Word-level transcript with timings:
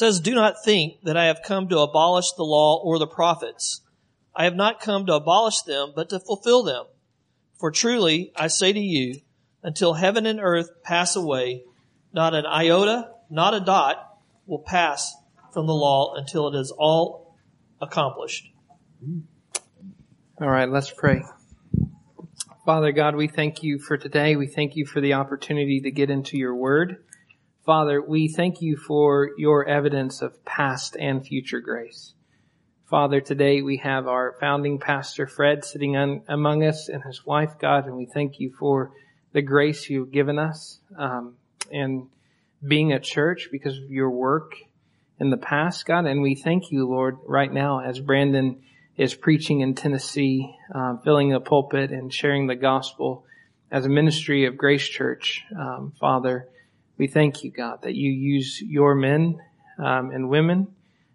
says, 0.00 0.18
Do 0.18 0.34
not 0.34 0.64
think 0.64 1.02
that 1.02 1.18
I 1.18 1.26
have 1.26 1.42
come 1.44 1.68
to 1.68 1.78
abolish 1.78 2.32
the 2.32 2.42
law 2.42 2.80
or 2.82 2.98
the 2.98 3.06
prophets. 3.06 3.82
I 4.34 4.44
have 4.44 4.56
not 4.56 4.80
come 4.80 5.04
to 5.06 5.14
abolish 5.14 5.60
them, 5.60 5.92
but 5.94 6.08
to 6.08 6.18
fulfill 6.18 6.62
them. 6.62 6.86
For 7.58 7.70
truly, 7.70 8.32
I 8.34 8.46
say 8.46 8.72
to 8.72 8.80
you, 8.80 9.20
until 9.62 9.92
heaven 9.92 10.24
and 10.24 10.40
earth 10.40 10.70
pass 10.82 11.16
away, 11.16 11.64
not 12.14 12.34
an 12.34 12.46
iota, 12.46 13.10
not 13.28 13.52
a 13.52 13.60
dot 13.60 14.18
will 14.46 14.64
pass 14.66 15.14
from 15.52 15.66
the 15.66 15.74
law 15.74 16.14
until 16.14 16.48
it 16.48 16.58
is 16.58 16.70
all 16.70 17.36
accomplished. 17.82 18.50
All 20.40 20.48
right, 20.48 20.70
let's 20.70 20.90
pray. 20.90 21.22
Father 22.64 22.92
God, 22.92 23.16
we 23.16 23.28
thank 23.28 23.62
you 23.62 23.78
for 23.78 23.98
today. 23.98 24.36
We 24.36 24.46
thank 24.46 24.76
you 24.76 24.86
for 24.86 25.02
the 25.02 25.12
opportunity 25.12 25.82
to 25.82 25.90
get 25.90 26.08
into 26.08 26.38
your 26.38 26.54
word. 26.54 27.04
Father, 27.64 28.00
we 28.00 28.28
thank 28.28 28.62
you 28.62 28.76
for 28.76 29.30
your 29.36 29.68
evidence 29.68 30.22
of 30.22 30.42
past 30.46 30.96
and 30.98 31.24
future 31.24 31.60
grace. 31.60 32.14
Father, 32.88 33.20
today 33.20 33.60
we 33.60 33.76
have 33.76 34.08
our 34.08 34.34
founding 34.40 34.78
pastor, 34.78 35.26
Fred, 35.26 35.62
sitting 35.64 35.94
on, 35.94 36.22
among 36.26 36.64
us 36.64 36.88
and 36.88 37.02
his 37.04 37.26
wife, 37.26 37.58
God, 37.60 37.86
and 37.86 37.96
we 37.96 38.06
thank 38.06 38.40
you 38.40 38.50
for 38.58 38.92
the 39.32 39.42
grace 39.42 39.90
you've 39.90 40.10
given 40.10 40.38
us 40.38 40.80
um, 40.98 41.36
and 41.70 42.08
being 42.66 42.94
a 42.94 42.98
church 42.98 43.50
because 43.52 43.76
of 43.76 43.90
your 43.90 44.10
work 44.10 44.54
in 45.20 45.28
the 45.28 45.36
past, 45.36 45.84
God. 45.84 46.06
And 46.06 46.22
we 46.22 46.36
thank 46.36 46.70
you, 46.70 46.88
Lord, 46.88 47.18
right 47.26 47.52
now 47.52 47.80
as 47.80 48.00
Brandon 48.00 48.62
is 48.96 49.14
preaching 49.14 49.60
in 49.60 49.74
Tennessee, 49.74 50.56
uh, 50.74 50.96
filling 51.04 51.28
the 51.28 51.40
pulpit 51.40 51.90
and 51.90 52.12
sharing 52.12 52.46
the 52.46 52.56
gospel 52.56 53.26
as 53.70 53.84
a 53.84 53.90
ministry 53.90 54.46
of 54.46 54.56
Grace 54.56 54.88
Church, 54.88 55.44
um, 55.56 55.92
Father. 56.00 56.48
We 57.00 57.06
thank 57.06 57.42
you, 57.44 57.50
God, 57.50 57.80
that 57.84 57.94
you 57.94 58.10
use 58.10 58.60
your 58.60 58.94
men 58.94 59.40
um, 59.78 60.10
and 60.10 60.28
women 60.28 60.74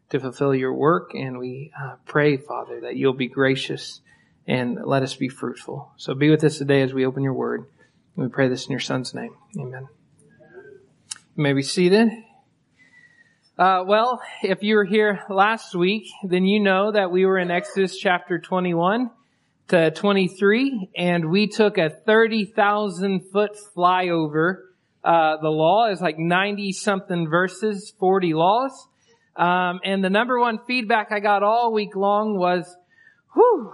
to 0.10 0.20
fulfill 0.20 0.56
your 0.56 0.74
work. 0.74 1.12
And 1.14 1.38
we 1.38 1.72
uh, 1.80 1.98
pray, 2.08 2.38
Father, 2.38 2.82
that 2.82 2.96
you'll 2.96 3.14
be 3.14 3.28
gracious 3.28 4.02
and 4.48 4.80
let 4.84 5.04
us 5.04 5.14
be 5.14 5.30
fruitful. 5.30 5.92
So 5.98 6.16
be 6.16 6.32
with 6.32 6.44
us 6.44 6.58
today 6.58 6.82
as 6.82 6.92
we 6.92 7.06
open 7.06 7.22
your 7.22 7.36
word. 7.36 7.68
We 8.16 8.30
pray 8.30 8.48
this 8.48 8.66
in 8.66 8.72
your 8.72 8.80
son's 8.80 9.14
name. 9.14 9.36
Amen. 9.60 9.88
You 11.36 11.44
may 11.44 11.54
be 11.54 11.62
seated. 11.62 12.10
Uh, 13.56 13.84
well, 13.86 14.24
if 14.42 14.64
you 14.64 14.78
were 14.78 14.86
here 14.86 15.22
last 15.30 15.76
week, 15.76 16.08
then 16.24 16.46
you 16.46 16.62
know 16.62 16.94
that 16.94 17.12
we 17.12 17.28
were 17.28 17.38
in 17.38 17.52
Exodus 17.52 17.96
chapter 17.96 18.40
21 18.40 19.12
to 19.68 19.92
23, 19.92 20.90
and 20.98 21.30
we 21.30 21.46
took 21.46 21.78
a 21.78 21.92
30,000 21.92 23.30
foot 23.32 23.52
flyover 23.78 24.65
uh, 25.06 25.38
the 25.40 25.50
law 25.50 25.88
is 25.92 26.02
like 26.02 26.18
90 26.18 26.72
something 26.72 27.30
verses, 27.30 27.94
40 28.00 28.34
laws. 28.34 28.88
Um, 29.36 29.80
and 29.84 30.04
the 30.04 30.10
number 30.10 30.40
one 30.40 30.60
feedback 30.66 31.12
I 31.12 31.20
got 31.20 31.44
all 31.44 31.72
week 31.72 31.96
long 31.96 32.40
was, 32.40 32.76
whew, 33.34 33.72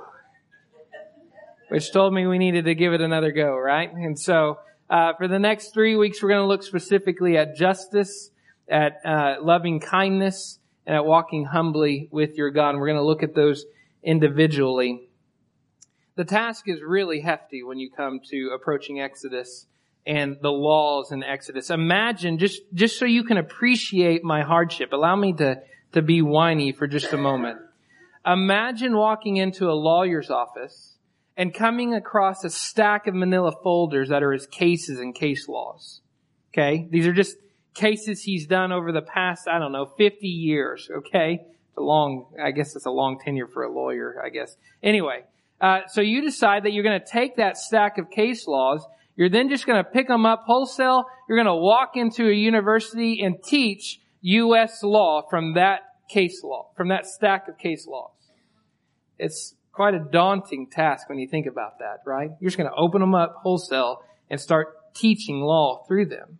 which 1.70 1.94
told 1.94 2.14
me 2.14 2.28
we 2.28 2.38
needed 2.38 2.66
to 2.66 2.76
give 2.76 2.92
it 2.92 3.00
another 3.00 3.32
go, 3.32 3.56
right? 3.56 3.90
And 3.94 4.20
so, 4.20 4.60
uh, 4.90 5.14
for 5.14 5.30
the 5.30 5.40
next 5.40 5.74
three 5.74 5.96
weeks, 5.96 6.22
we're 6.22 6.28
going 6.28 6.42
to 6.42 6.48
look 6.48 6.64
specifically 6.64 7.38
at 7.38 7.56
justice, 7.56 8.32
at 8.68 9.00
uh, 9.06 9.36
loving 9.42 9.80
kindness, 9.80 10.60
and 10.86 10.98
at 10.98 11.06
walking 11.06 11.46
humbly 11.46 12.10
with 12.12 12.36
your 12.36 12.52
God. 12.52 12.72
And 12.72 12.80
we're 12.80 12.88
going 12.88 12.98
to 12.98 13.06
look 13.06 13.24
at 13.24 13.36
those 13.36 13.64
individually. 14.04 15.08
The 16.18 16.26
task 16.26 16.66
is 16.68 16.82
really 16.86 17.22
hefty 17.22 17.64
when 17.64 17.78
you 17.78 17.90
come 17.90 18.20
to 18.32 18.52
approaching 18.54 19.00
Exodus 19.00 19.68
and 20.06 20.38
the 20.42 20.52
laws 20.52 21.12
in 21.12 21.24
Exodus. 21.24 21.70
Imagine, 21.70 22.38
just, 22.38 22.62
just 22.74 22.98
so 22.98 23.06
you 23.06 23.24
can 23.24 23.38
appreciate 23.38 24.24
my 24.24 24.42
hardship, 24.42 24.94
allow 24.94 25.16
me 25.16 25.34
to, 25.34 25.62
to 25.94 26.02
be 26.02 26.22
whiny 26.22 26.72
for 26.72 26.88
just 26.88 27.14
a 27.14 27.18
moment. 27.18 27.60
Imagine 28.26 28.96
walking 28.96 29.38
into 29.38 29.70
a 29.70 29.74
lawyer's 29.74 30.30
office 30.30 30.96
and 31.38 31.54
coming 31.54 31.94
across 31.94 32.44
a 32.44 32.50
stack 32.50 33.08
of 33.08 33.16
manila 33.16 33.52
folders 33.64 34.10
that 34.10 34.22
are 34.22 34.32
his 34.32 34.46
cases 34.48 35.00
and 35.00 35.16
case 35.16 35.48
laws. 35.48 36.02
Okay? 36.54 36.88
These 36.90 37.08
are 37.08 37.14
just 37.14 37.38
cases 37.74 38.22
he's 38.22 38.48
done 38.48 38.72
over 38.72 38.92
the 38.92 39.02
past, 39.02 39.48
I 39.48 39.60
don't 39.60 39.72
know, 39.72 39.86
50 39.98 40.28
years. 40.28 40.90
Okay? 40.98 41.42
It's 41.42 41.78
a 41.78 41.82
long, 41.82 42.28
I 42.42 42.52
guess 42.52 42.76
it's 42.76 42.86
a 42.86 42.92
long 42.92 43.20
tenure 43.20 43.48
for 43.48 43.64
a 43.64 43.72
lawyer, 43.72 44.22
I 44.24 44.30
guess. 44.30 44.56
Anyway, 44.84 45.24
uh, 45.60 45.82
so 45.88 46.02
you 46.02 46.22
decide 46.22 46.64
that 46.64 46.74
you're 46.74 46.84
going 46.84 47.00
to 47.00 47.06
take 47.06 47.38
that 47.38 47.58
stack 47.58 47.98
of 47.98 48.10
case 48.10 48.48
laws 48.48 48.86
you're 49.22 49.30
then 49.30 49.50
just 49.50 49.68
going 49.68 49.78
to 49.78 49.88
pick 49.88 50.08
them 50.08 50.26
up 50.26 50.46
wholesale. 50.48 51.06
You're 51.30 51.38
going 51.38 51.46
to 51.46 51.54
walk 51.54 51.92
into 51.94 52.28
a 52.28 52.34
university 52.34 53.22
and 53.24 53.36
teach 53.44 54.00
U.S. 54.22 54.82
law 54.82 55.22
from 55.30 55.54
that 55.54 55.82
case 56.10 56.42
law, 56.44 56.72
from 56.76 56.88
that 56.88 57.06
stack 57.06 57.48
of 57.48 57.56
case 57.60 57.86
laws. 57.86 58.16
It's 59.20 59.54
quite 59.74 59.94
a 59.94 60.00
daunting 60.00 60.72
task 60.72 61.08
when 61.08 61.20
you 61.20 61.28
think 61.28 61.46
about 61.46 61.78
that, 61.78 61.98
right? 62.04 62.32
You're 62.40 62.50
just 62.50 62.58
going 62.58 62.72
to 62.72 62.76
open 62.76 63.00
them 63.00 63.14
up 63.14 63.36
wholesale 63.44 64.02
and 64.32 64.42
start 64.42 64.96
teaching 64.96 65.42
law 65.42 65.86
through 65.88 66.08
them. 66.08 66.40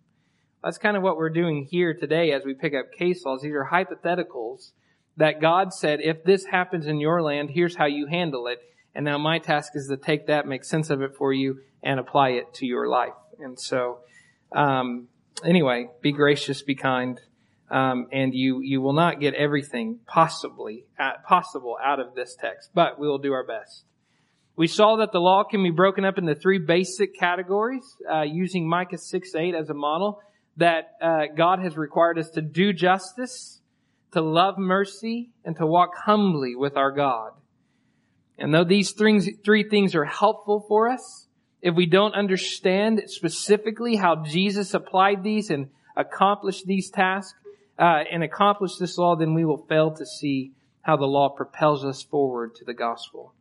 That's 0.64 0.80
kind 0.80 0.98
of 0.98 1.04
what 1.04 1.18
we're 1.18 1.30
doing 1.30 1.68
here 1.70 1.94
today 1.94 2.32
as 2.32 2.42
we 2.44 2.56
pick 2.56 2.74
up 2.74 2.92
case 2.98 3.24
laws. 3.24 3.44
These 3.44 3.54
are 3.54 3.70
hypotheticals 3.72 4.72
that 5.18 5.40
God 5.40 5.72
said, 5.72 6.00
if 6.02 6.24
this 6.24 6.46
happens 6.46 6.88
in 6.88 7.00
your 7.00 7.22
land, 7.22 7.52
here's 7.54 7.76
how 7.76 7.86
you 7.86 8.08
handle 8.08 8.48
it. 8.48 8.58
And 8.94 9.06
now 9.06 9.18
my 9.18 9.40
task 9.40 9.74
is 9.76 9.88
to 9.88 9.98
take 9.98 10.28
that, 10.28 10.46
make 10.46 10.64
sense 10.64 10.90
of 10.90 11.02
it 11.02 11.16
for 11.16 11.32
you, 11.32 11.60
and 11.84 12.00
apply 12.00 12.30
it 12.32 12.54
to 12.56 12.66
your 12.66 12.88
life. 12.88 13.14
And 13.40 13.60
so, 13.60 14.00
um, 14.52 15.08
anyway, 15.44 15.88
be 16.02 16.12
gracious, 16.12 16.62
be 16.62 16.76
kind, 16.76 17.20
um, 17.70 18.08
and 18.12 18.34
you 18.34 18.60
you 18.62 18.82
will 18.82 18.94
not 18.94 19.20
get 19.20 19.34
everything 19.34 20.00
possibly 20.06 20.86
uh, 21.00 21.14
possible 21.26 21.78
out 21.84 22.00
of 22.00 22.16
this 22.16 22.36
text, 22.40 22.70
but 22.74 23.00
we 23.00 23.08
will 23.08 23.18
do 23.18 23.32
our 23.32 23.46
best. 23.46 23.86
We 24.58 24.68
saw 24.68 24.98
that 24.98 25.14
the 25.14 25.20
law 25.20 25.44
can 25.44 25.64
be 25.64 25.72
broken 25.72 26.04
up 26.04 26.18
into 26.18 26.36
three 26.36 26.60
basic 26.60 27.18
categories, 27.18 27.96
uh, 28.12 28.22
using 28.22 28.68
Micah 28.68 28.98
6 28.98 29.36
8 29.36 29.56
as 29.56 29.70
a 29.70 29.74
model. 29.74 30.22
That 30.58 30.92
uh, 31.02 31.28
God 31.36 31.60
has 31.60 31.78
required 31.78 32.20
us 32.20 32.30
to 32.32 32.42
do 32.42 32.74
justice, 32.74 33.62
to 34.12 34.22
love 34.22 34.58
mercy, 34.58 35.32
and 35.46 35.56
to 35.56 35.66
walk 35.66 35.92
humbly 36.06 36.56
with 36.56 36.76
our 36.76 36.92
God. 36.92 37.32
And 38.42 38.52
though 38.52 38.64
these 38.64 38.92
three, 38.94 39.64
things 39.70 39.94
are 39.94 40.04
helpful 40.04 40.66
for 40.68 40.90
us, 40.90 41.28
if 41.62 41.76
we 41.76 41.86
don't 41.86 42.16
understand 42.16 43.04
specifically 43.06 43.98
how 43.98 44.24
Jesus 44.24 44.74
applied 44.74 45.24
these 45.24 45.52
and 45.52 45.70
accomplished 45.96 46.66
these 46.66 46.90
tasks 46.90 47.38
uh, 47.78 48.04
and 48.12 48.24
accomplished 48.24 48.80
this 48.80 48.98
law, 48.98 49.16
then 49.16 49.36
we 49.36 49.46
will 49.46 49.64
fail 49.70 49.92
to 49.92 50.06
see 50.08 50.54
how 50.82 50.98
the 50.98 51.06
law 51.06 51.30
propels 51.30 51.86
us 51.86 52.02
forward 52.02 52.56
to 52.56 52.66
the 52.66 52.74
gospel. 52.74 53.36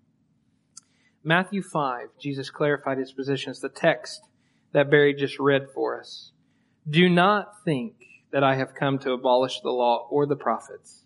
Matthew 1.24 1.62
5, 1.62 2.08
Jesus 2.20 2.50
clarified 2.50 2.98
his 2.98 3.12
position. 3.12 3.52
It's 3.52 3.60
the 3.60 3.70
text 3.70 4.20
that 4.72 4.90
Barry 4.90 5.14
just 5.14 5.38
read 5.38 5.68
for 5.74 5.98
us. 5.98 6.30
Do 6.86 7.08
not 7.08 7.64
think 7.64 7.94
that 8.32 8.44
I 8.44 8.56
have 8.56 8.74
come 8.74 8.98
to 8.98 9.12
abolish 9.12 9.60
the 9.60 9.70
law 9.70 10.06
or 10.10 10.26
the 10.26 10.36
prophets. 10.36 10.99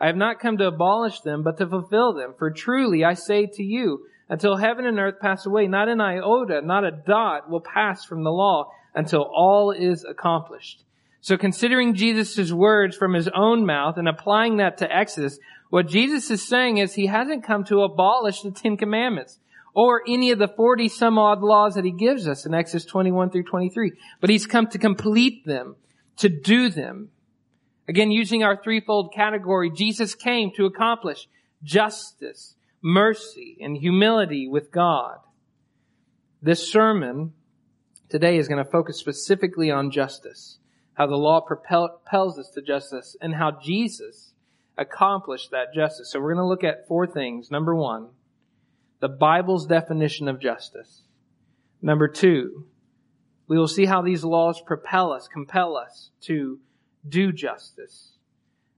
I 0.00 0.06
have 0.06 0.16
not 0.16 0.40
come 0.40 0.58
to 0.58 0.66
abolish 0.66 1.20
them, 1.20 1.42
but 1.42 1.56
to 1.58 1.66
fulfill 1.66 2.12
them. 2.12 2.34
For 2.38 2.50
truly 2.50 3.04
I 3.04 3.14
say 3.14 3.46
to 3.46 3.62
you, 3.62 4.06
until 4.28 4.56
heaven 4.56 4.86
and 4.86 4.98
earth 4.98 5.20
pass 5.20 5.46
away, 5.46 5.66
not 5.66 5.88
an 5.88 6.00
iota, 6.00 6.60
not 6.60 6.84
a 6.84 6.90
dot 6.90 7.48
will 7.48 7.60
pass 7.60 8.04
from 8.04 8.24
the 8.24 8.32
law 8.32 8.70
until 8.94 9.22
all 9.22 9.70
is 9.70 10.04
accomplished. 10.04 10.82
So 11.20 11.36
considering 11.36 11.94
Jesus' 11.94 12.52
words 12.52 12.96
from 12.96 13.14
his 13.14 13.28
own 13.28 13.66
mouth 13.66 13.96
and 13.96 14.08
applying 14.08 14.58
that 14.58 14.78
to 14.78 14.94
Exodus, 14.96 15.38
what 15.70 15.88
Jesus 15.88 16.30
is 16.30 16.46
saying 16.46 16.78
is 16.78 16.94
he 16.94 17.06
hasn't 17.06 17.44
come 17.44 17.64
to 17.64 17.82
abolish 17.82 18.42
the 18.42 18.50
Ten 18.50 18.76
Commandments 18.76 19.38
or 19.74 20.02
any 20.08 20.30
of 20.30 20.38
the 20.38 20.48
40 20.48 20.88
some 20.88 21.18
odd 21.18 21.42
laws 21.42 21.74
that 21.74 21.84
he 21.84 21.90
gives 21.90 22.26
us 22.26 22.46
in 22.46 22.54
Exodus 22.54 22.86
21 22.86 23.30
through 23.30 23.42
23, 23.42 23.92
but 24.20 24.30
he's 24.30 24.46
come 24.46 24.66
to 24.68 24.78
complete 24.78 25.44
them, 25.44 25.76
to 26.16 26.28
do 26.28 26.70
them. 26.70 27.10
Again, 27.88 28.10
using 28.10 28.42
our 28.42 28.60
threefold 28.60 29.12
category, 29.14 29.70
Jesus 29.70 30.14
came 30.14 30.50
to 30.56 30.66
accomplish 30.66 31.28
justice, 31.62 32.56
mercy 32.82 33.56
and 33.60 33.76
humility 33.76 34.48
with 34.48 34.72
God. 34.72 35.18
This 36.42 36.70
sermon 36.70 37.32
today 38.08 38.38
is 38.38 38.48
going 38.48 38.62
to 38.62 38.70
focus 38.70 38.98
specifically 38.98 39.70
on 39.70 39.90
justice, 39.90 40.58
how 40.94 41.06
the 41.06 41.16
law 41.16 41.40
propels 41.40 42.38
us 42.38 42.50
to 42.54 42.62
justice, 42.62 43.16
and 43.20 43.34
how 43.34 43.52
Jesus 43.62 44.32
accomplished 44.76 45.50
that 45.52 45.72
justice. 45.74 46.10
So 46.10 46.20
we're 46.20 46.34
going 46.34 46.44
to 46.44 46.48
look 46.48 46.64
at 46.64 46.86
four 46.88 47.06
things. 47.06 47.50
Number 47.50 47.74
one, 47.74 48.08
the 49.00 49.08
Bible's 49.08 49.66
definition 49.66 50.28
of 50.28 50.40
justice. 50.40 51.02
Number 51.80 52.08
two, 52.08 52.66
we 53.48 53.58
will 53.58 53.68
see 53.68 53.86
how 53.86 54.02
these 54.02 54.24
laws 54.24 54.60
propel 54.60 55.12
us, 55.12 55.28
compel 55.28 55.76
us 55.76 56.10
to 56.22 56.58
do 57.08 57.32
justice. 57.32 58.12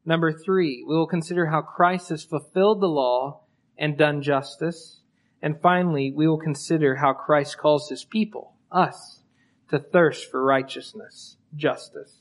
Number 0.05 0.33
three, 0.33 0.85
we 0.87 0.97
will 0.97 1.07
consider 1.07 1.47
how 1.47 1.61
Christ 1.61 2.09
has 2.09 2.25
fulfilled 2.25 2.81
the 2.81 2.87
law 2.87 3.41
and 3.77 3.97
done 3.97 4.23
justice. 4.23 5.01
And 5.43 5.61
finally, 5.61 6.13
we 6.15 6.27
will 6.27 6.39
consider 6.39 6.97
how 6.97 7.13
Christ 7.13 7.59
calls 7.59 7.89
his 7.89 8.05
people, 8.05 8.55
us, 8.73 9.21
to 9.71 9.79
thirst 9.79 10.31
for 10.31 10.43
righteousness, 10.43 11.37
justice. 11.55 12.21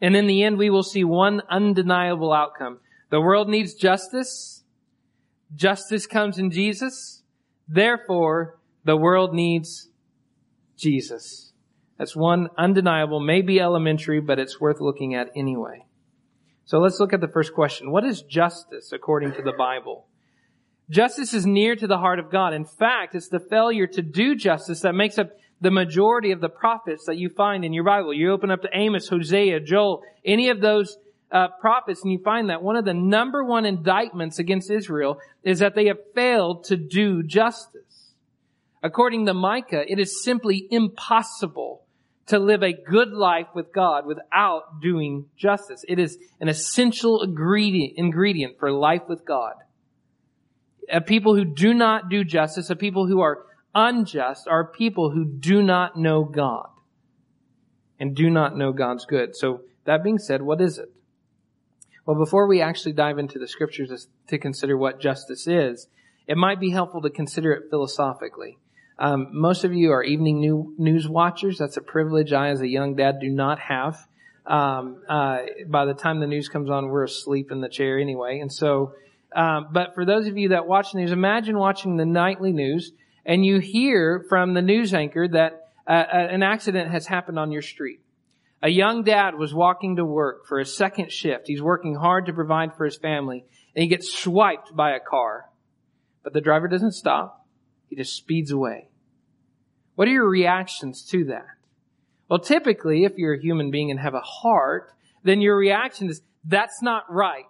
And 0.00 0.16
in 0.16 0.26
the 0.26 0.42
end, 0.42 0.56
we 0.56 0.70
will 0.70 0.82
see 0.82 1.04
one 1.04 1.42
undeniable 1.50 2.32
outcome. 2.32 2.80
The 3.10 3.20
world 3.20 3.48
needs 3.48 3.74
justice. 3.74 4.64
Justice 5.54 6.06
comes 6.06 6.38
in 6.38 6.50
Jesus. 6.50 7.22
Therefore, 7.68 8.58
the 8.84 8.96
world 8.96 9.34
needs 9.34 9.90
Jesus. 10.76 11.49
That's 12.00 12.16
one 12.16 12.48
undeniable, 12.56 13.20
maybe 13.20 13.60
elementary, 13.60 14.22
but 14.22 14.38
it's 14.38 14.58
worth 14.58 14.80
looking 14.80 15.14
at 15.14 15.28
anyway. 15.36 15.84
So 16.64 16.78
let's 16.78 16.98
look 16.98 17.12
at 17.12 17.20
the 17.20 17.28
first 17.28 17.52
question. 17.52 17.90
What 17.90 18.06
is 18.06 18.22
justice 18.22 18.90
according 18.90 19.32
to 19.32 19.42
the 19.42 19.52
Bible? 19.52 20.06
Justice 20.88 21.34
is 21.34 21.44
near 21.44 21.76
to 21.76 21.86
the 21.86 21.98
heart 21.98 22.18
of 22.18 22.30
God. 22.30 22.54
In 22.54 22.64
fact, 22.64 23.14
it's 23.14 23.28
the 23.28 23.38
failure 23.38 23.86
to 23.88 24.00
do 24.00 24.34
justice 24.34 24.80
that 24.80 24.94
makes 24.94 25.18
up 25.18 25.28
the 25.60 25.70
majority 25.70 26.30
of 26.32 26.40
the 26.40 26.48
prophets 26.48 27.04
that 27.04 27.18
you 27.18 27.28
find 27.28 27.66
in 27.66 27.74
your 27.74 27.84
Bible. 27.84 28.14
You 28.14 28.32
open 28.32 28.50
up 28.50 28.62
to 28.62 28.70
Amos, 28.72 29.06
Hosea, 29.08 29.60
Joel, 29.60 30.02
any 30.24 30.48
of 30.48 30.62
those 30.62 30.96
uh, 31.30 31.48
prophets, 31.60 32.00
and 32.02 32.10
you 32.10 32.20
find 32.24 32.48
that 32.48 32.62
one 32.62 32.76
of 32.76 32.86
the 32.86 32.94
number 32.94 33.44
one 33.44 33.66
indictments 33.66 34.38
against 34.38 34.70
Israel 34.70 35.18
is 35.42 35.58
that 35.58 35.74
they 35.74 35.88
have 35.88 35.98
failed 36.14 36.64
to 36.64 36.78
do 36.78 37.22
justice. 37.22 38.14
According 38.82 39.26
to 39.26 39.34
Micah, 39.34 39.84
it 39.86 39.98
is 39.98 40.24
simply 40.24 40.66
impossible 40.70 41.82
to 42.30 42.38
live 42.38 42.62
a 42.62 42.72
good 42.72 43.12
life 43.12 43.46
with 43.54 43.72
God 43.72 44.06
without 44.06 44.80
doing 44.82 45.26
justice. 45.36 45.84
It 45.86 45.98
is 45.98 46.18
an 46.40 46.48
essential 46.48 47.22
ingredient, 47.22 47.94
ingredient 47.96 48.58
for 48.58 48.72
life 48.72 49.02
with 49.08 49.24
God 49.24 49.54
a 50.90 51.00
people 51.00 51.34
who 51.34 51.44
do 51.44 51.72
not 51.72 52.08
do 52.08 52.24
justice, 52.24 52.70
a 52.70 52.76
people 52.76 53.06
who 53.06 53.20
are 53.20 53.44
unjust, 53.74 54.48
are 54.48 54.66
people 54.66 55.10
who 55.10 55.24
do 55.24 55.62
not 55.62 55.96
know 55.96 56.24
God 56.24 56.68
and 57.98 58.14
do 58.14 58.30
not 58.30 58.56
know 58.56 58.72
God's 58.72 59.04
good. 59.06 59.36
So 59.36 59.62
that 59.84 60.02
being 60.02 60.18
said, 60.18 60.42
what 60.42 60.60
is 60.60 60.78
it? 60.78 60.88
Well, 62.06 62.18
before 62.18 62.48
we 62.48 62.60
actually 62.60 62.92
dive 62.92 63.18
into 63.18 63.38
the 63.38 63.46
scriptures 63.46 64.08
to 64.28 64.38
consider 64.38 64.76
what 64.76 65.00
justice 65.00 65.46
is, 65.46 65.86
it 66.26 66.36
might 66.36 66.58
be 66.58 66.70
helpful 66.70 67.02
to 67.02 67.10
consider 67.10 67.52
it 67.52 67.70
philosophically. 67.70 68.58
Um, 69.00 69.28
most 69.32 69.64
of 69.64 69.74
you 69.74 69.92
are 69.92 70.04
evening 70.04 70.40
new, 70.40 70.74
news 70.78 71.08
watchers. 71.08 71.58
That's 71.58 71.76
a 71.76 71.82
privilege 71.82 72.32
I, 72.32 72.50
as 72.50 72.60
a 72.60 72.68
young 72.68 72.94
dad, 72.94 73.18
do 73.20 73.28
not 73.28 73.58
have. 73.58 74.06
Um, 74.46 75.02
uh, 75.08 75.38
by 75.66 75.86
the 75.86 75.94
time 75.94 76.20
the 76.20 76.26
news 76.26 76.48
comes 76.48 76.70
on, 76.70 76.88
we're 76.88 77.04
asleep 77.04 77.50
in 77.50 77.60
the 77.60 77.68
chair 77.68 77.98
anyway, 77.98 78.40
and 78.40 78.52
so 78.52 78.94
um, 79.34 79.68
but 79.72 79.94
for 79.94 80.04
those 80.04 80.26
of 80.26 80.36
you 80.36 80.50
that 80.50 80.66
watch 80.66 80.94
news, 80.94 81.12
imagine 81.12 81.56
watching 81.58 81.96
the 81.96 82.04
nightly 82.04 82.52
news 82.52 82.92
and 83.24 83.44
you 83.44 83.60
hear 83.60 84.24
from 84.28 84.54
the 84.54 84.62
news 84.62 84.92
anchor 84.92 85.28
that 85.28 85.68
uh, 85.86 85.90
uh, 85.90 86.28
an 86.30 86.42
accident 86.42 86.90
has 86.90 87.06
happened 87.06 87.38
on 87.38 87.52
your 87.52 87.62
street. 87.62 88.00
A 88.62 88.68
young 88.68 89.04
dad 89.04 89.36
was 89.36 89.54
walking 89.54 89.96
to 89.96 90.04
work 90.04 90.46
for 90.46 90.58
a 90.58 90.66
second 90.66 91.12
shift. 91.12 91.46
He's 91.46 91.62
working 91.62 91.94
hard 91.94 92.26
to 92.26 92.32
provide 92.32 92.74
for 92.74 92.84
his 92.84 92.96
family 92.96 93.44
and 93.74 93.82
he 93.82 93.88
gets 93.88 94.12
swiped 94.12 94.74
by 94.74 94.92
a 94.92 95.00
car. 95.00 95.48
But 96.22 96.32
the 96.32 96.40
driver 96.40 96.68
doesn't 96.68 96.92
stop. 96.92 97.46
He 97.88 97.96
just 97.96 98.14
speeds 98.14 98.50
away. 98.50 98.89
What 100.00 100.08
are 100.08 100.12
your 100.12 100.30
reactions 100.30 101.04
to 101.10 101.24
that? 101.24 101.44
Well, 102.30 102.38
typically, 102.38 103.04
if 103.04 103.18
you're 103.18 103.34
a 103.34 103.38
human 103.38 103.70
being 103.70 103.90
and 103.90 104.00
have 104.00 104.14
a 104.14 104.22
heart, 104.22 104.94
then 105.24 105.42
your 105.42 105.58
reaction 105.58 106.08
is, 106.08 106.22
that's 106.42 106.80
not 106.80 107.04
right. 107.12 107.44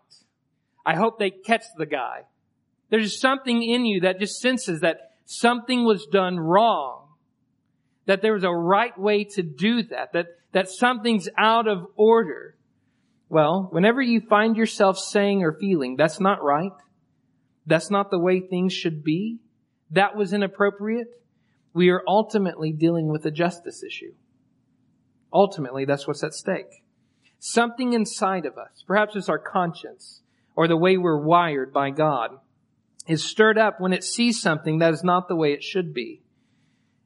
I 0.85 0.97
hope 0.97 1.21
they 1.21 1.31
catch 1.31 1.63
the 1.79 1.87
guy. 1.87 2.23
There's 2.89 3.21
something 3.21 3.63
in 3.63 3.87
you 3.87 4.01
that 4.01 4.19
just 4.19 4.41
senses 4.41 4.81
that 4.81 5.13
something 5.27 5.85
was 5.85 6.09
done 6.11 6.41
wrong. 6.41 7.11
That 8.07 8.21
there 8.21 8.35
was 8.35 8.43
a 8.43 8.51
right 8.51 8.99
way 8.99 9.23
to 9.37 9.45
do 9.45 9.85
that. 9.85 10.13
That, 10.15 10.27
that 10.51 10.69
something's 10.69 11.29
out 11.39 11.69
of 11.69 11.87
order. 11.95 12.57
Well, 13.29 13.69
whenever 13.71 14.03
you 14.03 14.23
find 14.23 14.57
yourself 14.57 14.99
saying 14.99 15.45
or 15.45 15.53
feeling, 15.53 15.95
that's 15.95 16.19
not 16.19 16.43
right. 16.43 16.73
That's 17.65 17.93
not 17.93 18.11
the 18.11 18.19
way 18.19 18.41
things 18.41 18.73
should 18.73 19.05
be. 19.05 19.39
That 19.93 20.17
was 20.17 20.33
inappropriate. 20.33 21.20
We 21.73 21.91
are 21.91 22.03
ultimately 22.07 22.73
dealing 22.73 23.09
with 23.09 23.25
a 23.25 23.31
justice 23.31 23.83
issue. 23.83 24.15
Ultimately, 25.33 25.85
that's 25.85 26.07
what's 26.07 26.25
at 26.25 26.35
stake. 26.35 26.83
Something 27.39 27.93
inside 27.93 28.45
of 28.45 28.59
us, 28.59 28.85
perhaps 28.87 29.17
it's 29.17 29.29
our 29.29 29.39
conscience, 29.39 30.23
or 30.57 30.69
the 30.69 30.77
way 30.77 30.97
we're 30.97 31.25
wired 31.25 31.73
by 31.73 31.91
God 31.91 32.39
is 33.07 33.25
stirred 33.25 33.59
up 33.59 33.81
when 33.81 33.93
it 33.93 34.05
sees 34.05 34.41
something 34.41 34.79
that 34.79 34.93
is 34.93 35.03
not 35.03 35.29
the 35.29 35.37
way 35.37 35.53
it 35.53 35.63
should 35.63 35.95
be. 35.95 36.23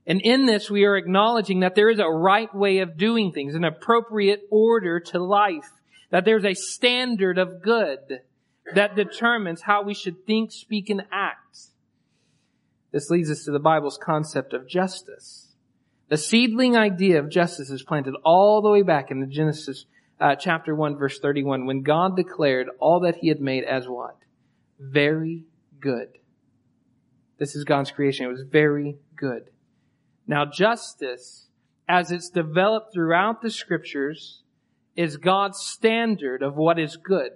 And 0.06 0.20
in 0.20 0.46
this, 0.46 0.70
we 0.70 0.84
are 0.84 0.96
acknowledging 0.96 1.60
that 1.60 1.74
there 1.74 1.88
is 1.88 1.98
a 1.98 2.08
right 2.08 2.52
way 2.54 2.78
of 2.78 2.98
doing 2.98 3.32
things, 3.32 3.54
an 3.54 3.64
appropriate 3.64 4.42
order 4.50 5.00
to 5.00 5.22
life, 5.22 5.70
that 6.10 6.24
there's 6.24 6.44
a 6.44 6.54
standard 6.54 7.38
of 7.38 7.62
good 7.62 8.20
that 8.74 8.96
determines 8.96 9.62
how 9.62 9.82
we 9.82 9.94
should 9.94 10.26
think, 10.26 10.52
speak, 10.52 10.90
and 10.90 11.02
act. 11.12 11.58
This 12.94 13.10
leads 13.10 13.28
us 13.28 13.42
to 13.42 13.50
the 13.50 13.58
Bible's 13.58 13.98
concept 14.00 14.52
of 14.52 14.68
justice. 14.68 15.48
The 16.10 16.16
seedling 16.16 16.76
idea 16.76 17.18
of 17.18 17.28
justice 17.28 17.68
is 17.68 17.82
planted 17.82 18.14
all 18.24 18.62
the 18.62 18.70
way 18.70 18.82
back 18.82 19.10
in 19.10 19.18
the 19.18 19.26
Genesis 19.26 19.86
uh, 20.20 20.36
chapter 20.36 20.76
1 20.76 20.96
verse 20.96 21.18
31 21.18 21.66
when 21.66 21.82
God 21.82 22.14
declared 22.14 22.68
all 22.78 23.00
that 23.00 23.16
he 23.16 23.26
had 23.26 23.40
made 23.40 23.64
as 23.64 23.88
what? 23.88 24.16
Very 24.78 25.42
good. 25.80 26.06
This 27.38 27.56
is 27.56 27.64
God's 27.64 27.90
creation. 27.90 28.26
It 28.26 28.28
was 28.28 28.44
very 28.48 28.96
good. 29.16 29.50
Now 30.28 30.44
justice, 30.44 31.48
as 31.88 32.12
it's 32.12 32.30
developed 32.30 32.94
throughout 32.94 33.42
the 33.42 33.50
scriptures, 33.50 34.44
is 34.94 35.16
God's 35.16 35.58
standard 35.58 36.44
of 36.44 36.54
what 36.54 36.78
is 36.78 36.96
good. 36.96 37.32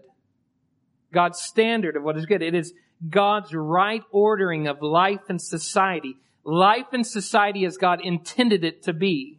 God's 1.13 1.41
standard 1.41 1.97
of 1.97 2.05
what 2.05 2.17
is 2.17 2.27
good. 2.27 2.43
It 2.43 2.55
is 2.55 2.73
God's 3.09 3.55
right 3.55 4.03
ordering 4.11 4.67
of 4.67 4.83
life 4.83 5.29
and 5.29 5.41
society. 5.41 6.17
Life 6.45 6.87
and 6.93 7.07
society 7.07 7.65
as 7.65 7.77
God 7.77 8.01
intended 8.03 8.65
it 8.65 8.83
to 8.85 8.93
be. 8.93 9.39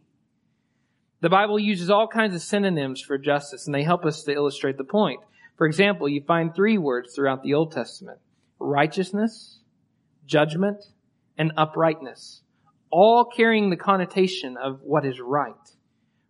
The 1.20 1.28
Bible 1.28 1.58
uses 1.58 1.90
all 1.90 2.08
kinds 2.08 2.34
of 2.34 2.40
synonyms 2.40 3.02
for 3.02 3.18
justice, 3.18 3.66
and 3.66 3.74
they 3.74 3.82
help 3.82 4.06
us 4.06 4.22
to 4.22 4.32
illustrate 4.32 4.78
the 4.78 4.84
point. 4.84 5.20
For 5.58 5.66
example, 5.66 6.08
you 6.08 6.22
find 6.22 6.54
three 6.54 6.78
words 6.78 7.14
throughout 7.14 7.42
the 7.42 7.54
Old 7.54 7.72
Testament 7.72 8.18
righteousness, 8.58 9.58
judgment, 10.26 10.84
and 11.36 11.52
uprightness, 11.56 12.42
all 12.90 13.24
carrying 13.24 13.70
the 13.70 13.76
connotation 13.76 14.56
of 14.56 14.80
what 14.82 15.04
is 15.04 15.20
right. 15.20 15.54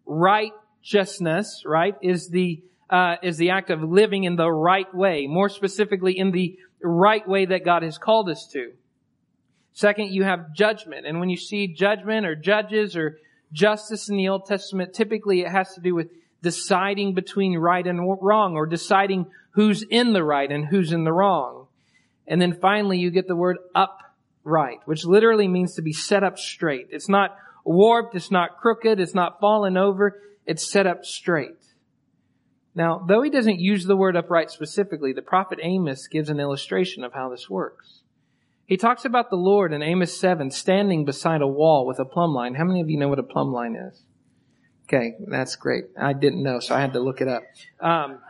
Righteousness, 0.07 1.63
right, 1.65 1.95
is 2.03 2.29
the 2.31 2.63
uh, 2.89 3.17
is 3.23 3.37
the 3.37 3.51
act 3.51 3.71
of 3.71 3.85
living 3.85 4.25
in 4.25 4.35
the 4.35 4.51
right 4.51 4.93
way, 4.93 5.29
more 5.29 5.49
specifically 5.49 6.19
in 6.19 6.33
the 6.33 6.59
right 6.83 7.27
way 7.29 7.47
that 7.47 7.65
God 7.65 7.83
has 7.83 7.99
called 7.99 8.29
us 8.29 8.49
to. 8.53 8.73
Second, 9.73 10.13
you 10.13 10.25
have 10.25 10.53
judgment, 10.55 11.07
and 11.07 11.21
when 11.21 11.31
you 11.31 11.37
see 11.37 11.69
judgment 11.69 12.27
or 12.27 12.35
judges 12.35 12.97
or 12.97 13.19
justice 13.53 14.09
in 14.09 14.17
the 14.17 14.29
Old 14.29 14.47
Testament, 14.47 14.95
typically 14.95 15.41
it 15.41 15.51
has 15.51 15.75
to 15.75 15.81
do 15.81 15.95
with 15.95 16.09
deciding 16.43 17.15
between 17.15 17.57
right 17.57 17.87
and 17.87 18.01
wrong 18.21 18.55
or 18.55 18.67
deciding 18.67 19.27
who's 19.53 19.83
in 19.83 20.13
the 20.13 20.25
right 20.25 20.51
and 20.51 20.67
who's 20.67 20.93
in 20.93 21.05
the 21.05 21.13
wrong. 21.13 21.67
And 22.27 22.41
then 22.41 22.59
finally 22.61 22.99
you 22.99 23.11
get 23.11 23.27
the 23.27 23.37
word 23.37 23.59
upright, 23.75 24.81
which 24.87 25.05
literally 25.05 25.49
means 25.49 25.75
to 25.75 25.83
be 25.83 25.93
set 25.93 26.23
up 26.23 26.39
straight. 26.39 26.89
It's 26.91 27.09
not 27.09 27.37
warped, 27.65 28.15
it's 28.15 28.31
not 28.31 28.59
crooked, 28.59 29.01
it's 29.01 29.15
not 29.15 29.41
fallen 29.41 29.77
over, 29.77 30.21
it's 30.47 30.71
set 30.71 30.87
up 30.87 31.05
straight. 31.05 31.60
Now, 32.75 33.05
though 33.07 33.23
he 33.23 33.31
doesn't 33.31 33.59
use 33.59 33.85
the 33.85 33.97
word 33.97 34.17
upright 34.17 34.51
specifically, 34.51 35.13
the 35.13 35.23
prophet 35.23 35.59
Amos 35.63 36.07
gives 36.07 36.31
an 36.31 36.39
illustration 36.39 37.03
of 37.03 37.13
how 37.13 37.29
this 37.29 37.51
works. 37.51 38.01
He 38.67 38.77
talks 38.77 39.05
about 39.05 39.31
the 39.31 39.37
Lord 39.37 39.73
in 39.73 39.83
Amos 39.83 40.19
7 40.19 40.53
standing 40.53 41.05
beside 41.05 41.43
a 41.43 41.47
wall 41.47 41.85
with 41.85 41.99
a 41.99 42.05
plumb 42.05 42.33
line. 42.33 42.55
How 42.55 42.65
many 42.65 42.81
of 42.81 42.89
you 42.89 42.97
know 42.97 43.09
what 43.09 43.19
a 43.19 43.25
plumb 43.25 43.53
line 43.53 43.75
is? 43.75 44.05
Okay, 44.85 45.15
that's 45.27 45.57
great. 45.57 45.85
I 46.01 46.13
didn't 46.13 46.43
know, 46.43 46.61
so 46.61 46.75
I 46.75 46.81
had 46.81 46.93
to 46.93 47.01
look 47.01 47.21
it 47.21 47.27
up. 47.27 47.43
Um, 47.81 48.21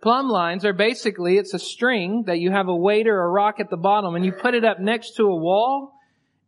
plumb 0.00 0.28
lines 0.28 0.64
are 0.64 0.72
basically, 0.72 1.38
it's 1.38 1.54
a 1.54 1.58
string 1.60 2.24
that 2.26 2.40
you 2.40 2.50
have 2.50 2.66
a 2.66 2.74
weight 2.74 3.06
or 3.06 3.22
a 3.22 3.28
rock 3.28 3.60
at 3.60 3.70
the 3.70 3.76
bottom 3.76 4.16
and 4.16 4.24
you 4.24 4.32
put 4.32 4.54
it 4.54 4.64
up 4.64 4.80
next 4.80 5.14
to 5.16 5.24
a 5.24 5.36
wall 5.36 5.92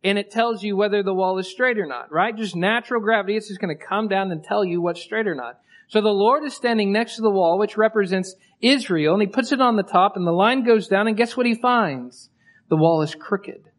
and 0.03 0.17
it 0.17 0.29
tells 0.29 0.61
you 0.61 0.75
whether 0.75 1.03
the 1.03 1.13
wall 1.13 1.37
is 1.39 1.49
straight 1.49 1.77
or 1.77 1.85
not, 1.85 2.11
right? 2.11 2.35
Just 2.35 2.55
natural 2.55 3.01
gravity, 3.01 3.37
it's 3.37 3.47
just 3.47 3.61
going 3.61 3.75
to 3.75 3.81
come 3.81 4.09
down 4.09 4.31
and 4.31 4.43
tell 4.43 4.65
you 4.65 4.81
what's 4.81 5.01
straight 5.01 5.27
or 5.27 5.35
not. 5.35 5.59
So 5.89 6.01
the 6.01 6.09
Lord 6.09 6.43
is 6.43 6.53
standing 6.53 6.91
next 6.93 7.15
to 7.15 7.23
the 7.23 7.31
wall, 7.31 7.57
which 7.57 7.75
represents 7.75 8.35
Israel, 8.61 9.13
and 9.15 9.21
he 9.21 9.27
puts 9.27 9.51
it 9.51 9.59
on 9.59 9.75
the 9.75 9.83
top 9.83 10.15
and 10.15 10.25
the 10.25 10.31
line 10.31 10.63
goes 10.63 10.87
down 10.87 11.07
and 11.07 11.17
guess 11.17 11.35
what 11.35 11.47
he 11.47 11.55
finds? 11.55 12.29
The 12.69 12.77
wall 12.77 13.01
is 13.01 13.15
crooked. 13.15 13.69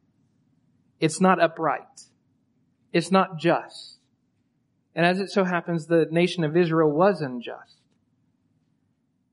It's 0.99 1.21
not 1.21 1.40
upright. 1.40 2.02
It's 2.93 3.12
not 3.12 3.38
just. 3.38 3.99
And 4.95 5.07
as 5.07 5.21
it 5.21 5.31
so 5.31 5.45
happens, 5.45 5.87
the 5.87 6.09
nation 6.11 6.43
of 6.43 6.57
Israel 6.57 6.90
was 6.90 7.21
unjust. 7.21 7.76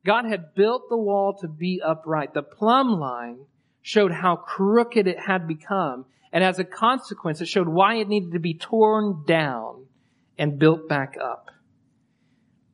God 0.06 0.26
had 0.26 0.54
built 0.54 0.84
the 0.88 0.98
wall 0.98 1.36
to 1.42 1.48
be 1.48 1.82
upright. 1.84 2.36
The 2.36 2.44
plumb 2.44 3.00
line 3.00 3.40
showed 3.82 4.12
how 4.12 4.36
crooked 4.36 5.08
it 5.08 5.20
had 5.20 5.48
become. 5.48 6.06
And 6.32 6.44
as 6.44 6.60
a 6.60 6.64
consequence, 6.64 7.42
it 7.42 7.48
showed 7.48 7.68
why 7.68 7.96
it 7.96 8.08
needed 8.08 8.34
to 8.34 8.40
be 8.40 8.54
torn 8.54 9.24
down 9.26 9.88
and 10.38 10.60
built 10.60 10.88
back 10.88 11.16
up. 11.22 11.50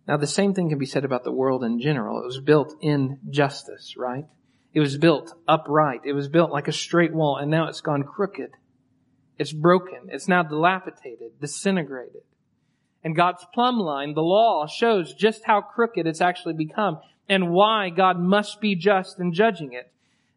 Now, 0.08 0.18
the 0.18 0.28
same 0.28 0.54
thing 0.54 0.70
can 0.70 0.80
be 0.80 0.86
said 0.86 1.06
about 1.06 1.24
the 1.24 1.32
world 1.32 1.64
in 1.64 1.80
general. 1.80 2.22
It 2.22 2.26
was 2.26 2.40
built 2.40 2.76
in 2.82 3.20
justice, 3.30 3.96
right? 3.98 4.26
It 4.74 4.80
was 4.80 4.98
built 4.98 5.34
upright. 5.48 6.02
It 6.04 6.14
was 6.14 6.28
built 6.28 6.52
like 6.52 6.68
a 6.68 6.74
straight 6.74 7.14
wall, 7.14 7.38
and 7.38 7.50
now 7.50 7.68
it's 7.68 7.82
gone 7.82 8.04
crooked. 8.04 8.52
It's 9.38 9.54
broken. 9.54 10.10
It's 10.10 10.28
now 10.28 10.44
dilapidated, 10.44 11.40
disintegrated. 11.40 12.24
And 13.04 13.16
God's 13.16 13.46
plumb 13.54 13.80
line, 13.80 14.14
the 14.14 14.22
law, 14.22 14.68
shows 14.68 15.14
just 15.14 15.44
how 15.46 15.62
crooked 15.62 16.08
it's 16.08 16.22
actually 16.22 16.54
become 16.54 17.00
and 17.30 17.52
why 17.52 17.90
God 17.90 18.20
must 18.20 18.62
be 18.62 18.76
just 18.76 19.20
in 19.20 19.34
judging 19.34 19.74
it. 19.74 19.92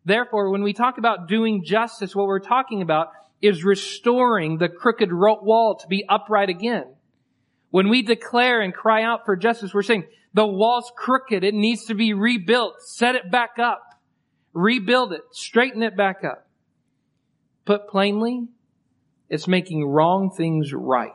Therefore, 0.04 0.50
when 0.50 0.62
we 0.62 0.72
talk 0.72 0.98
about 0.98 1.28
doing 1.28 1.64
justice, 1.64 2.14
what 2.14 2.26
we're 2.26 2.38
talking 2.38 2.82
about 2.82 3.08
is 3.42 3.64
restoring 3.64 4.58
the 4.58 4.68
crooked 4.68 5.12
wall 5.12 5.76
to 5.76 5.86
be 5.88 6.04
upright 6.08 6.48
again. 6.48 6.95
When 7.76 7.90
we 7.90 8.00
declare 8.00 8.62
and 8.62 8.72
cry 8.72 9.02
out 9.02 9.26
for 9.26 9.36
justice, 9.36 9.74
we're 9.74 9.82
saying 9.82 10.06
the 10.32 10.46
wall's 10.46 10.90
crooked. 10.96 11.44
It 11.44 11.52
needs 11.52 11.84
to 11.88 11.94
be 11.94 12.14
rebuilt. 12.14 12.76
Set 12.80 13.16
it 13.16 13.30
back 13.30 13.58
up. 13.58 13.82
Rebuild 14.54 15.12
it. 15.12 15.20
Straighten 15.32 15.82
it 15.82 15.94
back 15.94 16.24
up. 16.24 16.48
Put 17.66 17.86
plainly, 17.86 18.48
it's 19.28 19.46
making 19.46 19.84
wrong 19.84 20.30
things 20.34 20.72
right. 20.72 21.10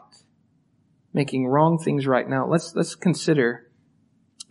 Making 1.12 1.48
wrong 1.48 1.80
things 1.80 2.06
right. 2.06 2.30
Now, 2.30 2.46
let's, 2.48 2.76
let's 2.76 2.94
consider 2.94 3.68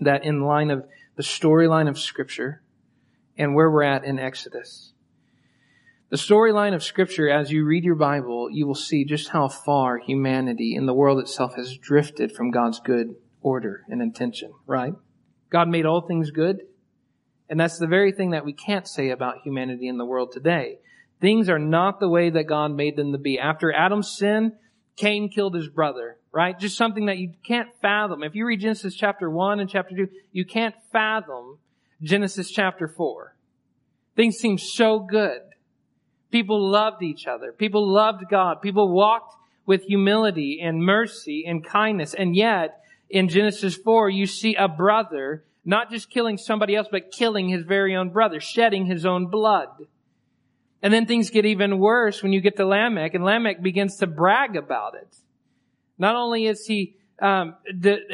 that 0.01 0.25
in 0.25 0.43
line 0.43 0.73
of 0.73 0.89
the 1.15 1.23
storyline 1.23 1.89
of 1.89 1.97
scripture 1.97 2.61
and 3.39 3.55
where 3.55 3.71
we're 3.71 3.85
at 3.85 4.05
in 4.05 4.19
Exodus. 4.19 4.95
The 6.11 6.17
storyline 6.17 6.75
of 6.75 6.83
scripture, 6.83 7.31
as 7.31 7.53
you 7.53 7.65
read 7.65 7.85
your 7.85 7.95
Bible, 7.95 8.49
you 8.51 8.67
will 8.67 8.75
see 8.75 9.05
just 9.05 9.29
how 9.29 9.47
far 9.47 9.97
humanity 9.97 10.75
in 10.75 10.87
the 10.87 10.93
world 10.93 11.21
itself 11.21 11.55
has 11.55 11.79
drifted 11.79 12.33
from 12.33 12.51
God's 12.51 12.81
good 12.81 13.15
order 13.43 13.85
and 13.89 14.03
intention, 14.03 14.53
right? 14.67 14.95
God 15.51 15.69
made 15.69 15.87
all 15.87 16.01
things 16.01 16.33
good. 16.33 16.63
And 17.49 17.61
that's 17.61 17.79
the 17.79 17.87
very 17.87 18.11
thing 18.11 18.31
that 18.31 18.45
we 18.45 18.53
can't 18.53 18.89
say 18.89 19.11
about 19.11 19.43
humanity 19.45 19.87
in 19.87 19.99
the 19.99 20.05
world 20.05 20.33
today. 20.33 20.81
Things 21.21 21.49
are 21.49 21.61
not 21.61 22.01
the 22.01 22.09
way 22.09 22.29
that 22.29 22.49
God 22.49 22.73
made 22.73 22.97
them 22.97 23.13
to 23.13 23.19
be. 23.19 23.39
After 23.39 23.73
Adam's 23.73 24.11
sin, 24.11 24.55
Cain 24.97 25.29
killed 25.29 25.55
his 25.55 25.69
brother, 25.69 26.19
right? 26.33 26.59
Just 26.59 26.77
something 26.77 27.07
that 27.07 27.19
you 27.19 27.35
can't 27.47 27.69
fathom. 27.81 28.25
If 28.25 28.35
you 28.35 28.47
read 28.47 28.61
Genesis 28.61 28.97
chapter 28.97 29.31
1 29.31 29.61
and 29.61 29.71
chapter 29.71 29.95
2, 29.95 30.09
you 30.33 30.45
can't 30.45 30.75
fathom 30.91 31.59
Genesis 32.03 32.51
chapter 32.51 32.89
4. 32.89 33.37
Things 34.17 34.39
seem 34.39 34.59
so 34.59 34.99
good. 34.99 35.43
People 36.31 36.71
loved 36.71 37.03
each 37.03 37.27
other. 37.27 37.53
People 37.53 37.93
loved 37.93 38.25
God. 38.31 38.63
People 38.63 38.93
walked 38.93 39.35
with 39.67 39.85
humility 39.85 40.61
and 40.63 40.85
mercy 40.85 41.45
and 41.47 41.65
kindness. 41.65 42.15
And 42.15 42.35
yet, 42.37 42.83
in 43.09 43.29
Genesis 43.29 43.77
4, 43.77 44.09
you 44.11 44.27
see 44.27 44.55
a 44.55 44.69
brother 44.69 45.45
not 45.65 45.91
just 45.91 46.11
killing 46.11 46.39
somebody 46.39 46.75
else, 46.75 46.89
but 46.91 47.13
killing 47.13 47.49
his 47.49 47.65
very 47.65 47.95
own 47.95 48.11
brother, 48.11 48.41
shedding 48.41 48.87
his 48.87 49.05
own 49.05 49.27
blood. 49.27 49.69
And 50.83 50.93
then 50.93 51.07
things 51.07 51.31
get 51.31 51.45
even 51.45 51.79
worse 51.79 52.23
when 52.23 52.33
you 52.33 52.41
get 52.41 52.57
to 52.57 52.67
Lamech, 52.67 53.15
and 53.15 53.25
Lamech 53.25 53.63
begins 53.63 53.97
to 53.99 54.07
brag 54.07 54.57
about 54.57 54.95
it. 54.95 55.17
Not 55.99 56.17
only 56.17 56.47
is 56.47 56.65
he 56.65 56.97
um, 57.21 57.55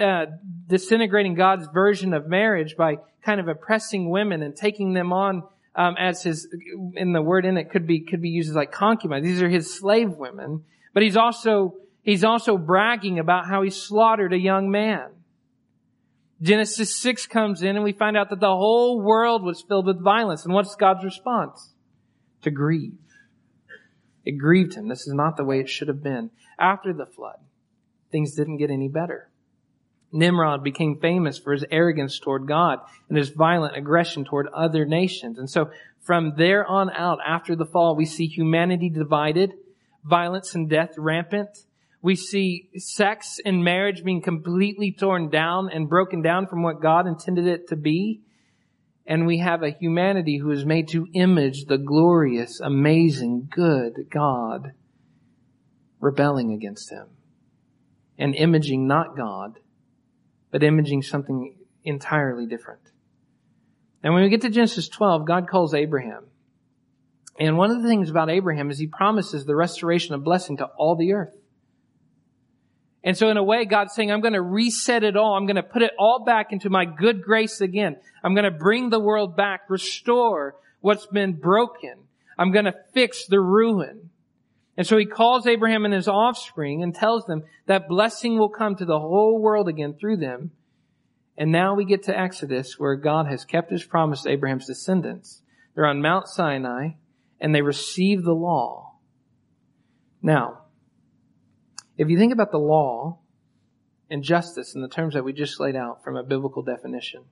uh, 0.01 0.27
disintegrating 0.67 1.35
God's 1.35 1.69
version 1.73 2.13
of 2.13 2.27
marriage 2.27 2.77
by 2.77 2.97
kind 3.25 3.41
of 3.41 3.47
oppressing 3.47 4.11
women 4.11 4.43
and 4.43 4.57
taking 4.57 4.95
them 4.95 5.13
on 5.13 5.45
um, 5.77 5.95
as 5.99 6.23
his, 6.23 6.49
in 6.95 7.13
the 7.13 7.23
word 7.23 7.45
in 7.45 7.59
it 7.59 7.71
could 7.71 7.87
be 7.87 8.01
could 8.01 8.23
be 8.23 8.31
used 8.31 8.49
as 8.49 8.57
like 8.57 8.73
concubine. 8.73 9.23
These 9.23 9.43
are 9.43 9.49
his 9.49 9.73
slave 9.79 10.11
women, 10.11 10.65
but 10.95 11.03
he's 11.03 11.17
also 11.17 11.75
he's 12.03 12.25
also 12.25 12.57
bragging 12.57 13.19
about 13.19 13.47
how 13.47 13.63
he 13.63 13.71
slaughtered 13.71 14.33
a 14.33 14.39
young 14.39 14.71
man. 14.71 15.11
Genesis 16.41 16.95
6 17.01 17.27
comes 17.27 17.63
in 17.63 17.77
and 17.77 17.85
we 17.85 17.93
find 17.93 18.17
out 18.17 18.29
that 18.31 18.41
the 18.41 18.47
whole 18.47 19.01
world 19.01 19.43
was 19.43 19.63
filled 19.63 19.87
with 19.87 20.03
violence. 20.03 20.45
And 20.45 20.53
what's 20.53 20.75
God's 20.75 21.03
response? 21.03 21.73
To 22.43 22.51
grieve. 22.51 22.99
It 24.25 24.33
grieved 24.33 24.75
him. 24.75 24.89
This 24.89 25.07
is 25.07 25.15
not 25.15 25.37
the 25.37 25.45
way 25.45 25.61
it 25.61 25.69
should 25.69 25.89
have 25.89 26.03
been. 26.03 26.31
After 26.59 26.93
the 26.93 27.07
flood, 27.07 27.39
things 28.11 28.35
didn't 28.35 28.59
get 28.59 28.71
any 28.71 28.89
better. 28.89 29.31
Nimrod 30.17 30.65
became 30.65 30.99
famous 31.01 31.39
for 31.39 31.53
his 31.53 31.65
arrogance 31.71 32.19
toward 32.19 32.47
God 32.49 32.81
and 33.09 33.17
his 33.17 33.29
violent 33.31 33.77
aggression 33.77 34.25
toward 34.25 34.49
other 34.49 34.85
nations. 34.85 35.39
And 35.39 35.49
so 35.49 35.71
from 36.01 36.35
there 36.37 36.65
on 36.67 36.91
out, 36.91 37.19
after 37.27 37.57
the 37.57 37.67
fall, 37.67 37.97
we 37.97 38.07
see 38.07 38.27
humanity 38.27 38.89
divided, 38.89 39.53
violence 40.05 40.55
and 40.55 40.69
death 40.69 40.95
rampant. 40.97 41.51
We 42.01 42.15
see 42.15 42.71
sex 42.77 43.41
and 43.45 43.65
marriage 43.65 44.05
being 44.05 44.23
completely 44.23 44.93
torn 44.93 45.31
down 45.31 45.69
and 45.73 45.89
broken 45.89 46.23
down 46.23 46.47
from 46.47 46.63
what 46.63 46.81
God 46.81 47.07
intended 47.07 47.47
it 47.47 47.69
to 47.69 47.77
be. 47.77 48.21
And 49.07 49.27
we 49.27 49.39
have 49.39 49.63
a 49.63 49.71
humanity 49.71 50.39
who 50.39 50.51
is 50.51 50.65
made 50.65 50.89
to 50.89 51.07
image 51.15 51.65
the 51.65 51.79
glorious, 51.79 52.61
amazing, 52.61 53.49
good 53.51 54.09
God 54.11 54.73
rebelling 56.01 56.53
against 56.53 56.91
him 56.91 57.09
and 58.19 58.35
imaging 58.35 58.87
not 58.87 59.17
God, 59.17 59.59
but 60.57 60.63
imaging 60.63 61.03
something 61.03 61.55
entirely 61.85 62.47
different. 62.47 62.81
And 64.03 64.15
when 64.15 64.23
we 64.23 64.31
get 64.31 64.41
to 64.41 64.49
Genesis 64.49 64.89
12, 64.89 65.27
God 65.27 65.51
calls 65.51 65.75
Abraham. 65.75 66.29
And 67.39 67.59
one 67.59 67.71
of 67.71 67.83
the 67.83 67.89
things 67.91 68.09
about 68.09 68.31
Abraham 68.31 68.71
is 68.71 68.79
he 68.79 68.87
promises 68.87 69.45
the 69.45 69.55
restoration 69.55 70.15
of 70.15 70.25
blessing 70.25 70.57
to 70.57 70.65
all 70.79 70.97
the 70.97 71.13
earth. 71.13 71.37
And 73.05 73.19
so 73.19 73.29
in 73.29 73.37
a 73.37 73.45
way, 73.45 73.67
God's 73.67 73.95
saying, 73.95 74.11
I'm 74.11 74.23
going 74.23 74.33
to 74.33 74.41
reset 74.41 75.05
it 75.05 75.15
all. 75.15 75.35
I'm 75.35 75.45
going 75.45 75.57
to 75.57 75.63
put 75.63 75.83
it 75.83 75.93
all 75.99 76.25
back 76.25 76.53
into 76.53 76.71
my 76.71 76.87
good 76.87 77.23
grace 77.23 77.61
again. 77.61 77.97
I'm 78.25 78.35
going 78.35 78.51
to 78.51 78.59
bring 78.59 78.89
the 78.89 78.99
world 78.99 79.37
back, 79.37 79.69
restore 79.69 80.55
what's 80.81 81.05
been 81.05 81.35
broken. 81.35 82.05
I'm 82.39 82.51
going 82.51 82.65
to 82.65 82.75
fix 82.95 83.27
the 83.27 83.41
ruin. 83.41 84.09
And 84.77 84.87
so 84.87 84.99
he 84.99 85.07
calls 85.07 85.47
Abraham 85.47 85.85
and 85.85 85.95
his 85.95 86.09
offspring 86.09 86.83
and 86.83 86.95
tells 86.95 87.25
them 87.25 87.45
that 87.67 87.89
blessing 87.89 88.39
will 88.39 88.51
come 88.51 88.77
to 88.77 88.85
the 88.85 88.99
whole 88.99 89.41
world 89.41 89.69
again 89.69 89.95
through 89.99 90.19
them. 90.19 90.51
And 91.39 91.51
now 91.51 91.75
we 91.75 91.85
get 91.85 92.05
to 92.05 92.19
Exodus 92.19 92.79
where 92.79 92.97
God 92.97 93.27
has 93.27 93.45
kept 93.45 93.71
his 93.71 93.85
promise 93.85 94.23
to 94.23 94.31
Abraham's 94.31 94.67
descendants. 94.67 95.43
They're 95.75 95.87
on 95.87 96.03
Mount 96.03 96.29
Sinai 96.29 96.91
and 97.41 97.55
they 97.55 97.63
receive 97.63 98.23
the 98.23 98.35
law. 98.35 98.97
Now, 100.23 100.63
if 101.97 102.09
you 102.09 102.19
think 102.19 102.33
about 102.33 102.51
the 102.51 102.59
law 102.59 103.19
and 104.11 104.23
justice 104.23 104.75
in 104.75 104.83
the 104.83 104.89
terms 104.89 105.15
that 105.15 105.25
we 105.25 105.33
just 105.33 105.61
laid 105.61 105.77
out 105.77 106.03
from 106.05 106.17
a 106.17 106.23
biblical 106.23 106.63
definition, 106.63 107.25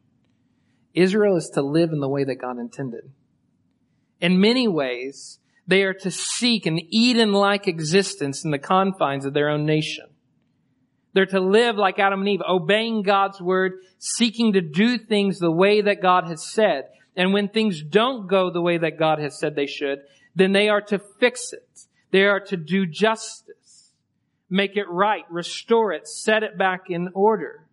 Israel 0.94 1.36
is 1.36 1.50
to 1.50 1.62
live 1.62 1.90
in 1.90 2.00
the 2.00 2.08
way 2.08 2.24
that 2.24 2.36
God 2.36 2.58
intended. 2.58 3.10
In 4.20 4.40
many 4.40 4.68
ways, 4.68 5.40
they 5.66 5.82
are 5.82 5.94
to 5.94 6.10
seek 6.10 6.66
an 6.66 6.78
Eden-like 6.90 7.66
existence 7.66 8.44
in 8.44 8.50
the 8.50 8.58
confines 8.58 9.24
of 9.24 9.32
their 9.32 9.48
own 9.48 9.64
nation. 9.64 10.06
They're 11.14 11.26
to 11.26 11.40
live 11.40 11.76
like 11.76 11.98
Adam 11.98 12.20
and 12.20 12.28
Eve, 12.28 12.42
obeying 12.46 13.02
God's 13.02 13.40
word, 13.40 13.74
seeking 13.98 14.54
to 14.54 14.60
do 14.60 14.98
things 14.98 15.38
the 15.38 15.50
way 15.50 15.80
that 15.80 16.02
God 16.02 16.24
has 16.24 16.44
said. 16.44 16.88
And 17.16 17.32
when 17.32 17.48
things 17.48 17.82
don't 17.82 18.26
go 18.26 18.50
the 18.50 18.60
way 18.60 18.78
that 18.78 18.98
God 18.98 19.20
has 19.20 19.38
said 19.38 19.54
they 19.54 19.66
should, 19.66 20.00
then 20.34 20.52
they 20.52 20.68
are 20.68 20.80
to 20.82 20.98
fix 21.20 21.52
it. 21.52 21.86
They 22.10 22.24
are 22.24 22.40
to 22.40 22.56
do 22.56 22.84
justice, 22.84 23.92
make 24.50 24.76
it 24.76 24.88
right, 24.88 25.24
restore 25.30 25.92
it, 25.92 26.08
set 26.08 26.42
it 26.42 26.58
back 26.58 26.90
in 26.90 27.10
order. 27.14 27.68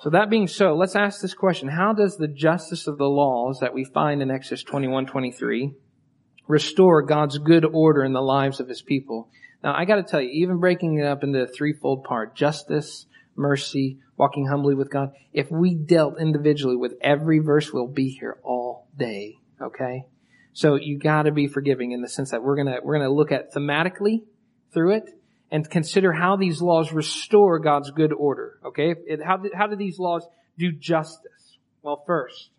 So 0.00 0.10
that 0.10 0.28
being 0.28 0.48
so, 0.48 0.74
let's 0.74 0.96
ask 0.96 1.22
this 1.22 1.32
question. 1.32 1.68
How 1.68 1.94
does 1.94 2.18
the 2.18 2.28
justice 2.28 2.86
of 2.86 2.98
the 2.98 3.08
laws 3.08 3.60
that 3.60 3.72
we 3.72 3.84
find 3.84 4.20
in 4.20 4.30
Exodus 4.30 4.62
21, 4.62 5.06
23 5.06 5.72
restore 6.46 7.02
God's 7.02 7.38
good 7.38 7.64
order 7.64 8.04
in 8.04 8.12
the 8.12 8.20
lives 8.20 8.60
of 8.60 8.68
his 8.68 8.82
people. 8.82 9.28
Now, 9.62 9.74
I 9.74 9.84
got 9.84 9.96
to 9.96 10.02
tell 10.02 10.20
you, 10.20 10.30
even 10.30 10.58
breaking 10.58 10.98
it 10.98 11.06
up 11.06 11.24
into 11.24 11.42
a 11.42 11.46
threefold 11.46 12.04
part, 12.04 12.36
justice, 12.36 13.06
mercy, 13.36 13.98
walking 14.16 14.46
humbly 14.46 14.74
with 14.74 14.90
God, 14.90 15.12
if 15.32 15.50
we 15.50 15.74
dealt 15.74 16.20
individually 16.20 16.76
with 16.76 16.94
every 17.00 17.38
verse, 17.38 17.72
we'll 17.72 17.88
be 17.88 18.08
here 18.08 18.38
all 18.42 18.86
day. 18.96 19.38
Okay? 19.60 20.06
So 20.52 20.76
you 20.76 20.98
got 20.98 21.22
to 21.22 21.32
be 21.32 21.48
forgiving 21.48 21.92
in 21.92 22.00
the 22.00 22.08
sense 22.08 22.30
that 22.30 22.42
we're 22.42 22.62
to 22.62 22.78
we're 22.82 22.98
to 22.98 23.10
look 23.10 23.32
at 23.32 23.52
thematically 23.52 24.22
through 24.72 24.96
it 24.96 25.10
and 25.50 25.68
consider 25.68 26.12
how 26.12 26.36
these 26.36 26.60
laws 26.60 26.92
restore 26.92 27.58
God's 27.58 27.90
good 27.90 28.12
order. 28.12 28.58
Okay? 28.64 28.94
It, 29.06 29.20
how, 29.24 29.42
how 29.54 29.66
do 29.66 29.76
these 29.76 29.98
laws 29.98 30.26
do 30.58 30.72
justice? 30.72 31.58
Well, 31.82 32.02
first, 32.06 32.50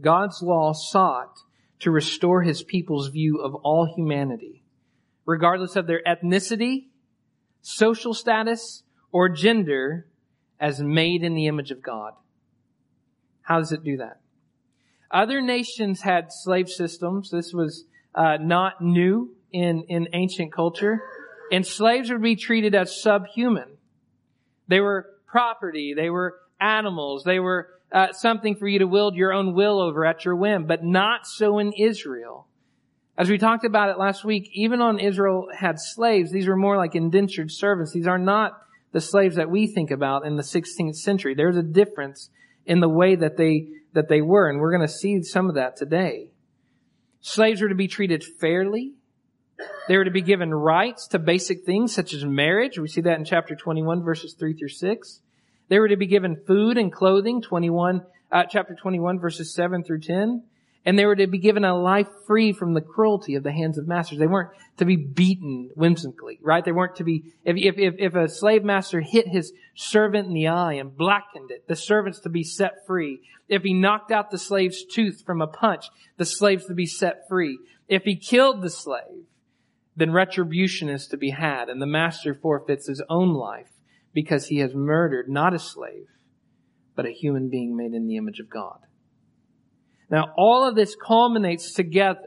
God's 0.00 0.40
law 0.42 0.72
sought 0.72 1.34
to 1.82 1.90
restore 1.90 2.42
his 2.42 2.62
people's 2.62 3.08
view 3.08 3.40
of 3.40 3.54
all 3.56 3.92
humanity, 3.94 4.62
regardless 5.26 5.76
of 5.76 5.86
their 5.86 6.00
ethnicity, 6.06 6.86
social 7.60 8.14
status, 8.14 8.82
or 9.10 9.28
gender, 9.28 10.06
as 10.60 10.80
made 10.80 11.22
in 11.22 11.34
the 11.34 11.46
image 11.46 11.70
of 11.70 11.82
God. 11.82 12.12
How 13.42 13.58
does 13.58 13.72
it 13.72 13.82
do 13.82 13.96
that? 13.96 14.20
Other 15.10 15.40
nations 15.40 16.00
had 16.00 16.32
slave 16.32 16.68
systems. 16.68 17.30
This 17.30 17.52
was 17.52 17.84
uh, 18.14 18.38
not 18.40 18.80
new 18.80 19.34
in, 19.52 19.84
in 19.88 20.08
ancient 20.12 20.52
culture. 20.52 21.02
And 21.50 21.66
slaves 21.66 22.10
would 22.10 22.22
be 22.22 22.36
treated 22.36 22.74
as 22.74 23.02
subhuman. 23.02 23.76
They 24.68 24.80
were 24.80 25.10
property. 25.26 25.92
They 25.94 26.08
were 26.08 26.36
animals. 26.60 27.24
They 27.24 27.40
were 27.40 27.68
uh, 27.92 28.12
something 28.12 28.56
for 28.56 28.66
you 28.66 28.78
to 28.78 28.86
wield 28.86 29.14
your 29.14 29.32
own 29.32 29.54
will 29.54 29.80
over 29.80 30.04
at 30.04 30.24
your 30.24 30.34
whim, 30.34 30.66
but 30.66 30.82
not 30.82 31.26
so 31.26 31.58
in 31.58 31.72
Israel. 31.78 32.46
As 33.18 33.28
we 33.28 33.36
talked 33.36 33.64
about 33.64 33.90
it 33.90 33.98
last 33.98 34.24
week, 34.24 34.50
even 34.54 34.80
on 34.80 34.98
Israel 34.98 35.48
had 35.54 35.78
slaves, 35.78 36.32
these 36.32 36.48
were 36.48 36.56
more 36.56 36.78
like 36.78 36.94
indentured 36.94 37.50
servants. 37.50 37.92
These 37.92 38.06
are 38.06 38.18
not 38.18 38.52
the 38.92 39.00
slaves 39.00 39.36
that 39.36 39.50
we 39.50 39.66
think 39.66 39.90
about 39.90 40.26
in 40.26 40.36
the 40.36 40.42
16th 40.42 40.96
century. 40.96 41.34
There's 41.34 41.56
a 41.56 41.62
difference 41.62 42.30
in 42.64 42.80
the 42.80 42.88
way 42.88 43.14
that 43.14 43.36
they, 43.36 43.68
that 43.92 44.08
they 44.08 44.22
were, 44.22 44.48
and 44.48 44.58
we're 44.58 44.70
going 44.70 44.86
to 44.86 44.92
see 44.92 45.22
some 45.22 45.48
of 45.48 45.56
that 45.56 45.76
today. 45.76 46.30
Slaves 47.20 47.60
were 47.60 47.68
to 47.68 47.74
be 47.74 47.88
treated 47.88 48.24
fairly. 48.24 48.94
They 49.88 49.96
were 49.96 50.04
to 50.04 50.10
be 50.10 50.22
given 50.22 50.52
rights 50.52 51.06
to 51.08 51.18
basic 51.18 51.64
things 51.64 51.94
such 51.94 52.14
as 52.14 52.24
marriage. 52.24 52.78
We 52.78 52.88
see 52.88 53.02
that 53.02 53.18
in 53.18 53.24
chapter 53.24 53.54
21 53.54 54.02
verses 54.02 54.34
3 54.38 54.54
through 54.54 54.68
6. 54.68 55.20
They 55.72 55.80
were 55.80 55.88
to 55.88 55.96
be 55.96 56.06
given 56.06 56.36
food 56.46 56.76
and 56.76 56.92
clothing, 56.92 57.40
21, 57.40 58.02
uh, 58.30 58.44
chapter 58.44 58.74
21 58.74 59.18
verses 59.18 59.54
7 59.54 59.82
through 59.82 60.00
10. 60.00 60.42
And 60.84 60.98
they 60.98 61.06
were 61.06 61.16
to 61.16 61.26
be 61.26 61.38
given 61.38 61.64
a 61.64 61.74
life 61.74 62.08
free 62.26 62.52
from 62.52 62.74
the 62.74 62.82
cruelty 62.82 63.36
of 63.36 63.42
the 63.42 63.52
hands 63.52 63.78
of 63.78 63.88
masters. 63.88 64.18
They 64.18 64.26
weren't 64.26 64.50
to 64.76 64.84
be 64.84 64.96
beaten 64.96 65.70
whimsically, 65.74 66.38
right? 66.42 66.62
They 66.62 66.72
weren't 66.72 66.96
to 66.96 67.04
be, 67.04 67.32
if, 67.46 67.56
if, 67.56 67.78
if, 67.78 67.94
if 67.96 68.14
a 68.14 68.28
slave 68.28 68.64
master 68.64 69.00
hit 69.00 69.26
his 69.28 69.54
servant 69.74 70.26
in 70.26 70.34
the 70.34 70.48
eye 70.48 70.74
and 70.74 70.94
blackened 70.94 71.50
it, 71.50 71.66
the 71.66 71.74
servant's 71.74 72.20
to 72.20 72.28
be 72.28 72.44
set 72.44 72.86
free. 72.86 73.22
If 73.48 73.62
he 73.62 73.72
knocked 73.72 74.12
out 74.12 74.30
the 74.30 74.36
slave's 74.36 74.84
tooth 74.84 75.22
from 75.24 75.40
a 75.40 75.46
punch, 75.46 75.86
the 76.18 76.26
slave's 76.26 76.66
to 76.66 76.74
be 76.74 76.84
set 76.84 77.22
free. 77.30 77.58
If 77.88 78.02
he 78.02 78.16
killed 78.16 78.60
the 78.60 78.68
slave, 78.68 79.24
then 79.96 80.12
retribution 80.12 80.90
is 80.90 81.06
to 81.06 81.16
be 81.16 81.30
had 81.30 81.70
and 81.70 81.80
the 81.80 81.86
master 81.86 82.34
forfeits 82.34 82.88
his 82.88 83.00
own 83.08 83.32
life 83.32 83.71
because 84.12 84.46
he 84.46 84.58
has 84.58 84.74
murdered 84.74 85.28
not 85.28 85.54
a 85.54 85.58
slave, 85.58 86.06
but 86.94 87.06
a 87.06 87.12
human 87.12 87.48
being 87.48 87.76
made 87.76 87.94
in 87.94 88.06
the 88.06 88.16
image 88.16 88.40
of 88.40 88.50
God. 88.50 88.78
Now, 90.10 90.26
all 90.36 90.68
of 90.68 90.74
this 90.74 90.94
culminates 90.94 91.72
together 91.72 92.20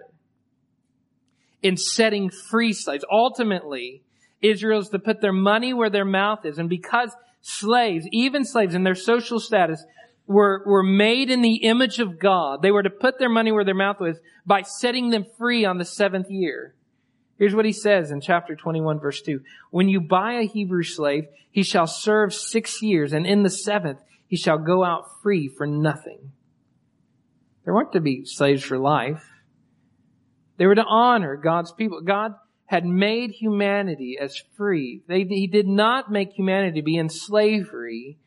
in 1.61 1.77
setting 1.77 2.29
free 2.29 2.73
slaves. 2.73 3.05
Ultimately, 3.11 4.03
Israel 4.41 4.79
is 4.79 4.89
to 4.89 4.99
put 4.99 5.21
their 5.21 5.33
money 5.33 5.73
where 5.73 5.89
their 5.89 6.05
mouth 6.05 6.45
is. 6.45 6.57
And 6.57 6.69
because 6.69 7.15
slaves, 7.41 8.07
even 8.11 8.43
slaves 8.43 8.75
in 8.75 8.83
their 8.83 8.95
social 8.95 9.39
status, 9.39 9.83
were, 10.27 10.63
were 10.65 10.83
made 10.83 11.29
in 11.29 11.41
the 11.41 11.57
image 11.57 11.99
of 11.99 12.19
God, 12.19 12.61
they 12.61 12.71
were 12.71 12.83
to 12.83 12.89
put 12.89 13.19
their 13.19 13.29
money 13.29 13.51
where 13.51 13.65
their 13.65 13.75
mouth 13.75 13.99
was 13.99 14.17
by 14.45 14.63
setting 14.63 15.11
them 15.11 15.25
free 15.37 15.65
on 15.65 15.77
the 15.77 15.85
seventh 15.85 16.27
year. 16.29 16.73
Here's 17.37 17.55
what 17.55 17.65
he 17.65 17.73
says 17.73 18.11
in 18.11 18.21
chapter 18.21 18.55
21 18.55 18.99
verse 18.99 19.21
2. 19.21 19.41
When 19.71 19.89
you 19.89 19.99
buy 19.99 20.33
a 20.33 20.47
Hebrew 20.47 20.83
slave, 20.83 21.25
he 21.51 21.63
shall 21.63 21.87
serve 21.87 22.33
six 22.33 22.81
years, 22.81 23.13
and 23.13 23.25
in 23.25 23.43
the 23.43 23.49
seventh 23.49 23.99
he 24.27 24.37
shall 24.37 24.57
go 24.57 24.83
out 24.83 25.05
free 25.21 25.47
for 25.47 25.67
nothing. 25.67 26.31
There 27.63 27.73
weren't 27.73 27.93
to 27.93 28.01
be 28.01 28.25
slaves 28.25 28.63
for 28.63 28.77
life. 28.77 29.23
They 30.57 30.65
were 30.65 30.75
to 30.75 30.85
honor 30.85 31.35
God's 31.35 31.73
people. 31.73 32.01
God 32.01 32.33
had 32.65 32.85
made 32.85 33.31
humanity 33.31 34.17
as 34.19 34.41
free. 34.55 35.01
They, 35.07 35.23
he 35.23 35.47
did 35.47 35.67
not 35.67 36.11
make 36.11 36.33
humanity 36.33 36.81
be 36.81 36.97
in 36.97 37.09
slavery 37.09 38.17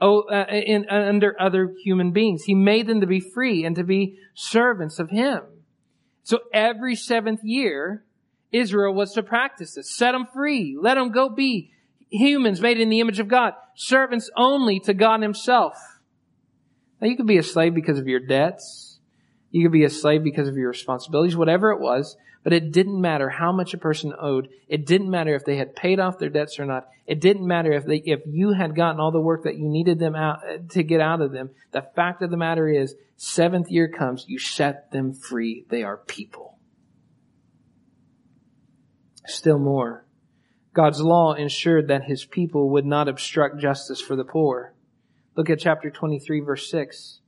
oh, 0.00 0.22
uh, 0.22 0.46
in, 0.50 0.86
uh, 0.90 0.94
under 0.94 1.40
other 1.40 1.74
human 1.84 2.12
beings. 2.12 2.44
He 2.44 2.54
made 2.54 2.86
them 2.86 3.00
to 3.00 3.06
be 3.06 3.20
free 3.20 3.64
and 3.64 3.76
to 3.76 3.84
be 3.84 4.18
servants 4.34 4.98
of 4.98 5.10
Him. 5.10 5.42
So 6.22 6.40
every 6.52 6.94
seventh 6.96 7.40
year, 7.42 8.04
Israel 8.52 8.94
was 8.94 9.12
to 9.12 9.22
practice 9.22 9.74
this. 9.74 9.94
Set 9.94 10.12
them 10.12 10.26
free. 10.32 10.76
Let 10.80 10.94
them 10.94 11.10
go 11.10 11.28
be 11.28 11.72
humans 12.10 12.60
made 12.60 12.80
in 12.80 12.88
the 12.88 13.00
image 13.00 13.20
of 13.20 13.28
God. 13.28 13.54
Servants 13.74 14.30
only 14.36 14.80
to 14.80 14.94
God 14.94 15.22
Himself. 15.22 15.74
Now 17.00 17.08
you 17.08 17.16
could 17.16 17.26
be 17.26 17.38
a 17.38 17.42
slave 17.42 17.74
because 17.74 17.98
of 17.98 18.08
your 18.08 18.20
debts. 18.20 18.98
You 19.50 19.64
could 19.64 19.72
be 19.72 19.84
a 19.84 19.90
slave 19.90 20.24
because 20.24 20.48
of 20.48 20.56
your 20.56 20.68
responsibilities, 20.68 21.36
whatever 21.36 21.70
it 21.70 21.80
was. 21.80 22.16
But 22.44 22.52
it 22.52 22.72
didn't 22.72 23.00
matter 23.00 23.28
how 23.28 23.52
much 23.52 23.74
a 23.74 23.78
person 23.78 24.14
owed. 24.18 24.48
It 24.68 24.86
didn't 24.86 25.10
matter 25.10 25.34
if 25.34 25.44
they 25.44 25.56
had 25.56 25.74
paid 25.76 25.98
off 26.00 26.18
their 26.18 26.30
debts 26.30 26.58
or 26.58 26.64
not. 26.64 26.88
It 27.06 27.20
didn't 27.20 27.46
matter 27.46 27.72
if 27.72 27.84
they, 27.84 27.96
if 28.04 28.20
you 28.26 28.52
had 28.52 28.76
gotten 28.76 29.00
all 29.00 29.10
the 29.10 29.20
work 29.20 29.44
that 29.44 29.56
you 29.56 29.68
needed 29.68 29.98
them 29.98 30.14
out 30.14 30.40
uh, 30.48 30.58
to 30.70 30.82
get 30.82 31.00
out 31.00 31.20
of 31.20 31.32
them. 31.32 31.50
The 31.72 31.82
fact 31.96 32.22
of 32.22 32.30
the 32.30 32.36
matter 32.36 32.68
is, 32.68 32.94
seventh 33.16 33.70
year 33.70 33.88
comes, 33.88 34.24
you 34.28 34.38
set 34.38 34.92
them 34.92 35.12
free. 35.12 35.66
They 35.68 35.82
are 35.82 35.96
people. 35.96 36.57
Still 39.28 39.58
more. 39.58 40.06
God's 40.72 41.00
law 41.00 41.34
ensured 41.34 41.88
that 41.88 42.04
his 42.04 42.24
people 42.24 42.70
would 42.70 42.86
not 42.86 43.08
obstruct 43.08 43.60
justice 43.60 44.00
for 44.00 44.16
the 44.16 44.24
poor. 44.24 44.74
Look 45.36 45.50
at 45.50 45.60
chapter 45.60 45.90
23 45.90 46.40
verse 46.40 46.70
6. 46.70 47.20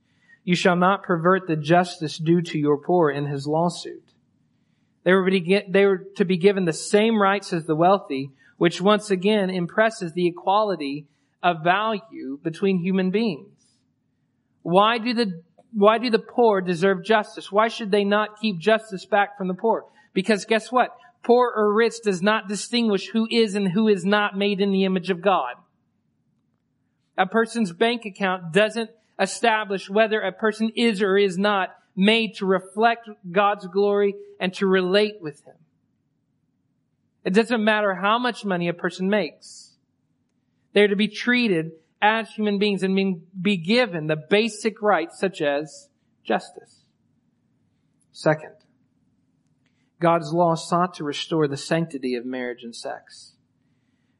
You 0.43 0.55
shall 0.55 0.75
not 0.75 1.03
pervert 1.03 1.47
the 1.47 1.55
justice 1.55 2.17
due 2.17 2.41
to 2.41 2.57
your 2.57 2.77
poor 2.77 3.11
in 3.11 3.27
his 3.27 3.45
lawsuit. 3.45 4.03
They 5.03 5.13
were, 5.13 5.29
they 5.69 5.85
were 5.85 6.07
to 6.15 6.25
be 6.25 6.37
given 6.37 6.65
the 6.65 6.73
same 6.73 7.21
rights 7.21 7.53
as 7.53 7.65
the 7.65 7.75
wealthy, 7.75 8.31
which 8.57 8.81
once 8.81 9.11
again 9.11 9.49
impresses 9.49 10.13
the 10.13 10.27
equality 10.27 11.07
of 11.43 11.63
value 11.63 12.39
between 12.43 12.79
human 12.79 13.11
beings. 13.11 13.49
Why 14.63 14.97
do 14.97 15.13
the, 15.13 15.43
why 15.73 15.99
do 15.99 16.09
the 16.09 16.19
poor 16.19 16.61
deserve 16.61 17.03
justice? 17.03 17.51
Why 17.51 17.67
should 17.67 17.91
they 17.91 18.03
not 18.03 18.39
keep 18.39 18.59
justice 18.59 19.05
back 19.05 19.37
from 19.37 19.47
the 19.47 19.53
poor? 19.53 19.85
Because 20.13 20.45
guess 20.45 20.71
what? 20.71 20.95
Poor 21.23 21.51
or 21.55 21.73
rich 21.73 22.01
does 22.03 22.21
not 22.21 22.47
distinguish 22.47 23.09
who 23.09 23.27
is 23.29 23.55
and 23.55 23.67
who 23.67 23.87
is 23.87 24.03
not 24.03 24.37
made 24.37 24.59
in 24.59 24.71
the 24.71 24.85
image 24.85 25.09
of 25.09 25.21
God. 25.21 25.55
A 27.17 27.27
person's 27.27 27.71
bank 27.71 28.05
account 28.05 28.51
doesn't 28.51 28.89
establish 29.19 29.89
whether 29.89 30.19
a 30.19 30.31
person 30.31 30.71
is 30.75 31.01
or 31.01 31.17
is 31.17 31.37
not 31.37 31.69
made 31.95 32.35
to 32.35 32.45
reflect 32.45 33.09
God's 33.29 33.67
glory 33.67 34.15
and 34.39 34.53
to 34.55 34.65
relate 34.65 35.21
with 35.21 35.43
Him. 35.45 35.55
It 37.23 37.33
doesn't 37.33 37.63
matter 37.63 37.93
how 37.93 38.17
much 38.17 38.43
money 38.43 38.67
a 38.67 38.73
person 38.73 39.09
makes. 39.09 39.75
They're 40.73 40.87
to 40.87 40.95
be 40.95 41.07
treated 41.07 41.71
as 42.01 42.29
human 42.31 42.57
beings 42.57 42.81
and 42.81 43.21
be 43.39 43.57
given 43.57 44.07
the 44.07 44.15
basic 44.15 44.81
rights 44.81 45.19
such 45.19 45.41
as 45.41 45.89
justice. 46.23 46.83
Second, 48.11 48.55
God's 50.01 50.33
law 50.33 50.55
sought 50.55 50.95
to 50.95 51.03
restore 51.03 51.47
the 51.47 51.55
sanctity 51.55 52.15
of 52.15 52.25
marriage 52.25 52.63
and 52.63 52.75
sex. 52.75 53.35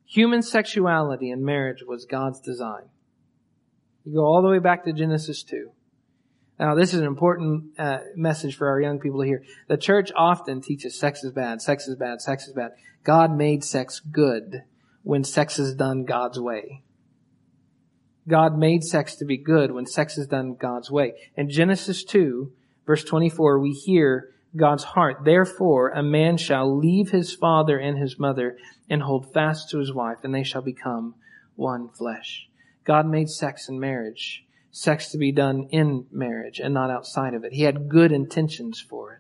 Human 0.06 0.42
sexuality 0.42 1.32
and 1.32 1.44
marriage 1.44 1.84
was 1.86 2.06
God's 2.06 2.40
design. 2.40 2.84
You 4.06 4.16
go 4.16 4.26
all 4.26 4.42
the 4.42 4.50
way 4.50 4.60
back 4.60 4.86
to 4.86 4.94
Genesis 4.94 5.44
2. 5.44 5.72
Now, 6.60 6.76
this 6.76 6.94
is 6.94 7.00
an 7.00 7.08
important 7.08 7.80
uh, 7.80 8.00
message 8.16 8.56
for 8.56 8.70
our 8.70 8.80
young 8.80 9.00
people 9.00 9.22
to 9.22 9.28
hear. 9.28 9.44
The 9.68 9.78
church 9.78 10.12
often 10.16 10.62
teaches 10.62 11.00
sex 11.00 11.24
is 11.24 11.32
bad, 11.32 11.62
sex 11.62 11.88
is 11.88 11.96
bad, 11.96 12.22
sex 12.22 12.48
is 12.48 12.54
bad. 12.54 12.72
God 13.04 13.36
made 13.36 13.64
sex 13.64 14.00
good 14.00 14.64
when 15.02 15.24
sex 15.24 15.58
is 15.58 15.74
done 15.74 16.06
God's 16.06 16.40
way. 16.40 16.84
God 18.28 18.56
made 18.56 18.84
sex 18.84 19.16
to 19.16 19.26
be 19.26 19.38
good 19.38 19.72
when 19.72 19.88
sex 19.88 20.20
is 20.20 20.28
done 20.28 20.54
God's 20.54 20.92
way. 20.92 21.14
In 21.36 21.50
Genesis 21.50 22.04
2, 22.04 22.52
verse 22.86 23.04
24, 23.04 23.60
we 23.60 23.72
hear 23.72 24.30
God's 24.56 24.84
heart. 24.84 25.24
Therefore, 25.24 25.90
a 25.90 26.04
man 26.04 26.38
shall 26.38 26.78
leave 26.78 27.12
his 27.12 27.34
father 27.34 27.78
and 27.78 27.98
his 27.98 28.20
mother 28.20 28.58
and 28.90 29.02
hold 29.02 29.34
fast 29.34 29.70
to 29.70 29.80
his 29.80 29.94
wife, 29.94 30.20
and 30.24 30.34
they 30.34 30.44
shall 30.44 30.62
become 30.62 31.16
one 31.56 31.90
flesh. 31.90 32.48
God 32.84 33.08
made 33.08 33.30
sex 33.30 33.70
and 33.70 33.80
marriage, 33.80 34.46
sex 34.72 35.12
to 35.12 35.18
be 35.18 35.32
done 35.32 35.68
in 35.72 36.08
marriage 36.12 36.60
and 36.60 36.74
not 36.74 36.90
outside 36.90 37.34
of 37.34 37.44
it. 37.44 37.54
He 37.54 37.64
had 37.64 37.90
good 37.90 38.12
intentions 38.12 38.82
for 38.82 39.14
it. 39.14 39.20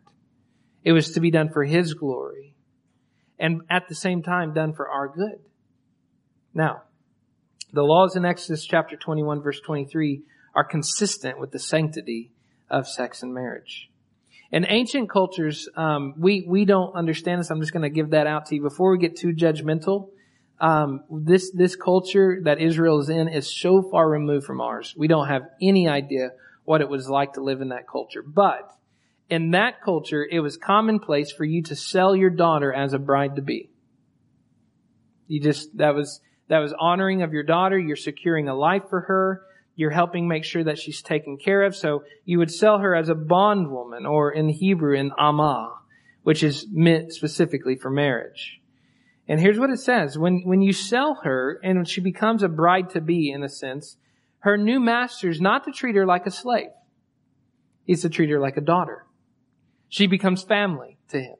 It 0.83 0.93
was 0.93 1.11
to 1.11 1.19
be 1.19 1.31
done 1.31 1.49
for 1.49 1.63
His 1.63 1.93
glory 1.93 2.51
and 3.41 3.63
at 3.69 3.89
the 3.89 3.95
same 3.95 4.21
time 4.21 4.53
done 4.53 4.73
for 4.73 4.87
our 4.87 5.07
good. 5.07 5.39
Now, 6.53 6.83
the 7.73 7.83
laws 7.83 8.15
in 8.15 8.23
Exodus 8.23 8.65
chapter 8.65 8.95
21 8.95 9.41
verse 9.41 9.59
23 9.59 10.21
are 10.53 10.63
consistent 10.63 11.39
with 11.39 11.51
the 11.51 11.59
sanctity 11.59 12.31
of 12.69 12.87
sex 12.87 13.23
and 13.23 13.33
marriage. 13.33 13.90
In 14.51 14.65
ancient 14.67 15.09
cultures, 15.09 15.69
um, 15.75 16.13
we 16.17 16.45
we 16.47 16.65
don't 16.65 16.93
understand 16.93 17.39
this. 17.39 17.49
I'm 17.49 17.61
just 17.61 17.71
going 17.71 17.83
to 17.83 17.89
give 17.89 18.09
that 18.09 18.27
out 18.27 18.47
to 18.47 18.55
you 18.55 18.61
before 18.61 18.91
we 18.91 18.97
get 18.97 19.15
too 19.15 19.33
judgmental. 19.33 20.09
Um, 20.59 21.03
this 21.09 21.51
this 21.51 21.75
culture 21.75 22.41
that 22.43 22.59
Israel 22.59 22.99
is 22.99 23.09
in 23.09 23.29
is 23.29 23.51
so 23.51 23.81
far 23.81 24.09
removed 24.09 24.45
from 24.45 24.59
ours. 24.59 24.93
We 24.97 25.07
don't 25.07 25.27
have 25.27 25.43
any 25.61 25.87
idea 25.87 26.31
what 26.65 26.81
it 26.81 26.89
was 26.89 27.09
like 27.09 27.33
to 27.33 27.41
live 27.41 27.61
in 27.61 27.69
that 27.69 27.87
culture. 27.87 28.21
But 28.21 28.71
in 29.29 29.51
that 29.51 29.81
culture, 29.81 30.27
it 30.29 30.41
was 30.41 30.57
commonplace 30.57 31.31
for 31.31 31.45
you 31.45 31.63
to 31.63 31.75
sell 31.75 32.15
your 32.15 32.29
daughter 32.29 32.73
as 32.73 32.93
a 32.93 32.99
bride 32.99 33.37
to 33.37 33.41
be. 33.41 33.69
You 35.27 35.41
just 35.41 35.77
that 35.77 35.95
was 35.95 36.19
that 36.49 36.59
was 36.59 36.73
honoring 36.77 37.21
of 37.21 37.31
your 37.31 37.43
daughter. 37.43 37.79
You're 37.79 37.95
securing 37.95 38.49
a 38.49 38.53
life 38.53 38.83
for 38.89 39.01
her. 39.01 39.43
You're 39.81 39.89
helping 39.89 40.27
make 40.27 40.43
sure 40.43 40.63
that 40.63 40.77
she's 40.77 41.01
taken 41.01 41.39
care 41.39 41.63
of. 41.63 41.75
So 41.75 42.03
you 42.23 42.37
would 42.37 42.51
sell 42.51 42.77
her 42.77 42.95
as 42.95 43.09
a 43.09 43.15
bondwoman 43.15 44.05
or 44.05 44.31
in 44.31 44.47
Hebrew, 44.47 44.95
an 44.95 45.11
amah, 45.17 45.73
which 46.21 46.43
is 46.43 46.67
meant 46.71 47.13
specifically 47.13 47.75
for 47.77 47.89
marriage. 47.89 48.61
And 49.27 49.39
here's 49.39 49.57
what 49.57 49.71
it 49.71 49.79
says. 49.79 50.19
When, 50.19 50.43
when 50.45 50.61
you 50.61 50.71
sell 50.71 51.21
her 51.23 51.59
and 51.63 51.89
she 51.89 51.99
becomes 51.99 52.43
a 52.43 52.47
bride 52.47 52.91
to 52.91 53.01
be, 53.01 53.31
in 53.31 53.41
a 53.41 53.49
sense, 53.49 53.97
her 54.41 54.55
new 54.55 54.79
master 54.79 55.31
is 55.31 55.41
not 55.41 55.63
to 55.63 55.71
treat 55.71 55.95
her 55.95 56.05
like 56.05 56.27
a 56.27 56.31
slave. 56.31 56.69
He's 57.83 58.03
to 58.03 58.09
treat 58.09 58.29
her 58.29 58.39
like 58.39 58.57
a 58.57 58.61
daughter. 58.61 59.07
She 59.89 60.05
becomes 60.05 60.43
family 60.43 60.99
to 61.09 61.19
him. 61.19 61.37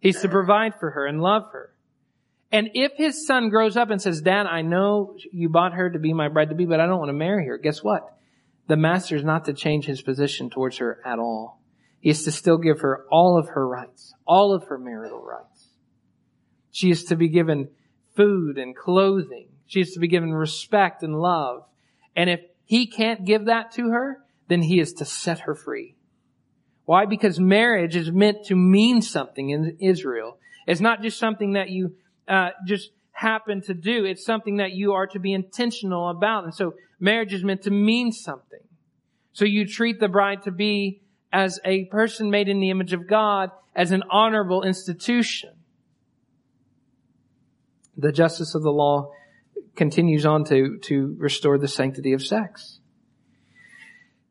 He's 0.00 0.20
to 0.22 0.28
provide 0.28 0.74
for 0.80 0.90
her 0.90 1.06
and 1.06 1.22
love 1.22 1.44
her. 1.52 1.72
And 2.52 2.70
if 2.74 2.92
his 2.96 3.26
son 3.26 3.48
grows 3.48 3.76
up 3.76 3.90
and 3.90 4.02
says, 4.02 4.22
Dad, 4.22 4.46
I 4.46 4.62
know 4.62 5.14
you 5.32 5.48
bought 5.48 5.74
her 5.74 5.90
to 5.90 5.98
be 5.98 6.12
my 6.12 6.28
bride 6.28 6.48
to 6.48 6.54
be, 6.54 6.66
but 6.66 6.80
I 6.80 6.86
don't 6.86 6.98
want 6.98 7.10
to 7.10 7.14
marry 7.14 7.46
her. 7.46 7.58
Guess 7.58 7.82
what? 7.82 8.16
The 8.66 8.76
master 8.76 9.16
is 9.16 9.24
not 9.24 9.44
to 9.44 9.52
change 9.52 9.84
his 9.84 10.02
position 10.02 10.50
towards 10.50 10.78
her 10.78 11.00
at 11.04 11.18
all. 11.18 11.60
He 12.00 12.10
is 12.10 12.24
to 12.24 12.32
still 12.32 12.58
give 12.58 12.80
her 12.80 13.04
all 13.10 13.38
of 13.38 13.50
her 13.50 13.66
rights, 13.66 14.14
all 14.26 14.52
of 14.54 14.64
her 14.64 14.78
marital 14.78 15.22
rights. 15.22 15.68
She 16.72 16.90
is 16.90 17.04
to 17.04 17.16
be 17.16 17.28
given 17.28 17.68
food 18.16 18.58
and 18.58 18.74
clothing. 18.74 19.48
She 19.66 19.80
is 19.80 19.92
to 19.92 20.00
be 20.00 20.08
given 20.08 20.32
respect 20.32 21.02
and 21.02 21.14
love. 21.14 21.64
And 22.16 22.30
if 22.30 22.40
he 22.64 22.86
can't 22.86 23.24
give 23.24 23.46
that 23.46 23.72
to 23.72 23.90
her, 23.90 24.18
then 24.48 24.62
he 24.62 24.80
is 24.80 24.94
to 24.94 25.04
set 25.04 25.40
her 25.40 25.54
free. 25.54 25.96
Why? 26.84 27.06
Because 27.06 27.38
marriage 27.38 27.94
is 27.94 28.10
meant 28.10 28.46
to 28.46 28.56
mean 28.56 29.02
something 29.02 29.50
in 29.50 29.76
Israel. 29.80 30.38
It's 30.66 30.80
not 30.80 31.02
just 31.02 31.18
something 31.18 31.52
that 31.52 31.70
you 31.70 31.94
uh, 32.28 32.50
just 32.66 32.90
happen 33.12 33.60
to 33.62 33.74
do. 33.74 34.04
It's 34.04 34.24
something 34.24 34.56
that 34.56 34.72
you 34.72 34.92
are 34.94 35.06
to 35.08 35.18
be 35.18 35.32
intentional 35.32 36.08
about. 36.08 36.44
And 36.44 36.54
so 36.54 36.74
marriage 36.98 37.34
is 37.34 37.44
meant 37.44 37.62
to 37.62 37.70
mean 37.70 38.12
something. 38.12 38.60
So 39.32 39.44
you 39.44 39.66
treat 39.66 40.00
the 40.00 40.08
bride 40.08 40.42
to 40.44 40.50
be 40.50 41.02
as 41.32 41.60
a 41.64 41.84
person 41.86 42.30
made 42.30 42.48
in 42.48 42.60
the 42.60 42.70
image 42.70 42.92
of 42.92 43.06
God 43.06 43.50
as 43.74 43.92
an 43.92 44.02
honorable 44.10 44.62
institution. 44.62 45.50
The 47.96 48.12
justice 48.12 48.54
of 48.54 48.62
the 48.62 48.70
law 48.72 49.12
continues 49.76 50.26
on 50.26 50.44
to, 50.44 50.78
to 50.78 51.14
restore 51.18 51.58
the 51.58 51.68
sanctity 51.68 52.12
of 52.12 52.24
sex 52.24 52.79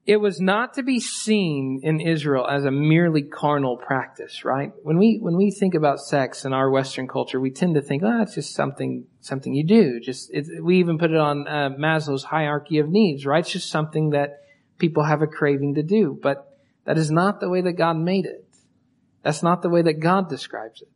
it 0.09 0.19
was 0.19 0.41
not 0.41 0.73
to 0.73 0.81
be 0.81 0.99
seen 0.99 1.81
in 1.83 2.01
Israel 2.01 2.47
as 2.47 2.65
a 2.65 2.71
merely 2.71 3.21
carnal 3.21 3.77
practice, 3.77 4.43
right? 4.43 4.71
When 4.81 4.97
we, 4.97 5.19
when 5.21 5.37
we 5.37 5.51
think 5.51 5.75
about 5.75 5.99
sex 5.99 6.45
in 6.45 6.51
our 6.51 6.67
Western 6.71 7.07
culture, 7.07 7.39
we 7.39 7.51
tend 7.51 7.75
to 7.75 7.81
think, 7.83 8.01
oh, 8.03 8.23
it's 8.23 8.33
just 8.33 8.55
something, 8.55 9.05
something 9.21 9.53
you 9.53 9.63
do. 9.63 9.99
Just, 9.99 10.31
it, 10.33 10.63
we 10.63 10.77
even 10.79 10.97
put 10.97 11.11
it 11.11 11.17
on 11.17 11.47
uh, 11.47 11.69
Maslow's 11.77 12.23
hierarchy 12.23 12.79
of 12.79 12.89
needs, 12.89 13.23
right? 13.23 13.41
It's 13.41 13.51
just 13.51 13.69
something 13.69 14.09
that 14.09 14.41
people 14.79 15.03
have 15.03 15.21
a 15.21 15.27
craving 15.27 15.75
to 15.75 15.83
do. 15.83 16.17
But 16.19 16.57
that 16.85 16.97
is 16.97 17.11
not 17.11 17.39
the 17.39 17.47
way 17.47 17.61
that 17.61 17.73
God 17.73 17.95
made 17.95 18.25
it. 18.25 18.47
That's 19.21 19.43
not 19.43 19.61
the 19.61 19.69
way 19.69 19.83
that 19.83 19.99
God 19.99 20.27
describes 20.27 20.81
it. 20.81 20.89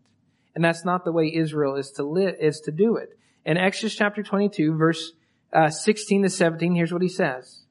And 0.55 0.65
that's 0.65 0.85
not 0.85 1.05
the 1.05 1.11
way 1.11 1.31
Israel 1.31 1.75
is 1.75 1.91
to 1.97 2.03
live, 2.03 2.33
is 2.39 2.61
to 2.61 2.71
do 2.71 2.95
it. 2.95 3.09
In 3.45 3.57
Exodus 3.57 3.93
chapter 3.93 4.23
22, 4.23 4.75
verse 4.75 5.11
uh, 5.53 5.69
16 5.69 6.23
to 6.23 6.29
17, 6.31 6.73
here's 6.73 6.91
what 6.91 7.03
he 7.03 7.09
says. 7.09 7.62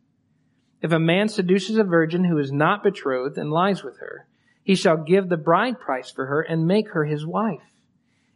If 0.82 0.90
a 0.90 0.98
man 0.98 1.28
seduces 1.28 1.76
a 1.76 1.84
virgin 1.84 2.24
who 2.24 2.38
is 2.38 2.50
not 2.50 2.82
betrothed 2.82 3.38
and 3.38 3.52
lies 3.52 3.84
with 3.84 4.00
her, 4.00 4.26
he 4.64 4.74
shall 4.74 4.96
give 4.96 5.28
the 5.28 5.36
bride 5.36 5.80
price 5.80 6.10
for 6.10 6.26
her 6.26 6.42
and 6.42 6.66
make 6.66 6.90
her 6.90 7.04
his 7.04 7.24
wife. 7.24 7.62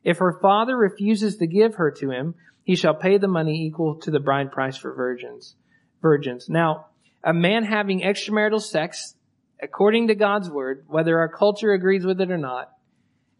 If 0.05 0.19
her 0.19 0.39
father 0.41 0.77
refuses 0.77 1.37
to 1.39 1.47
give 1.49 1.75
her 1.75 1.91
to 1.91 2.11
him, 2.11 2.37
he 2.63 2.77
shall 2.77 2.95
pay 2.95 3.19
the 3.19 3.29
money 3.29 3.67
equal 3.67 3.97
to 3.97 4.11
the 4.13 4.21
bride 4.21 4.53
price 4.53 4.77
for 4.77 4.95
virgins. 4.95 5.57
Virgins. 6.01 6.49
Now, 6.49 6.87
a 7.25 7.33
man 7.33 7.65
having 7.65 8.03
extramarital 8.03 8.63
sex, 8.63 9.15
according 9.61 10.09
to 10.09 10.15
God's 10.15 10.49
word, 10.49 10.85
whether 10.87 11.19
our 11.19 11.29
culture 11.29 11.73
agrees 11.73 12.07
with 12.07 12.21
it 12.21 12.31
or 12.31 12.39
not, 12.39 12.71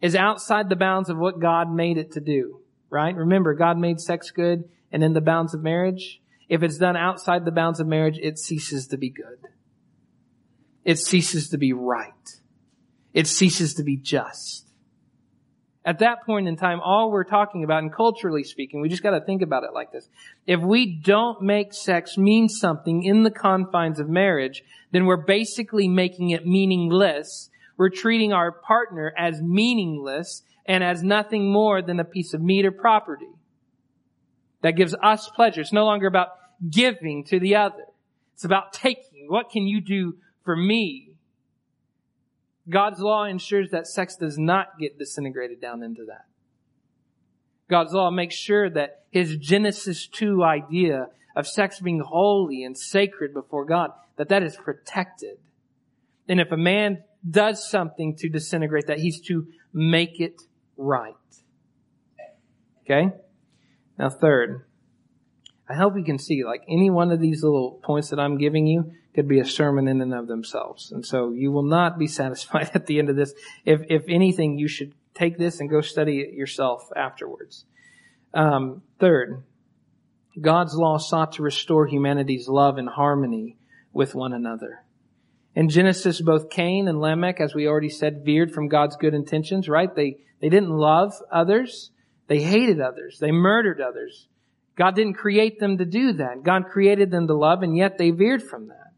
is 0.01 0.15
outside 0.15 0.67
the 0.67 0.75
bounds 0.75 1.09
of 1.09 1.17
what 1.17 1.39
God 1.39 1.71
made 1.71 1.97
it 1.97 2.11
to 2.13 2.19
do. 2.19 2.59
Right? 2.89 3.15
Remember, 3.15 3.53
God 3.53 3.77
made 3.77 4.01
sex 4.01 4.31
good 4.31 4.69
and 4.91 5.03
in 5.03 5.13
the 5.13 5.21
bounds 5.21 5.53
of 5.53 5.63
marriage. 5.63 6.21
If 6.49 6.63
it's 6.63 6.77
done 6.77 6.95
outside 6.95 7.45
the 7.45 7.51
bounds 7.51 7.79
of 7.79 7.87
marriage, 7.87 8.17
it 8.21 8.39
ceases 8.39 8.87
to 8.87 8.97
be 8.97 9.09
good. 9.09 9.39
It 10.85 10.97
ceases 10.97 11.49
to 11.49 11.57
be 11.57 11.73
right. 11.73 12.13
It 13.13 13.27
ceases 13.27 13.73
to 13.75 13.83
be 13.83 13.97
just. 13.97 14.65
At 15.83 15.99
that 15.99 16.25
point 16.25 16.47
in 16.47 16.57
time, 16.57 16.79
all 16.81 17.11
we're 17.11 17.23
talking 17.23 17.63
about, 17.63 17.81
and 17.81 17.93
culturally 17.93 18.43
speaking, 18.43 18.81
we 18.81 18.89
just 18.89 19.03
gotta 19.03 19.21
think 19.21 19.41
about 19.41 19.63
it 19.63 19.73
like 19.73 19.91
this. 19.91 20.09
If 20.45 20.61
we 20.61 20.85
don't 20.85 21.41
make 21.41 21.73
sex 21.73 22.17
mean 22.17 22.49
something 22.49 23.03
in 23.03 23.23
the 23.23 23.31
confines 23.31 23.99
of 23.99 24.09
marriage, 24.09 24.63
then 24.91 25.05
we're 25.05 25.25
basically 25.25 25.87
making 25.87 26.29
it 26.31 26.45
meaningless. 26.45 27.49
We're 27.77 27.89
treating 27.89 28.33
our 28.33 28.51
partner 28.51 29.13
as 29.17 29.41
meaningless 29.41 30.43
and 30.65 30.83
as 30.83 31.03
nothing 31.03 31.51
more 31.51 31.81
than 31.81 31.99
a 31.99 32.05
piece 32.05 32.33
of 32.33 32.41
meat 32.41 32.65
or 32.65 32.71
property 32.71 33.36
that 34.67 34.75
gives 34.75 34.93
us 35.01 35.29
pleasure. 35.29 35.61
It's 35.61 35.71
no 35.71 35.85
longer 35.85 36.07
about 36.07 36.27
giving 36.69 37.23
to 37.23 37.39
the 37.39 37.55
other. 37.55 37.85
It's 38.33 38.43
about 38.43 38.73
taking. 38.73 39.27
What 39.29 39.49
can 39.49 39.65
you 39.65 39.79
do 39.79 40.17
for 40.43 40.57
me? 40.57 41.11
God's 42.69 42.99
law 42.99 43.23
ensures 43.23 43.71
that 43.71 43.87
sex 43.87 44.17
does 44.17 44.37
not 44.37 44.77
get 44.77 44.99
disintegrated 44.99 45.61
down 45.61 45.83
into 45.83 46.03
that. 46.07 46.25
God's 47.69 47.93
law 47.93 48.11
makes 48.11 48.35
sure 48.35 48.69
that 48.69 49.03
his 49.09 49.37
Genesis 49.37 50.05
2 50.05 50.43
idea 50.43 51.07
of 51.33 51.47
sex 51.47 51.79
being 51.79 52.01
holy 52.01 52.65
and 52.65 52.77
sacred 52.77 53.33
before 53.33 53.63
God, 53.63 53.91
that 54.17 54.27
that 54.27 54.43
is 54.43 54.57
protected. 54.57 55.37
And 56.27 56.41
if 56.41 56.51
a 56.51 56.57
man 56.57 57.05
does 57.29 57.65
something 57.65 58.17
to 58.17 58.27
disintegrate 58.27 58.87
that, 58.87 58.99
he's 58.99 59.21
to 59.27 59.47
make 59.71 60.19
it 60.19 60.41
right. 60.75 61.15
Okay? 62.83 63.13
Now, 63.97 64.09
third, 64.09 64.65
I 65.69 65.73
hope 65.75 65.97
you 65.97 66.03
can 66.03 66.19
see 66.19 66.43
like 66.43 66.63
any 66.69 66.89
one 66.89 67.11
of 67.11 67.19
these 67.19 67.43
little 67.43 67.79
points 67.83 68.09
that 68.09 68.19
I'm 68.19 68.37
giving 68.37 68.67
you 68.67 68.91
could 69.13 69.27
be 69.27 69.39
a 69.39 69.45
sermon 69.45 69.87
in 69.87 70.01
and 70.01 70.13
of 70.13 70.27
themselves. 70.27 70.91
And 70.91 71.05
so 71.05 71.31
you 71.31 71.51
will 71.51 71.63
not 71.63 71.97
be 71.97 72.07
satisfied 72.21 72.71
at 72.73 72.85
the 72.85 72.99
end 72.99 73.09
of 73.09 73.15
this. 73.15 73.33
If, 73.65 73.81
if 73.89 74.03
anything, 74.07 74.57
you 74.57 74.67
should 74.67 74.93
take 75.13 75.37
this 75.37 75.59
and 75.59 75.69
go 75.69 75.81
study 75.81 76.19
it 76.21 76.33
yourself 76.33 76.89
afterwards. 76.95 77.65
Um, 78.33 78.83
third, 78.99 79.43
God's 80.39 80.75
law 80.75 80.97
sought 80.97 81.33
to 81.33 81.43
restore 81.43 81.87
humanity's 81.87 82.47
love 82.47 82.77
and 82.77 82.87
harmony 82.87 83.57
with 83.91 84.13
one 84.13 84.33
another. 84.33 84.83
In 85.55 85.69
Genesis, 85.69 86.21
both 86.21 86.51
Cain 86.51 86.87
and 86.87 87.01
Lamech, 87.01 87.41
as 87.41 87.55
we 87.55 87.67
already 87.67 87.89
said, 87.89 88.23
veered 88.23 88.51
from 88.51 88.67
God's 88.67 88.95
good 88.95 89.15
intentions, 89.15 89.67
right? 89.67 89.93
They, 89.93 90.17
they 90.39 90.49
didn't 90.49 90.69
love 90.69 91.13
others. 91.31 91.89
They 92.27 92.41
hated 92.41 92.81
others. 92.81 93.19
They 93.19 93.31
murdered 93.31 93.81
others. 93.81 94.27
God 94.75 94.95
didn't 94.95 95.15
create 95.15 95.59
them 95.59 95.77
to 95.79 95.85
do 95.85 96.13
that. 96.13 96.43
God 96.43 96.67
created 96.67 97.09
them 97.09 97.27
to 97.27 97.33
love, 97.33 97.63
and 97.63 97.75
yet 97.75 97.97
they 97.97 98.11
veered 98.11 98.43
from 98.43 98.67
that. 98.67 98.93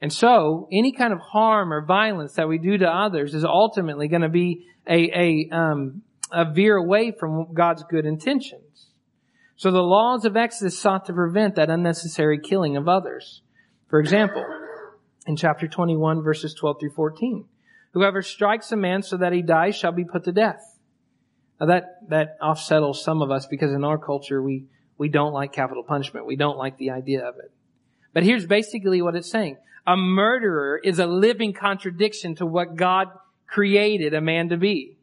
And 0.00 0.12
so, 0.12 0.68
any 0.72 0.92
kind 0.92 1.12
of 1.12 1.20
harm 1.20 1.72
or 1.72 1.84
violence 1.84 2.34
that 2.34 2.48
we 2.48 2.58
do 2.58 2.78
to 2.78 2.88
others 2.88 3.34
is 3.34 3.44
ultimately 3.44 4.08
going 4.08 4.22
to 4.22 4.28
be 4.28 4.66
a, 4.86 5.48
a, 5.50 5.56
um, 5.56 6.02
a 6.32 6.50
veer 6.50 6.76
away 6.76 7.12
from 7.12 7.52
God's 7.52 7.84
good 7.84 8.06
intentions. 8.06 8.88
So 9.62 9.70
the 9.70 9.80
laws 9.80 10.24
of 10.24 10.36
Exodus 10.36 10.76
sought 10.76 11.04
to 11.04 11.12
prevent 11.12 11.54
that 11.54 11.70
unnecessary 11.70 12.40
killing 12.40 12.76
of 12.76 12.88
others. 12.88 13.42
For 13.88 14.00
example, 14.00 14.44
in 15.26 15.36
chapter 15.36 15.68
21 15.68 16.22
verses 16.22 16.52
12 16.54 16.80
through 16.80 16.94
14, 16.96 17.44
whoever 17.92 18.22
strikes 18.22 18.72
a 18.72 18.76
man 18.76 19.02
so 19.02 19.16
that 19.18 19.32
he 19.32 19.40
dies 19.40 19.76
shall 19.76 19.92
be 19.92 20.04
put 20.04 20.24
to 20.24 20.32
death. 20.32 20.71
Now 21.60 21.66
that, 21.66 22.08
that 22.08 22.38
offsettles 22.40 23.02
some 23.02 23.22
of 23.22 23.30
us 23.30 23.46
because 23.46 23.72
in 23.72 23.84
our 23.84 23.98
culture 23.98 24.42
we, 24.42 24.64
we 24.98 25.08
don't 25.08 25.32
like 25.32 25.52
capital 25.52 25.82
punishment. 25.82 26.26
We 26.26 26.36
don't 26.36 26.58
like 26.58 26.76
the 26.78 26.90
idea 26.90 27.24
of 27.26 27.36
it. 27.36 27.50
But 28.12 28.24
here's 28.24 28.46
basically 28.46 29.00
what 29.00 29.16
it's 29.16 29.30
saying. 29.30 29.56
A 29.86 29.96
murderer 29.96 30.80
is 30.82 30.98
a 30.98 31.06
living 31.06 31.52
contradiction 31.52 32.34
to 32.36 32.46
what 32.46 32.76
God 32.76 33.08
created 33.46 34.14
a 34.14 34.20
man 34.20 34.48
to 34.50 34.56
be. 34.56 34.96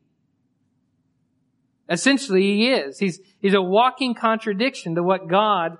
Essentially, 1.89 2.41
he 2.41 2.71
is. 2.71 2.99
He's, 2.99 3.19
he's 3.41 3.55
a 3.55 3.62
walking 3.62 4.13
contradiction 4.13 4.95
to 4.95 5.03
what 5.03 5.27
God 5.27 5.77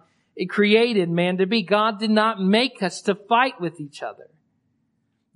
created 0.50 1.10
man 1.10 1.38
to 1.38 1.46
be. 1.46 1.62
God 1.62 2.00
did 2.00 2.10
not 2.10 2.42
make 2.42 2.82
us 2.82 3.02
to 3.04 3.16
fight 3.16 3.60
with 3.62 3.80
each 3.80 4.02
other. 4.02 4.30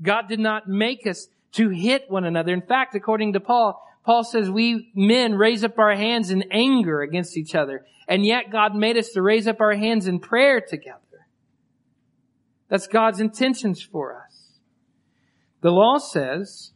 God 0.02 0.28
did 0.28 0.39
not 0.39 0.67
make 0.67 1.06
us 1.06 1.28
to 1.54 1.69
hit 1.69 2.10
one 2.10 2.26
another. 2.26 2.54
In 2.54 2.62
fact, 2.62 2.96
according 2.96 3.34
to 3.34 3.39
Paul, 3.39 3.82
Paul 4.06 4.24
says 4.24 4.50
we 4.50 4.92
men 4.96 5.36
raise 5.36 5.63
up 5.63 5.80
our 5.80 5.96
hands 5.96 6.30
in 6.30 6.44
anger 6.52 7.02
against 7.02 7.38
each 7.38 7.56
other. 7.56 7.86
And 8.08 8.26
yet 8.26 8.52
God 8.52 8.76
made 8.76 8.98
us 8.98 9.10
to 9.10 9.22
raise 9.22 9.48
up 9.48 9.62
our 9.62 9.74
hands 9.74 10.08
in 10.08 10.20
prayer 10.20 10.60
together. 10.60 11.00
That's 12.68 12.88
God's 12.88 13.20
intentions 13.20 13.82
for 13.82 14.18
us. 14.18 14.60
The 15.62 15.72
law 15.72 15.98
says 16.00 16.72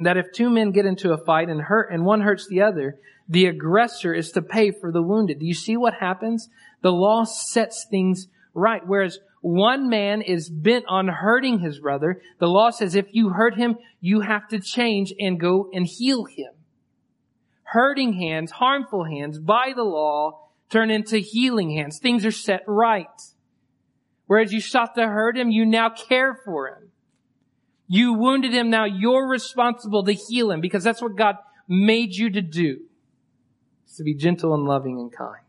that 0.00 0.16
if 0.16 0.32
two 0.32 0.50
men 0.50 0.72
get 0.72 0.86
into 0.86 1.12
a 1.12 1.24
fight 1.24 1.48
and 1.48 1.60
hurt 1.62 1.92
and 1.92 2.04
one 2.04 2.22
hurts 2.22 2.48
the 2.48 2.62
other, 2.62 2.98
the 3.28 3.46
aggressor 3.46 4.12
is 4.12 4.32
to 4.32 4.42
pay 4.42 4.72
for 4.72 4.90
the 4.90 5.02
wounded. 5.02 5.38
Do 5.38 5.46
you 5.46 5.54
see 5.54 5.76
what 5.76 5.94
happens? 5.94 6.48
The 6.80 6.92
law 6.92 7.24
sets 7.24 7.86
things 7.88 8.26
right. 8.52 8.82
Whereas 8.84 9.20
one 9.42 9.88
man 9.88 10.22
is 10.22 10.48
bent 10.48 10.84
on 10.88 11.08
hurting 11.08 11.58
his 11.58 11.80
brother, 11.80 12.22
the 12.38 12.46
law 12.46 12.70
says 12.70 12.94
if 12.94 13.08
you 13.12 13.30
hurt 13.30 13.56
him, 13.56 13.76
you 14.00 14.20
have 14.20 14.48
to 14.48 14.60
change 14.60 15.12
and 15.18 15.38
go 15.38 15.68
and 15.72 15.86
heal 15.86 16.24
him. 16.24 16.52
hurting 17.64 18.12
hands, 18.12 18.50
harmful 18.52 19.04
hands 19.04 19.38
by 19.38 19.72
the 19.74 19.82
law 19.82 20.48
turn 20.70 20.90
into 20.90 21.18
healing 21.18 21.70
hands. 21.70 21.98
Things 21.98 22.24
are 22.24 22.30
set 22.30 22.62
right. 22.66 23.06
Whereas 24.26 24.52
you 24.52 24.60
sought 24.60 24.94
to 24.94 25.06
hurt 25.06 25.36
him, 25.36 25.50
you 25.50 25.64
now 25.66 25.90
care 25.90 26.38
for 26.44 26.68
him. 26.68 26.90
You 27.88 28.14
wounded 28.14 28.52
him, 28.52 28.70
now 28.70 28.84
you're 28.84 29.28
responsible 29.28 30.04
to 30.04 30.12
heal 30.12 30.50
him 30.50 30.60
because 30.60 30.84
that's 30.84 31.02
what 31.02 31.16
God 31.16 31.36
made 31.68 32.14
you 32.14 32.30
to 32.30 32.40
do. 32.40 32.82
Is 33.86 33.96
to 33.96 34.04
be 34.04 34.14
gentle 34.14 34.54
and 34.54 34.64
loving 34.64 34.98
and 34.98 35.12
kind. 35.12 35.44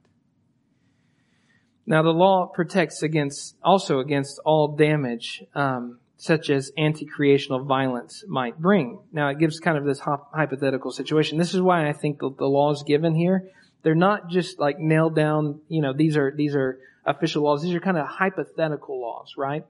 Now 1.86 2.02
the 2.02 2.14
law 2.14 2.48
protects 2.48 3.04
against, 3.04 3.56
also 3.64 4.00
against 4.00 4.40
all 4.46 4.76
damage, 4.76 5.44
um, 5.54 6.00
such 6.18 6.50
as 6.50 6.72
anti-creational 6.78 7.66
violence 7.66 8.24
might 8.28 8.58
bring. 8.58 9.00
Now 9.12 9.28
it 9.30 9.40
gives 9.40 9.60
kind 9.60 9.78
of 9.78 9.84
this 9.84 10.00
hypothetical 10.00 10.92
situation. 10.92 11.38
This 11.38 11.54
is 11.54 11.62
why 11.62 11.90
I 11.90 11.94
think 11.94 12.20
the, 12.20 12.30
the 12.38 12.46
laws 12.46 12.84
given 12.84 13.16
here, 13.16 13.50
they're 13.82 13.96
not 13.96 14.30
just 14.30 14.60
like 14.60 14.80
nailed 14.80 15.16
down, 15.16 15.60
you 15.68 15.82
know, 15.82 15.92
these 15.92 16.16
are, 16.16 16.32
these 16.34 16.56
are 16.56 16.80
official 17.06 17.44
laws. 17.44 17.62
These 17.62 17.76
are 17.76 17.82
kind 17.82 17.98
of 17.98 18.08
hypothetical 18.08 19.02
laws, 19.02 19.34
right? 19.38 19.66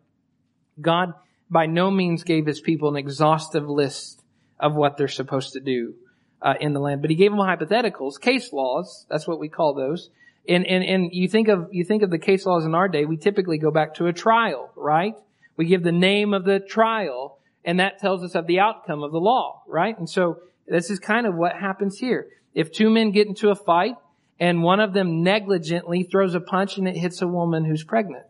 God 0.80 1.14
by 1.50 1.66
no 1.68 1.92
means 1.92 2.24
gave 2.24 2.46
his 2.46 2.60
people 2.60 2.90
an 2.90 2.96
exhaustive 2.96 3.70
list 3.70 4.22
of 4.60 4.74
what 4.74 4.98
they're 4.98 5.08
supposed 5.08 5.54
to 5.54 5.60
do 5.60 5.94
uh, 6.42 6.56
in 6.60 6.74
the 6.74 6.80
land, 6.80 7.02
but 7.02 7.10
he 7.10 7.16
gave 7.16 7.32
them 7.32 7.40
hypotheticals, 7.40 8.20
case 8.20 8.52
laws. 8.52 9.06
That's 9.10 9.28
what 9.28 9.40
we 9.40 9.50
call 9.50 9.74
those. 9.74 10.10
And, 10.48 10.66
and, 10.68 10.84
and 10.84 11.10
you 11.14 11.28
think 11.28 11.48
of, 11.48 11.70
you 11.72 11.86
think 11.86 12.04
of 12.04 12.10
the 12.10 12.20
case 12.20 12.46
laws 12.46 12.66
in 12.66 12.76
our 12.76 12.90
day, 12.90 13.06
we 13.06 13.18
typically 13.18 13.58
go 13.58 13.72
back 13.72 13.96
to 13.96 14.08
a 14.08 14.14
trial, 14.14 14.72
right? 14.76 15.14
We 15.56 15.66
give 15.66 15.84
the 15.84 15.92
name 15.92 16.34
of 16.34 16.44
the 16.44 16.60
trial, 16.60 17.40
and 17.64 17.80
that 17.80 18.00
tells 18.00 18.24
us 18.24 18.36
of 18.36 18.48
the 18.48 18.60
outcome 18.60 19.04
of 19.04 19.12
the 19.12 19.20
law, 19.20 19.64
right? 19.68 19.98
And 19.98 20.10
so 20.10 20.40
this 20.68 20.90
is 20.90 21.00
kind 21.00 21.26
of 21.26 21.36
what 21.36 21.56
happens 21.56 22.00
here. 22.00 22.28
If 22.54 22.72
two 22.72 22.90
men 22.90 23.12
get 23.12 23.28
into 23.28 23.50
a 23.50 23.56
fight, 23.56 23.96
and 24.40 24.64
one 24.64 24.80
of 24.80 24.94
them 24.94 25.24
negligently 25.24 26.04
throws 26.04 26.36
a 26.36 26.42
punch 26.42 26.78
and 26.78 26.88
it 26.88 26.98
hits 26.98 27.22
a 27.22 27.28
woman 27.28 27.66
who's 27.66 27.84
pregnant. 27.84 28.26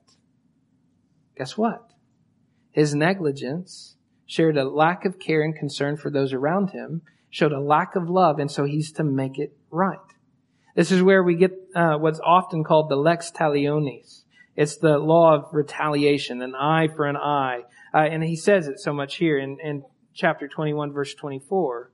Guess 1.38 1.58
what? 1.58 1.93
His 2.71 2.93
negligence 2.93 3.95
shared 4.26 4.58
a 4.58 4.63
lack 4.63 5.06
of 5.06 5.19
care 5.19 5.41
and 5.41 5.56
concern 5.56 5.97
for 5.97 6.12
those 6.12 6.34
around 6.34 6.69
him, 6.71 7.02
showed 7.30 7.52
a 7.52 7.60
lack 7.60 7.95
of 7.95 8.10
love, 8.10 8.38
and 8.39 8.52
so 8.52 8.65
he's 8.65 8.91
to 8.91 9.04
make 9.04 9.39
it 9.39 9.58
right. 9.71 9.97
This 10.75 10.91
is 10.91 11.01
where 11.01 11.23
we 11.23 11.36
get 11.36 11.51
uh, 11.75 11.97
what's 11.97 12.19
often 12.19 12.63
called 12.63 12.89
the 12.89 12.95
lex 12.95 13.31
talionis. 13.31 14.23
It's 14.55 14.77
the 14.77 14.97
law 14.97 15.36
of 15.36 15.53
retaliation, 15.53 16.41
an 16.41 16.55
eye 16.55 16.88
for 16.88 17.05
an 17.05 17.17
eye. 17.17 17.62
Uh, 17.93 17.97
and 17.97 18.23
he 18.23 18.36
says 18.36 18.67
it 18.67 18.79
so 18.79 18.93
much 18.93 19.15
here 19.15 19.38
in, 19.38 19.57
in 19.63 19.83
chapter 20.13 20.47
21, 20.47 20.91
verse 20.91 21.13
24. 21.13 21.91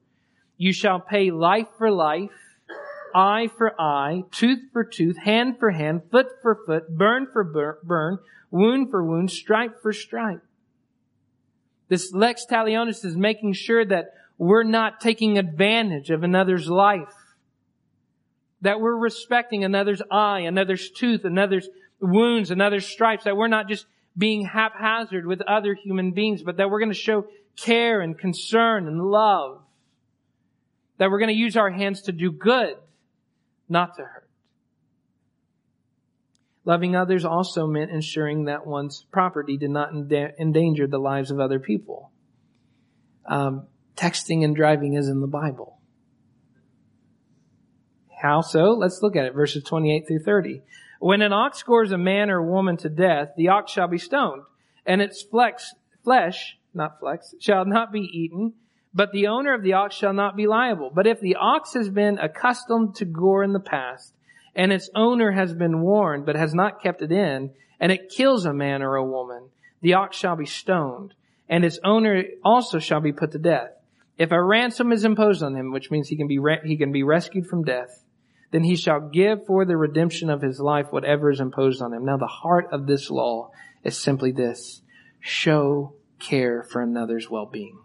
You 0.58 0.74
shall 0.74 1.00
pay 1.00 1.32
life 1.32 1.68
for 1.78 1.90
life, 1.90 2.32
eye 3.16 3.50
for 3.58 3.80
eye, 3.80 4.24
tooth 4.32 4.60
for 4.74 4.84
tooth, 4.84 5.18
hand 5.18 5.58
for 5.58 5.72
hand, 5.72 6.04
foot 6.12 6.28
for 6.42 6.58
foot, 6.66 6.98
burn 6.98 7.28
for 7.32 7.44
burn, 7.84 8.20
wound 8.52 8.92
for 8.92 9.04
wound, 9.04 9.32
stripe 9.32 9.82
for 9.82 9.94
stripe. 9.94 10.44
This 11.88 12.14
lex 12.14 12.46
talionis 12.50 13.04
is 13.04 13.16
making 13.16 13.54
sure 13.54 13.84
that 13.86 14.14
we're 14.38 14.64
not 14.64 15.02
taking 15.02 15.38
advantage 15.38 16.12
of 16.12 16.24
another's 16.24 16.70
life. 16.70 17.14
That 18.62 18.80
we're 18.80 18.98
respecting 18.98 19.64
another's 19.64 20.02
eye, 20.12 20.42
another's 20.42 20.90
tooth, 20.92 21.24
another's 21.24 21.70
wounds, 22.02 22.52
another's 22.52 22.86
stripes. 22.86 23.24
That 23.24 23.38
we're 23.38 23.48
not 23.48 23.68
just 23.70 23.86
being 24.18 24.46
haphazard 24.46 25.26
with 25.26 25.42
other 25.42 25.74
human 25.74 26.12
beings, 26.12 26.44
but 26.44 26.58
that 26.58 26.70
we're 26.70 26.80
going 26.80 26.92
to 26.92 26.98
show 26.98 27.26
care 27.56 28.02
and 28.02 28.18
concern 28.18 28.88
and 28.88 29.02
love. 29.02 29.62
That 30.98 31.10
we're 31.10 31.20
going 31.20 31.30
to 31.30 31.36
use 31.36 31.56
our 31.56 31.70
hands 31.70 32.04
to 32.04 32.12
do 32.12 32.32
good, 32.32 32.76
not 33.70 33.96
to 33.96 34.04
hurt. 34.04 34.30
Loving 36.66 36.96
others 36.96 37.26
also 37.26 37.66
meant 37.66 37.90
ensuring 37.90 38.46
that 38.46 38.68
one's 38.68 39.06
property 39.12 39.58
did 39.58 39.72
not 39.72 39.90
endanger 39.92 40.86
the 40.86 41.00
lives 41.00 41.32
of 41.32 41.40
other 41.40 41.60
people. 41.60 42.12
Um, 43.26 43.68
texting 43.96 44.44
and 44.44 44.56
driving 44.56 44.94
is 44.94 45.08
in 45.08 45.22
the 45.22 45.28
Bible. 45.28 45.79
How 48.22 48.42
so? 48.42 48.72
Let's 48.72 49.02
look 49.02 49.16
at 49.16 49.26
it. 49.26 49.34
Verses 49.34 49.64
28 49.64 50.06
through 50.08 50.24
30. 50.24 50.62
When 51.00 51.22
an 51.22 51.32
ox 51.32 51.58
scores 51.58 51.94
a 51.94 51.98
man 51.98 52.30
or 52.30 52.42
woman 52.42 52.76
to 52.78 52.90
death, 52.90 53.30
the 53.38 53.48
ox 53.48 53.72
shall 53.72 53.88
be 53.88 53.98
stoned, 53.98 54.44
and 54.86 55.02
its 55.02 55.22
flex, 55.22 55.74
flesh, 56.04 56.58
not 56.74 57.00
flex, 57.00 57.34
shall 57.40 57.64
not 57.64 57.94
be 57.94 58.02
eaten, 58.02 58.54
but 58.94 59.14
the 59.14 59.28
owner 59.28 59.54
of 59.54 59.64
the 59.64 59.74
ox 59.74 59.96
shall 59.96 60.12
not 60.12 60.36
be 60.36 60.48
liable. 60.48 60.92
But 60.94 61.08
if 61.08 61.22
the 61.22 61.38
ox 61.38 61.74
has 61.76 61.90
been 61.90 62.18
accustomed 62.18 62.96
to 62.96 63.06
gore 63.06 63.44
in 63.44 63.54
the 63.54 63.60
past, 63.62 64.14
and 64.54 64.74
its 64.74 64.90
owner 64.94 65.32
has 65.32 65.54
been 65.54 65.82
warned, 65.82 66.26
but 66.26 66.36
has 66.36 66.54
not 66.54 66.84
kept 66.84 67.02
it 67.02 67.14
in, 67.14 67.52
and 67.80 67.92
it 67.92 68.10
kills 68.10 68.46
a 68.46 68.54
man 68.54 68.82
or 68.82 68.96
a 68.96 69.06
woman, 69.06 69.44
the 69.82 69.94
ox 69.94 70.18
shall 70.18 70.36
be 70.36 70.46
stoned, 70.46 71.14
and 71.48 71.64
its 71.64 71.80
owner 71.86 72.24
also 72.44 72.80
shall 72.80 73.00
be 73.00 73.14
put 73.14 73.32
to 73.32 73.40
death. 73.40 73.72
If 74.18 74.34
a 74.34 74.44
ransom 74.44 74.92
is 74.92 75.06
imposed 75.06 75.42
on 75.42 75.56
him, 75.56 75.72
which 75.72 75.90
means 75.90 76.10
he 76.10 76.18
can 76.18 76.28
be 76.28 76.40
re- 76.40 76.60
he 76.66 76.76
can 76.76 76.92
be 76.92 77.04
rescued 77.04 77.48
from 77.48 77.64
death, 77.64 78.04
then 78.52 78.64
he 78.64 78.76
shall 78.76 79.00
give 79.00 79.46
for 79.46 79.66
the 79.66 79.78
redemption 79.78 80.30
of 80.30 80.42
his 80.42 80.60
life 80.60 80.88
whatever 80.92 81.30
is 81.30 81.40
imposed 81.40 81.82
on 81.82 81.94
him. 81.94 82.06
Now 82.06 82.18
the 82.18 82.28
heart 82.28 82.68
of 82.72 82.88
this 82.88 83.10
law 83.10 83.52
is 83.84 83.98
simply 83.98 84.32
this: 84.32 84.82
show 85.20 85.96
care 86.20 86.64
for 86.64 86.82
another's 86.82 87.30
well-being. 87.30 87.80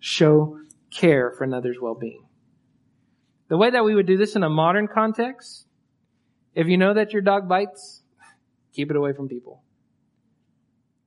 Show 0.00 0.58
care 0.90 1.32
for 1.36 1.44
another's 1.44 1.78
well-being. 1.80 2.26
The 3.48 3.56
way 3.56 3.70
that 3.70 3.84
we 3.84 3.94
would 3.94 4.06
do 4.06 4.16
this 4.16 4.34
in 4.34 4.42
a 4.42 4.50
modern 4.50 4.88
context, 4.88 5.66
if 6.54 6.66
you 6.66 6.78
know 6.78 6.94
that 6.94 7.12
your 7.12 7.22
dog 7.22 7.48
bites, 7.48 8.02
keep 8.72 8.90
it 8.90 8.96
away 8.96 9.12
from 9.12 9.28
people. 9.28 9.62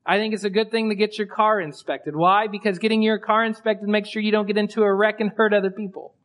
I 0.05 0.17
think 0.17 0.33
it's 0.33 0.43
a 0.43 0.49
good 0.49 0.71
thing 0.71 0.89
to 0.89 0.95
get 0.95 1.17
your 1.17 1.27
car 1.27 1.59
inspected. 1.59 2.15
Why? 2.15 2.47
Because 2.47 2.79
getting 2.79 3.01
your 3.01 3.19
car 3.19 3.43
inspected 3.43 3.87
makes 3.89 4.09
sure 4.09 4.21
you 4.21 4.31
don't 4.31 4.47
get 4.47 4.57
into 4.57 4.81
a 4.81 4.93
wreck 4.93 5.19
and 5.19 5.31
hurt 5.35 5.53
other 5.53 5.69
people. 5.69 6.15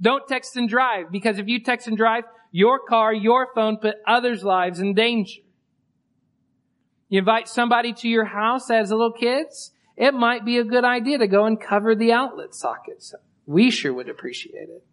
Don't 0.00 0.26
text 0.26 0.56
and 0.56 0.68
drive 0.68 1.10
because 1.10 1.38
if 1.38 1.46
you 1.48 1.62
text 1.62 1.86
and 1.86 1.96
drive, 1.96 2.24
your 2.52 2.80
car, 2.80 3.12
your 3.12 3.48
phone 3.54 3.76
put 3.76 3.96
others' 4.06 4.42
lives 4.42 4.80
in 4.80 4.94
danger. 4.94 5.40
You 7.08 7.18
invite 7.18 7.48
somebody 7.48 7.92
to 7.94 8.08
your 8.08 8.24
house 8.24 8.70
as 8.70 8.90
little 8.90 9.12
kids, 9.12 9.72
it 9.96 10.14
might 10.14 10.44
be 10.44 10.58
a 10.58 10.64
good 10.64 10.84
idea 10.84 11.18
to 11.18 11.26
go 11.26 11.44
and 11.44 11.60
cover 11.60 11.94
the 11.94 12.12
outlet 12.12 12.54
sockets. 12.54 13.14
We 13.46 13.70
sure 13.70 13.92
would 13.92 14.08
appreciate 14.08 14.68
it. 14.68 14.84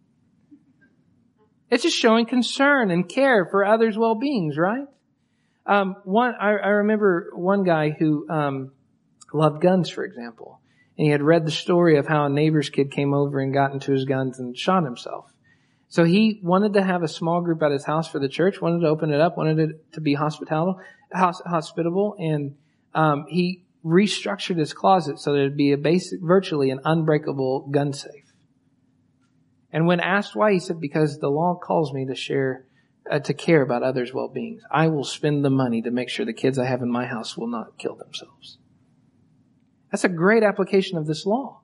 It's 1.70 1.82
just 1.82 1.96
showing 1.96 2.26
concern 2.26 2.90
and 2.90 3.08
care 3.08 3.46
for 3.46 3.64
others' 3.64 3.96
well-beings, 3.96 4.56
right? 4.56 4.86
Um, 5.66 5.96
one, 6.04 6.34
I, 6.40 6.50
I, 6.50 6.68
remember 6.68 7.30
one 7.34 7.62
guy 7.62 7.90
who 7.90 8.28
um, 8.30 8.72
loved 9.34 9.60
guns, 9.60 9.90
for 9.90 10.02
example, 10.02 10.57
and 10.98 11.04
he 11.06 11.12
had 11.12 11.22
read 11.22 11.46
the 11.46 11.52
story 11.52 11.96
of 11.96 12.08
how 12.08 12.26
a 12.26 12.28
neighbor's 12.28 12.70
kid 12.70 12.90
came 12.90 13.14
over 13.14 13.38
and 13.38 13.54
got 13.54 13.72
into 13.72 13.92
his 13.92 14.04
guns 14.04 14.40
and 14.40 14.58
shot 14.58 14.82
himself. 14.82 15.32
So 15.88 16.04
he 16.04 16.40
wanted 16.42 16.74
to 16.74 16.82
have 16.82 17.02
a 17.02 17.08
small 17.08 17.40
group 17.40 17.62
at 17.62 17.70
his 17.70 17.84
house 17.84 18.10
for 18.10 18.18
the 18.18 18.28
church, 18.28 18.60
wanted 18.60 18.80
to 18.80 18.88
open 18.88 19.10
it 19.10 19.20
up, 19.20 19.38
wanted 19.38 19.58
it 19.58 19.92
to 19.92 20.00
be 20.00 20.14
hospitable, 20.14 20.80
hospitable, 21.14 22.16
and 22.18 22.56
um, 22.94 23.26
he 23.28 23.64
restructured 23.84 24.58
his 24.58 24.74
closet 24.74 25.18
so 25.18 25.32
that 25.32 25.38
it'd 25.38 25.56
be 25.56 25.72
a 25.72 25.78
basic, 25.78 26.20
virtually 26.20 26.70
an 26.70 26.80
unbreakable 26.84 27.68
gun 27.70 27.92
safe. 27.92 28.24
And 29.72 29.86
when 29.86 30.00
asked 30.00 30.34
why, 30.34 30.52
he 30.52 30.58
said, 30.58 30.80
because 30.80 31.18
the 31.18 31.30
law 31.30 31.54
calls 31.54 31.92
me 31.92 32.06
to 32.06 32.14
share, 32.14 32.66
uh, 33.10 33.20
to 33.20 33.34
care 33.34 33.62
about 33.62 33.82
others' 33.82 34.12
well-being. 34.12 34.60
I 34.70 34.88
will 34.88 35.04
spend 35.04 35.44
the 35.44 35.50
money 35.50 35.80
to 35.82 35.90
make 35.90 36.08
sure 36.08 36.26
the 36.26 36.32
kids 36.32 36.58
I 36.58 36.66
have 36.66 36.82
in 36.82 36.90
my 36.90 37.06
house 37.06 37.36
will 37.36 37.46
not 37.46 37.78
kill 37.78 37.94
themselves. 37.94 38.58
That's 39.90 40.04
a 40.04 40.08
great 40.08 40.42
application 40.42 40.98
of 40.98 41.06
this 41.06 41.24
law. 41.24 41.62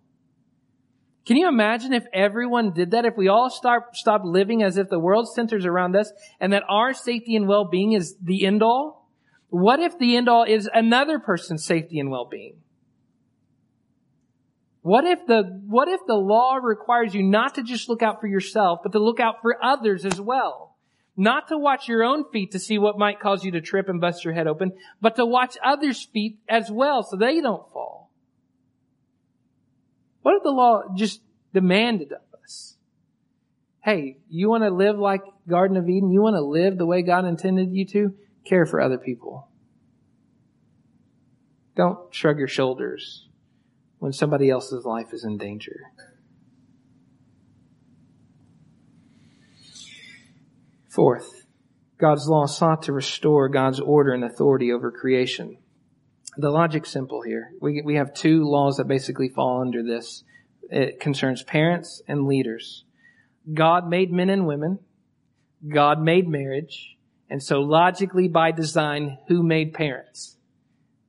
Can 1.26 1.36
you 1.36 1.48
imagine 1.48 1.92
if 1.92 2.04
everyone 2.12 2.72
did 2.72 2.90
that? 2.90 3.06
If 3.06 3.16
we 3.16 3.28
all 3.28 3.48
start, 3.48 3.96
stop 3.96 4.22
living 4.24 4.62
as 4.62 4.76
if 4.76 4.90
the 4.90 4.98
world 4.98 5.32
centers 5.32 5.64
around 5.64 5.96
us 5.96 6.12
and 6.38 6.52
that 6.52 6.64
our 6.68 6.92
safety 6.92 7.34
and 7.34 7.48
well-being 7.48 7.92
is 7.92 8.16
the 8.22 8.44
end 8.44 8.62
all? 8.62 9.08
What 9.48 9.80
if 9.80 9.98
the 9.98 10.16
end 10.16 10.28
all 10.28 10.44
is 10.44 10.68
another 10.72 11.18
person's 11.18 11.64
safety 11.64 11.98
and 11.98 12.10
well-being? 12.10 12.56
What 14.82 15.04
if 15.04 15.26
the, 15.26 15.44
what 15.66 15.88
if 15.88 16.00
the 16.06 16.14
law 16.14 16.56
requires 16.56 17.14
you 17.14 17.22
not 17.22 17.54
to 17.54 17.62
just 17.62 17.88
look 17.88 18.02
out 18.02 18.20
for 18.20 18.26
yourself, 18.26 18.80
but 18.82 18.92
to 18.92 18.98
look 18.98 19.18
out 19.18 19.36
for 19.40 19.56
others 19.64 20.04
as 20.04 20.20
well? 20.20 20.76
Not 21.16 21.48
to 21.48 21.56
watch 21.56 21.88
your 21.88 22.02
own 22.02 22.24
feet 22.30 22.50
to 22.50 22.58
see 22.58 22.76
what 22.76 22.98
might 22.98 23.20
cause 23.20 23.44
you 23.44 23.52
to 23.52 23.62
trip 23.62 23.88
and 23.88 23.98
bust 23.98 24.24
your 24.24 24.34
head 24.34 24.46
open, 24.46 24.72
but 25.00 25.16
to 25.16 25.24
watch 25.24 25.56
others' 25.64 26.04
feet 26.12 26.38
as 26.48 26.70
well 26.70 27.02
so 27.02 27.16
they 27.16 27.40
don't 27.40 27.72
fall. 27.72 28.10
What 30.24 30.36
if 30.36 30.42
the 30.42 30.52
law 30.52 30.84
just 30.94 31.20
demanded 31.52 32.10
of 32.10 32.22
us? 32.42 32.78
Hey, 33.82 34.16
you 34.30 34.48
want 34.48 34.64
to 34.64 34.70
live 34.70 34.98
like 34.98 35.20
Garden 35.46 35.76
of 35.76 35.86
Eden? 35.86 36.10
You 36.10 36.22
want 36.22 36.36
to 36.36 36.40
live 36.40 36.78
the 36.78 36.86
way 36.86 37.02
God 37.02 37.26
intended 37.26 37.74
you 37.74 37.84
to? 37.88 38.14
Care 38.46 38.64
for 38.64 38.80
other 38.80 38.96
people. 38.96 39.48
Don't 41.76 41.98
shrug 42.10 42.38
your 42.38 42.48
shoulders 42.48 43.28
when 43.98 44.14
somebody 44.14 44.48
else's 44.48 44.86
life 44.86 45.12
is 45.12 45.24
in 45.24 45.36
danger. 45.36 45.92
Fourth, 50.88 51.44
God's 51.98 52.26
law 52.28 52.46
sought 52.46 52.84
to 52.84 52.94
restore 52.94 53.50
God's 53.50 53.78
order 53.78 54.14
and 54.14 54.24
authority 54.24 54.72
over 54.72 54.90
creation. 54.90 55.58
The 56.36 56.50
logic's 56.50 56.90
simple 56.90 57.22
here. 57.22 57.52
We, 57.60 57.82
we 57.82 57.94
have 57.96 58.14
two 58.14 58.44
laws 58.44 58.76
that 58.76 58.88
basically 58.88 59.28
fall 59.28 59.60
under 59.60 59.82
this. 59.82 60.24
It 60.70 61.00
concerns 61.00 61.42
parents 61.42 62.02
and 62.08 62.26
leaders. 62.26 62.84
God 63.52 63.88
made 63.88 64.12
men 64.12 64.30
and 64.30 64.46
women. 64.46 64.78
God 65.68 66.00
made 66.00 66.28
marriage. 66.28 66.96
And 67.30 67.42
so 67.42 67.60
logically 67.60 68.28
by 68.28 68.52
design, 68.52 69.18
who 69.28 69.42
made 69.42 69.74
parents? 69.74 70.36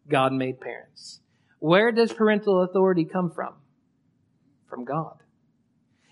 God 0.08 0.34
made 0.34 0.62
parents. 0.62 1.20
Where 1.60 1.92
does 1.92 2.14
parental 2.14 2.62
authority 2.62 3.06
come 3.06 3.32
from? 3.32 3.54
From 4.70 4.86
God. 4.86 5.18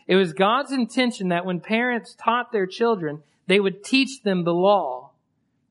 It 0.07 0.15
was 0.15 0.33
God's 0.33 0.71
intention 0.71 1.29
that 1.29 1.45
when 1.45 1.59
parents 1.59 2.15
taught 2.15 2.51
their 2.51 2.65
children, 2.65 3.23
they 3.47 3.59
would 3.59 3.83
teach 3.83 4.23
them 4.23 4.43
the 4.43 4.53
law. 4.53 5.11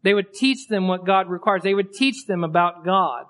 They 0.03 0.15
would 0.15 0.33
teach 0.35 0.69
them 0.69 0.89
what 0.89 1.07
God 1.07 1.29
requires. 1.29 1.63
They 1.63 1.75
would 1.75 1.93
teach 1.93 2.27
them 2.27 2.45
about 2.45 2.85
God. 2.85 3.27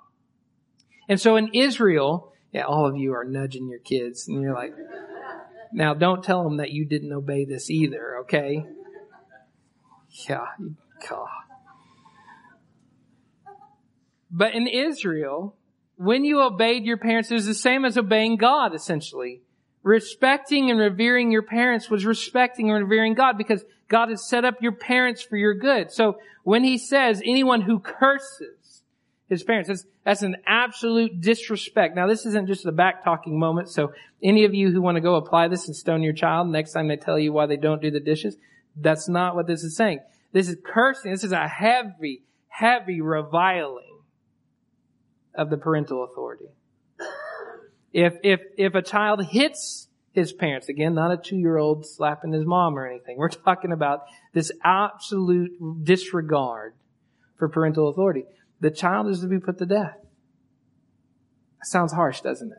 And 1.12 1.20
so 1.20 1.36
in 1.36 1.50
Israel, 1.52 2.32
yeah, 2.52 2.62
all 2.62 2.88
of 2.88 2.96
you 2.96 3.12
are 3.12 3.22
nudging 3.22 3.68
your 3.68 3.80
kids 3.80 4.28
and 4.28 4.40
you're 4.40 4.54
like, 4.54 4.72
now 5.70 5.92
don't 5.92 6.24
tell 6.24 6.42
them 6.42 6.56
that 6.56 6.70
you 6.70 6.86
didn't 6.86 7.12
obey 7.12 7.44
this 7.44 7.68
either, 7.68 8.20
okay? 8.20 8.64
Yeah, 10.26 10.46
God. 11.06 11.28
But 14.30 14.54
in 14.54 14.66
Israel, 14.66 15.54
when 15.96 16.24
you 16.24 16.40
obeyed 16.40 16.86
your 16.86 16.96
parents, 16.96 17.30
it 17.30 17.34
was 17.34 17.44
the 17.44 17.52
same 17.52 17.84
as 17.84 17.98
obeying 17.98 18.38
God, 18.38 18.74
essentially. 18.74 19.42
Respecting 19.82 20.70
and 20.70 20.80
revering 20.80 21.30
your 21.30 21.42
parents 21.42 21.90
was 21.90 22.06
respecting 22.06 22.70
and 22.70 22.88
revering 22.88 23.12
God 23.12 23.36
because 23.36 23.62
God 23.88 24.08
has 24.08 24.26
set 24.26 24.46
up 24.46 24.62
your 24.62 24.72
parents 24.72 25.20
for 25.20 25.36
your 25.36 25.52
good. 25.52 25.92
So 25.92 26.16
when 26.42 26.64
he 26.64 26.78
says 26.78 27.20
anyone 27.22 27.60
who 27.60 27.80
curses 27.80 28.61
his 29.32 29.42
parents, 29.42 29.68
that's, 29.68 29.86
that's 30.04 30.22
an 30.22 30.36
absolute 30.46 31.20
disrespect. 31.20 31.96
Now 31.96 32.06
this 32.06 32.26
isn't 32.26 32.46
just 32.46 32.66
a 32.66 32.72
back 32.72 33.02
talking 33.02 33.38
moment. 33.38 33.68
So 33.70 33.92
any 34.22 34.44
of 34.44 34.54
you 34.54 34.70
who 34.70 34.80
want 34.80 34.96
to 34.96 35.00
go 35.00 35.16
apply 35.16 35.48
this 35.48 35.66
and 35.66 35.74
stone 35.74 36.02
your 36.02 36.12
child 36.12 36.48
next 36.48 36.72
time 36.72 36.88
they 36.88 36.96
tell 36.96 37.18
you 37.18 37.32
why 37.32 37.46
they 37.46 37.56
don't 37.56 37.82
do 37.82 37.90
the 37.90 38.00
dishes, 38.00 38.36
that's 38.76 39.08
not 39.08 39.34
what 39.34 39.46
this 39.46 39.64
is 39.64 39.76
saying. 39.76 40.00
This 40.32 40.48
is 40.48 40.56
cursing. 40.64 41.10
This 41.10 41.24
is 41.24 41.32
a 41.32 41.48
heavy, 41.48 42.22
heavy 42.48 43.00
reviling 43.00 43.98
of 45.34 45.50
the 45.50 45.56
parental 45.56 46.04
authority. 46.04 46.46
If, 47.92 48.14
if, 48.22 48.40
if 48.56 48.74
a 48.74 48.82
child 48.82 49.24
hits 49.24 49.88
his 50.12 50.32
parents, 50.32 50.68
again, 50.68 50.94
not 50.94 51.10
a 51.10 51.16
two-year-old 51.16 51.86
slapping 51.86 52.32
his 52.32 52.44
mom 52.44 52.78
or 52.78 52.86
anything. 52.86 53.16
We're 53.16 53.28
talking 53.28 53.72
about 53.72 54.04
this 54.34 54.52
absolute 54.62 55.84
disregard 55.84 56.74
for 57.36 57.48
parental 57.48 57.88
authority. 57.88 58.24
The 58.62 58.70
child 58.70 59.08
is 59.08 59.20
to 59.20 59.26
be 59.26 59.40
put 59.40 59.58
to 59.58 59.66
death. 59.66 59.96
That 61.58 61.66
sounds 61.66 61.92
harsh, 61.92 62.20
doesn't 62.20 62.52
it? 62.52 62.58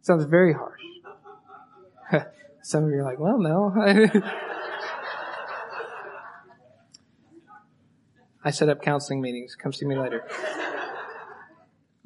Sounds 0.00 0.24
very 0.26 0.54
harsh. 0.54 0.80
Some 2.62 2.84
of 2.84 2.90
you 2.90 2.98
are 3.00 3.02
like, 3.02 3.18
well, 3.18 3.38
no. 3.40 3.74
I 8.44 8.52
set 8.52 8.68
up 8.68 8.80
counseling 8.80 9.20
meetings. 9.20 9.56
Come 9.56 9.72
see 9.72 9.86
me 9.86 9.98
later. 9.98 10.24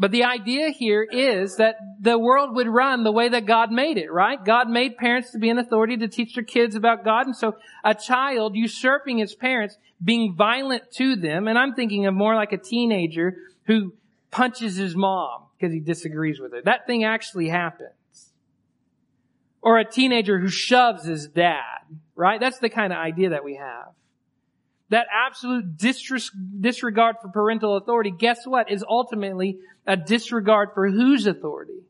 But 0.02 0.10
the 0.10 0.24
idea 0.24 0.70
here 0.70 1.04
is 1.04 1.58
that 1.58 1.76
the 2.00 2.18
world 2.18 2.56
would 2.56 2.66
run 2.66 3.04
the 3.04 3.12
way 3.12 3.28
that 3.28 3.46
God 3.46 3.70
made 3.70 3.98
it, 3.98 4.10
right? 4.10 4.44
God 4.44 4.68
made 4.68 4.96
parents 4.96 5.30
to 5.30 5.38
be 5.38 5.48
an 5.48 5.60
authority 5.60 5.96
to 5.98 6.08
teach 6.08 6.34
their 6.34 6.42
kids 6.42 6.74
about 6.74 7.04
God. 7.04 7.26
And 7.26 7.36
so 7.36 7.54
a 7.84 7.94
child 7.94 8.56
usurping 8.56 9.18
his 9.18 9.36
parents, 9.36 9.78
being 10.02 10.34
violent 10.34 10.90
to 10.94 11.14
them, 11.14 11.46
and 11.46 11.56
I'm 11.56 11.74
thinking 11.74 12.06
of 12.06 12.14
more 12.14 12.34
like 12.34 12.50
a 12.50 12.58
teenager 12.58 13.36
who 13.68 13.94
punches 14.32 14.74
his 14.74 14.96
mom 14.96 15.42
because 15.56 15.72
he 15.72 15.78
disagrees 15.78 16.40
with 16.40 16.52
her. 16.52 16.62
That 16.62 16.84
thing 16.88 17.04
actually 17.04 17.48
happens. 17.50 18.32
Or 19.60 19.78
a 19.78 19.88
teenager 19.88 20.40
who 20.40 20.48
shoves 20.48 21.04
his 21.04 21.28
dad, 21.28 21.78
right? 22.16 22.40
That's 22.40 22.58
the 22.58 22.70
kind 22.70 22.92
of 22.92 22.98
idea 22.98 23.28
that 23.28 23.44
we 23.44 23.54
have 23.54 23.94
that 24.92 25.06
absolute 25.10 25.78
disregard 25.78 27.16
for 27.22 27.28
parental 27.30 27.78
authority, 27.78 28.10
guess 28.10 28.46
what? 28.46 28.70
Is 28.70 28.84
ultimately 28.86 29.58
a 29.86 29.96
disregard 29.96 30.68
for 30.74 30.90
whose 30.90 31.26
authority? 31.26 31.80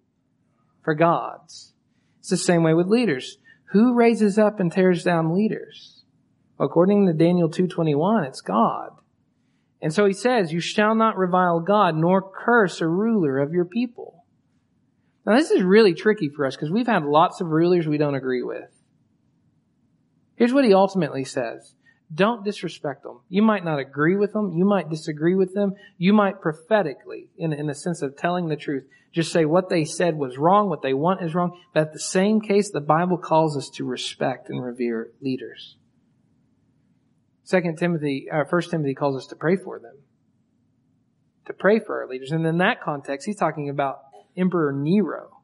For 0.82 0.94
God's. 0.94 1.72
It's 2.20 2.30
the 2.30 2.36
same 2.36 2.62
way 2.62 2.74
with 2.74 2.86
leaders. 2.86 3.38
Who 3.72 3.94
raises 3.94 4.38
up 4.38 4.60
and 4.60 4.70
tears 4.70 5.02
down 5.02 5.34
leaders? 5.34 6.04
According 6.60 7.06
to 7.06 7.12
Daniel 7.12 7.50
2.21, 7.50 8.28
it's 8.28 8.40
God. 8.40 8.90
And 9.80 9.92
so 9.92 10.06
he 10.06 10.12
says, 10.12 10.52
you 10.52 10.60
shall 10.60 10.94
not 10.94 11.18
revile 11.18 11.58
God 11.58 11.96
nor 11.96 12.22
curse 12.22 12.80
a 12.80 12.86
ruler 12.86 13.40
of 13.40 13.52
your 13.52 13.64
people. 13.64 14.24
Now 15.26 15.34
this 15.34 15.50
is 15.50 15.62
really 15.64 15.94
tricky 15.94 16.28
for 16.28 16.46
us 16.46 16.54
because 16.54 16.70
we've 16.70 16.86
had 16.86 17.02
lots 17.02 17.40
of 17.40 17.48
rulers 17.48 17.88
we 17.88 17.98
don't 17.98 18.14
agree 18.14 18.44
with. 18.44 18.70
Here's 20.36 20.52
what 20.52 20.64
he 20.64 20.72
ultimately 20.72 21.24
says. 21.24 21.74
Don't 22.12 22.44
disrespect 22.44 23.04
them. 23.04 23.20
You 23.28 23.42
might 23.42 23.64
not 23.64 23.78
agree 23.78 24.16
with 24.16 24.32
them. 24.32 24.52
You 24.52 24.64
might 24.64 24.90
disagree 24.90 25.34
with 25.34 25.54
them. 25.54 25.74
You 25.96 26.12
might 26.12 26.40
prophetically, 26.40 27.28
in, 27.38 27.52
in 27.52 27.66
the 27.66 27.74
sense 27.74 28.02
of 28.02 28.16
telling 28.16 28.48
the 28.48 28.56
truth, 28.56 28.84
just 29.12 29.32
say 29.32 29.44
what 29.44 29.68
they 29.68 29.84
said 29.84 30.16
was 30.16 30.36
wrong, 30.36 30.68
what 30.68 30.82
they 30.82 30.94
want 30.94 31.22
is 31.22 31.34
wrong. 31.34 31.58
But 31.72 31.88
at 31.88 31.92
the 31.92 32.00
same 32.00 32.40
case, 32.40 32.70
the 32.70 32.80
Bible 32.80 33.18
calls 33.18 33.56
us 33.56 33.70
to 33.76 33.84
respect 33.84 34.50
and 34.50 34.62
revere 34.62 35.10
leaders. 35.20 35.76
Second 37.44 37.78
Timothy, 37.78 38.28
uh, 38.30 38.44
First 38.44 38.70
Timothy 38.70 38.94
calls 38.94 39.16
us 39.16 39.26
to 39.28 39.36
pray 39.36 39.56
for 39.56 39.78
them. 39.78 39.96
To 41.46 41.52
pray 41.52 41.80
for 41.80 42.02
our 42.02 42.08
leaders. 42.08 42.30
And 42.30 42.46
in 42.46 42.58
that 42.58 42.80
context, 42.82 43.26
he's 43.26 43.36
talking 43.36 43.68
about 43.68 44.00
Emperor 44.36 44.72
Nero. 44.72 45.42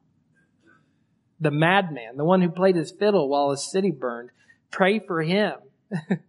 The 1.39 1.51
madman, 1.51 2.17
the 2.17 2.25
one 2.25 2.41
who 2.41 2.49
played 2.49 2.75
his 2.75 2.91
fiddle 2.91 3.29
while 3.29 3.51
his 3.51 3.69
city 3.71 3.91
burned. 3.91 4.29
Pray 4.71 4.99
for 4.99 5.21
him. 5.21 5.53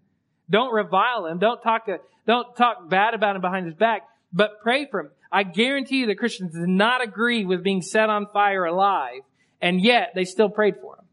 Don't 0.50 0.74
revile 0.74 1.26
him. 1.26 1.38
Don't 1.38 1.62
talk, 1.62 1.82
uh, 1.88 1.98
don't 2.26 2.54
talk 2.56 2.90
bad 2.90 3.14
about 3.14 3.36
him 3.36 3.42
behind 3.42 3.66
his 3.66 3.74
back, 3.74 4.02
but 4.32 4.60
pray 4.62 4.86
for 4.90 5.00
him. 5.00 5.10
I 5.32 5.44
guarantee 5.44 5.98
you 5.98 6.06
that 6.06 6.18
Christians 6.18 6.52
did 6.52 6.68
not 6.68 7.02
agree 7.02 7.44
with 7.44 7.62
being 7.62 7.82
set 7.82 8.10
on 8.10 8.26
fire 8.32 8.64
alive, 8.64 9.20
and 9.60 9.80
yet 9.80 10.10
they 10.14 10.24
still 10.24 10.48
prayed 10.48 10.74
for 10.82 10.96
him. 10.96 11.04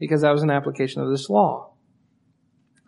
Because 0.00 0.22
that 0.22 0.32
was 0.32 0.42
an 0.42 0.50
application 0.50 1.02
of 1.02 1.10
this 1.10 1.30
law. 1.30 1.74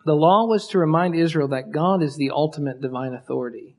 The 0.05 0.13
law 0.13 0.45
was 0.45 0.67
to 0.67 0.77
remind 0.77 1.15
Israel 1.15 1.47
that 1.47 1.71
God 1.71 2.03
is 2.03 2.17
the 2.17 2.31
ultimate 2.31 2.81
divine 2.81 3.13
authority. 3.13 3.77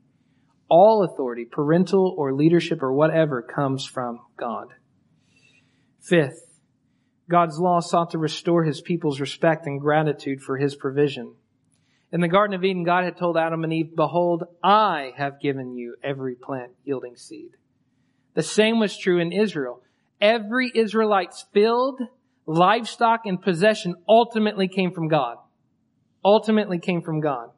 All 0.69 1.03
authority, 1.03 1.45
parental 1.45 2.13
or 2.17 2.33
leadership 2.33 2.81
or 2.81 2.91
whatever, 2.91 3.41
comes 3.41 3.85
from 3.85 4.19
God. 4.35 4.67
Fifth, 6.01 6.46
God's 7.29 7.59
law 7.59 7.79
sought 7.79 8.11
to 8.11 8.17
restore 8.17 8.63
his 8.63 8.81
people's 8.81 9.19
respect 9.19 9.65
and 9.65 9.81
gratitude 9.81 10.41
for 10.41 10.57
his 10.57 10.75
provision. 10.75 11.33
In 12.11 12.21
the 12.21 12.29
Garden 12.29 12.55
of 12.55 12.63
Eden, 12.63 12.83
God 12.83 13.03
had 13.03 13.17
told 13.17 13.35
Adam 13.35 13.63
and 13.63 13.73
Eve, 13.73 13.95
Behold, 13.95 14.45
I 14.63 15.11
have 15.17 15.41
given 15.41 15.75
you 15.75 15.95
every 16.01 16.35
plant 16.35 16.71
yielding 16.85 17.17
seed. 17.17 17.51
The 18.33 18.43
same 18.43 18.79
was 18.79 18.97
true 18.97 19.19
in 19.19 19.33
Israel. 19.33 19.81
Every 20.21 20.71
Israelite's 20.73 21.45
field, 21.53 21.99
livestock, 22.45 23.21
and 23.25 23.41
possession 23.41 23.95
ultimately 24.07 24.69
came 24.69 24.93
from 24.93 25.09
God. 25.09 25.37
Ultimately 26.23 26.79
came 26.79 27.01
from 27.01 27.19
God. 27.19 27.49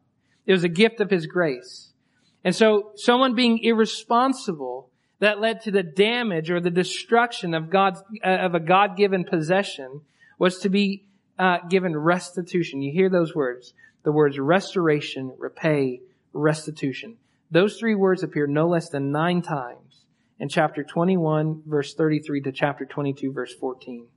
It 0.47 0.53
was 0.53 0.63
a 0.63 0.69
gift 0.69 0.99
of 0.99 1.11
His 1.11 1.27
grace. 1.27 1.91
And 2.43 2.55
so, 2.55 2.93
someone 2.95 3.35
being 3.35 3.59
irresponsible 3.61 4.89
that 5.19 5.39
led 5.39 5.61
to 5.61 5.71
the 5.71 5.83
damage 5.83 6.49
or 6.49 6.59
the 6.59 6.69
destruction 6.69 7.53
of 7.53 7.69
God's, 7.69 8.01
uh, 8.23 8.29
of 8.29 8.55
a 8.55 8.59
God-given 8.59 9.25
possession 9.25 10.01
was 10.37 10.59
to 10.59 10.69
be 10.69 11.05
uh, 11.37 11.57
given 11.69 11.95
restitution. 11.95 12.81
You 12.81 12.91
hear 12.91 13.09
those 13.09 13.35
words. 13.35 13.73
The 14.03 14.11
words 14.11 14.39
restoration, 14.39 15.33
repay, 15.37 16.01
restitution. 16.31 17.17
Those 17.51 17.77
three 17.77 17.95
words 17.95 18.23
appear 18.23 18.47
no 18.47 18.67
less 18.67 18.89
than 18.89 19.11
nine 19.11 19.41
times 19.41 20.05
in 20.39 20.47
chapter 20.47 20.83
21 20.83 21.63
verse 21.65 21.93
33 21.93 22.41
to 22.41 22.51
chapter 22.51 22.85
22 22.85 23.33
verse 23.33 23.53
14. 23.53 24.07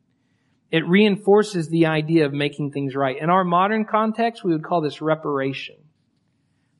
It 0.70 0.86
reinforces 0.86 1.68
the 1.68 1.86
idea 1.86 2.24
of 2.26 2.32
making 2.32 2.70
things 2.70 2.94
right. 2.94 3.20
In 3.20 3.28
our 3.28 3.44
modern 3.44 3.84
context, 3.84 4.44
we 4.44 4.52
would 4.52 4.64
call 4.64 4.80
this 4.80 5.02
reparation. 5.02 5.76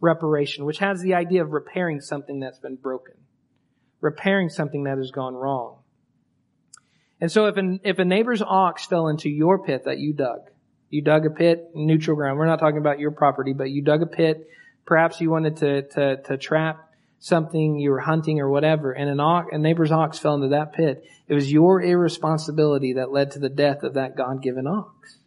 Reparation, 0.00 0.64
which 0.64 0.78
has 0.78 1.00
the 1.00 1.14
idea 1.14 1.42
of 1.42 1.52
repairing 1.52 2.00
something 2.00 2.40
that's 2.40 2.58
been 2.58 2.76
broken 2.76 3.14
repairing 4.02 4.50
something 4.50 4.84
that 4.84 4.98
has 4.98 5.10
gone 5.10 5.34
wrong. 5.34 5.78
And 7.20 7.32
so 7.32 7.46
if 7.46 7.56
a, 7.56 7.78
if 7.84 7.98
a 7.98 8.04
neighbor's 8.04 8.42
ox 8.42 8.84
fell 8.84 9.08
into 9.08 9.30
your 9.30 9.64
pit 9.64 9.84
that 9.86 9.98
you 9.98 10.12
dug, 10.12 10.50
you 10.90 11.00
dug 11.00 11.24
a 11.24 11.30
pit, 11.30 11.70
neutral 11.74 12.16
ground. 12.16 12.38
We're 12.38 12.46
not 12.46 12.58
talking 12.58 12.78
about 12.78 12.98
your 12.98 13.12
property, 13.12 13.54
but 13.54 13.70
you 13.70 13.80
dug 13.80 14.02
a 14.02 14.06
pit. 14.06 14.46
Perhaps 14.84 15.20
you 15.20 15.30
wanted 15.30 15.56
to, 15.58 15.82
to, 15.82 16.22
to 16.24 16.36
trap 16.36 16.90
something, 17.20 17.78
you 17.78 17.90
were 17.90 18.00
hunting 18.00 18.40
or 18.40 18.50
whatever, 18.50 18.90
and 18.90 19.08
an 19.08 19.20
ox, 19.20 19.48
a 19.52 19.58
neighbor's 19.58 19.92
ox 19.92 20.18
fell 20.18 20.34
into 20.34 20.48
that 20.48 20.72
pit. 20.72 21.04
It 21.28 21.34
was 21.34 21.52
your 21.52 21.80
irresponsibility 21.80 22.94
that 22.94 23.12
led 23.12 23.30
to 23.30 23.38
the 23.38 23.48
death 23.48 23.84
of 23.84 23.94
that 23.94 24.16
God-given 24.16 24.66
ox. 24.66 25.18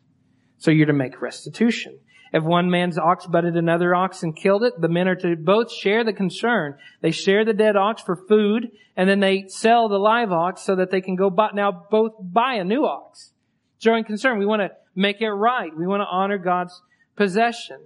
So 0.57 0.71
you're 0.71 0.87
to 0.87 0.93
make 0.93 1.21
restitution. 1.21 1.97
If 2.35 2.43
one 2.43 2.69
man's 2.69 2.97
ox 2.97 3.25
butted 3.25 3.55
another 3.55 3.95
ox 3.95 4.21
and 4.21 4.35
killed 4.35 4.65
it, 4.65 4.73
the 4.81 4.89
men 4.89 5.07
are 5.07 5.15
to 5.15 5.37
both 5.37 5.71
share 5.71 6.03
the 6.03 6.11
concern. 6.11 6.75
They 6.99 7.11
share 7.11 7.45
the 7.45 7.53
dead 7.53 7.77
ox 7.77 8.01
for 8.01 8.17
food, 8.17 8.71
and 8.97 9.07
then 9.07 9.21
they 9.21 9.45
sell 9.47 9.87
the 9.87 9.97
live 9.97 10.33
ox 10.33 10.61
so 10.61 10.75
that 10.75 10.91
they 10.91 10.99
can 10.99 11.15
go 11.15 11.29
buy, 11.29 11.51
now 11.53 11.71
both 11.89 12.11
buy 12.19 12.55
a 12.55 12.65
new 12.65 12.85
ox. 12.85 13.31
Showing 13.79 14.03
concern. 14.03 14.37
We 14.37 14.45
want 14.45 14.63
to 14.63 14.71
make 14.93 15.21
it 15.21 15.29
right. 15.29 15.71
We 15.73 15.87
want 15.87 16.01
to 16.01 16.07
honor 16.07 16.37
God's 16.37 16.81
possession. 17.15 17.79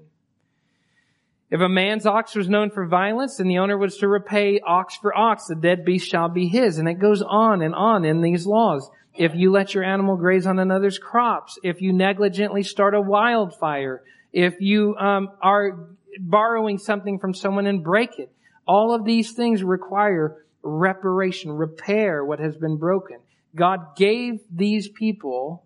If 1.52 1.62
a 1.62 1.70
man's 1.70 2.08
ox 2.08 2.34
was 2.34 2.50
known 2.50 2.72
for 2.72 2.88
violence, 2.88 3.38
then 3.38 3.50
the 3.50 3.60
owner 3.60 3.78
was 3.78 3.98
to 3.98 4.08
repay 4.08 4.62
ox 4.66 4.98
for 4.98 5.16
ox. 5.16 5.46
The 5.46 5.54
dead 5.54 5.86
beast 5.86 6.10
shall 6.10 6.28
be 6.28 6.48
his. 6.48 6.80
And 6.80 6.90
it 6.90 6.96
goes 6.96 7.22
on 7.22 7.62
and 7.62 7.76
on 7.76 8.04
in 8.04 8.22
these 8.22 8.48
laws. 8.48 8.90
If 9.14 9.36
you 9.36 9.52
let 9.52 9.76
your 9.76 9.84
animal 9.84 10.18
graze 10.18 10.48
on 10.48 10.58
another's 10.58 10.98
crops, 10.98 11.60
if 11.62 11.84
you 11.84 11.94
negligently 11.94 12.64
start 12.64 12.96
a 12.96 13.02
wildfire, 13.02 14.02
if 14.32 14.60
you 14.60 14.96
um, 14.98 15.30
are 15.42 15.90
borrowing 16.20 16.78
something 16.78 17.20
from 17.20 17.34
someone 17.34 17.66
and 17.66 17.84
break 17.84 18.20
it, 18.20 18.32
all 18.68 18.94
of 18.94 19.06
these 19.06 19.32
things 19.34 19.64
require 19.64 20.46
reparation, 20.62 21.52
repair 21.52 22.24
what 22.24 22.40
has 22.40 22.56
been 22.58 22.78
broken. 22.78 23.18
God 23.56 23.96
gave 23.96 24.42
these 24.52 24.88
people 24.88 25.66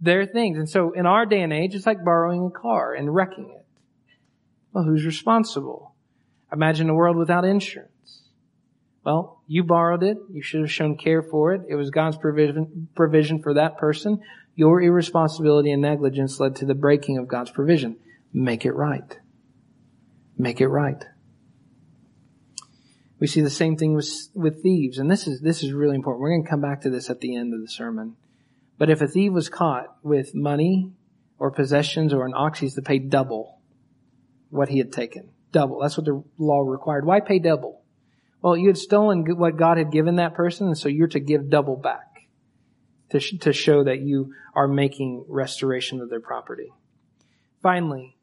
their 0.00 0.26
things. 0.26 0.58
And 0.58 0.68
so 0.68 0.92
in 0.92 1.06
our 1.06 1.24
day 1.24 1.40
and 1.40 1.52
age, 1.52 1.74
it's 1.74 1.86
like 1.86 2.04
borrowing 2.04 2.44
a 2.44 2.50
car 2.50 2.94
and 2.94 3.14
wrecking 3.14 3.50
it. 3.56 3.64
Well, 4.72 4.84
who's 4.84 5.06
responsible? 5.06 5.94
Imagine 6.52 6.90
a 6.90 6.94
world 6.94 7.16
without 7.16 7.44
insurance. 7.44 8.22
Well, 9.04 9.42
you 9.46 9.64
borrowed 9.64 10.02
it. 10.02 10.18
You 10.32 10.42
should 10.42 10.60
have 10.60 10.72
shown 10.72 10.96
care 10.96 11.22
for 11.22 11.54
it. 11.54 11.62
It 11.68 11.76
was 11.76 11.90
God's 11.90 12.16
provision, 12.16 12.88
provision 12.94 13.42
for 13.42 13.54
that 13.54 13.78
person. 13.78 14.20
Your 14.56 14.80
irresponsibility 14.80 15.72
and 15.72 15.82
negligence 15.82 16.38
led 16.38 16.56
to 16.56 16.66
the 16.66 16.74
breaking 16.74 17.18
of 17.18 17.28
God's 17.28 17.50
provision. 17.50 17.96
Make 18.32 18.64
it 18.64 18.72
right. 18.72 19.18
Make 20.38 20.60
it 20.60 20.68
right. 20.68 21.04
We 23.18 23.26
see 23.26 23.40
the 23.40 23.50
same 23.50 23.76
thing 23.76 23.94
with, 23.94 24.10
with 24.34 24.62
thieves, 24.62 24.98
and 24.98 25.10
this 25.10 25.26
is, 25.26 25.40
this 25.40 25.62
is 25.62 25.72
really 25.72 25.94
important. 25.94 26.20
We're 26.20 26.30
going 26.30 26.44
to 26.44 26.50
come 26.50 26.60
back 26.60 26.82
to 26.82 26.90
this 26.90 27.10
at 27.10 27.20
the 27.20 27.36
end 27.36 27.54
of 27.54 27.60
the 27.60 27.68
sermon. 27.68 28.16
But 28.76 28.90
if 28.90 29.00
a 29.00 29.06
thief 29.06 29.32
was 29.32 29.48
caught 29.48 29.96
with 30.02 30.34
money 30.34 30.92
or 31.38 31.50
possessions 31.50 32.12
or 32.12 32.26
an 32.26 32.34
ox, 32.34 32.58
he's 32.58 32.74
to 32.74 32.82
pay 32.82 32.98
double 32.98 33.60
what 34.50 34.68
he 34.68 34.78
had 34.78 34.92
taken. 34.92 35.30
Double. 35.52 35.80
That's 35.80 35.96
what 35.96 36.06
the 36.06 36.22
law 36.38 36.60
required. 36.60 37.06
Why 37.06 37.20
pay 37.20 37.38
double? 37.38 37.82
Well, 38.42 38.56
you 38.56 38.66
had 38.66 38.76
stolen 38.76 39.24
what 39.38 39.56
God 39.56 39.78
had 39.78 39.90
given 39.90 40.16
that 40.16 40.34
person, 40.34 40.66
and 40.66 40.76
so 40.76 40.88
you're 40.88 41.08
to 41.08 41.20
give 41.20 41.48
double 41.48 41.76
back 41.76 42.13
to, 43.14 43.20
sh- 43.20 43.38
to 43.40 43.52
show 43.52 43.84
that 43.84 44.00
you 44.00 44.34
are 44.54 44.66
making 44.66 45.24
restoration 45.28 46.00
of 46.00 46.10
their 46.10 46.20
property. 46.20 46.72
Finally, 47.62 48.16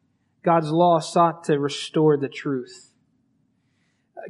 God's 0.43 0.69
law 0.69 0.99
sought 0.99 1.45
to 1.45 1.57
restore 1.57 2.17
the 2.17 2.27
truth. 2.27 2.91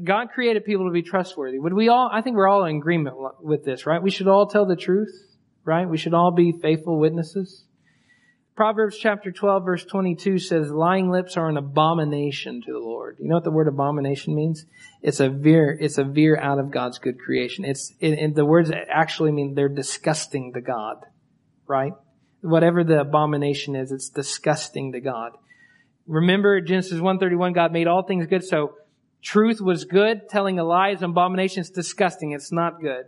God 0.04 0.30
created 0.30 0.64
people 0.64 0.86
to 0.86 0.92
be 0.92 1.02
trustworthy. 1.02 1.58
Would 1.58 1.74
we 1.74 1.90
all, 1.90 2.10
I 2.14 2.22
think 2.22 2.36
we're 2.36 2.48
all 2.48 2.64
in 2.66 2.78
agreement 2.78 3.18
with 3.42 3.66
this, 3.66 3.88
right? 3.88 4.02
We 4.02 4.12
should 4.12 4.28
all 4.28 4.46
tell 4.46 4.66
the 4.66 4.76
truth, 4.76 5.36
right? 5.66 5.90
We 5.90 5.98
should 5.98 6.14
all 6.14 6.32
be 6.32 6.52
faithful 6.52 7.00
witnesses. 7.00 7.66
Proverbs 8.56 8.98
chapter 8.98 9.32
12 9.32 9.64
verse 9.64 9.86
22 9.86 10.38
says, 10.40 10.70
lying 10.70 11.10
lips 11.10 11.38
are 11.38 11.48
an 11.48 11.58
abomination 11.58 12.62
to 12.66 12.72
the 12.72 12.80
Lord. 12.80 13.18
You 13.20 13.30
know 13.30 13.36
what 13.36 13.46
the 13.46 13.52
word 13.52 13.70
abomination 13.70 14.36
means? 14.36 14.66
It's 15.02 15.22
a 15.22 15.30
veer, 15.30 15.78
it's 15.80 15.98
a 15.98 16.04
veer 16.04 16.38
out 16.38 16.60
of 16.60 16.70
God's 16.70 17.00
good 17.00 17.18
creation. 17.18 17.64
It's, 17.64 17.94
it, 18.02 18.20
it, 18.20 18.36
the 18.36 18.46
words 18.46 18.70
actually 18.90 19.32
mean 19.32 19.56
they're 19.56 19.70
disgusting 19.70 20.54
to 20.54 20.62
God, 20.62 20.98
right? 21.66 21.94
Whatever 22.42 22.84
the 22.84 23.00
abomination 23.00 23.76
is, 23.76 23.92
it's 23.92 24.10
disgusting 24.10 24.92
to 24.92 25.00
God. 25.00 25.32
Remember 26.06 26.60
Genesis 26.60 26.94
131, 26.94 27.54
God 27.54 27.72
made 27.72 27.88
all 27.88 28.04
things 28.04 28.28
good, 28.28 28.44
so 28.44 28.76
truth 29.22 29.62
was 29.62 29.86
good, 29.86 30.28
telling 30.28 30.60
a 30.60 30.64
lie 30.64 30.90
is 30.90 31.02
an 31.02 31.12
abomination, 31.12 31.62
it's 31.62 31.70
disgusting, 31.70 32.32
it's 32.32 32.52
not 32.52 32.82
good. 32.82 33.06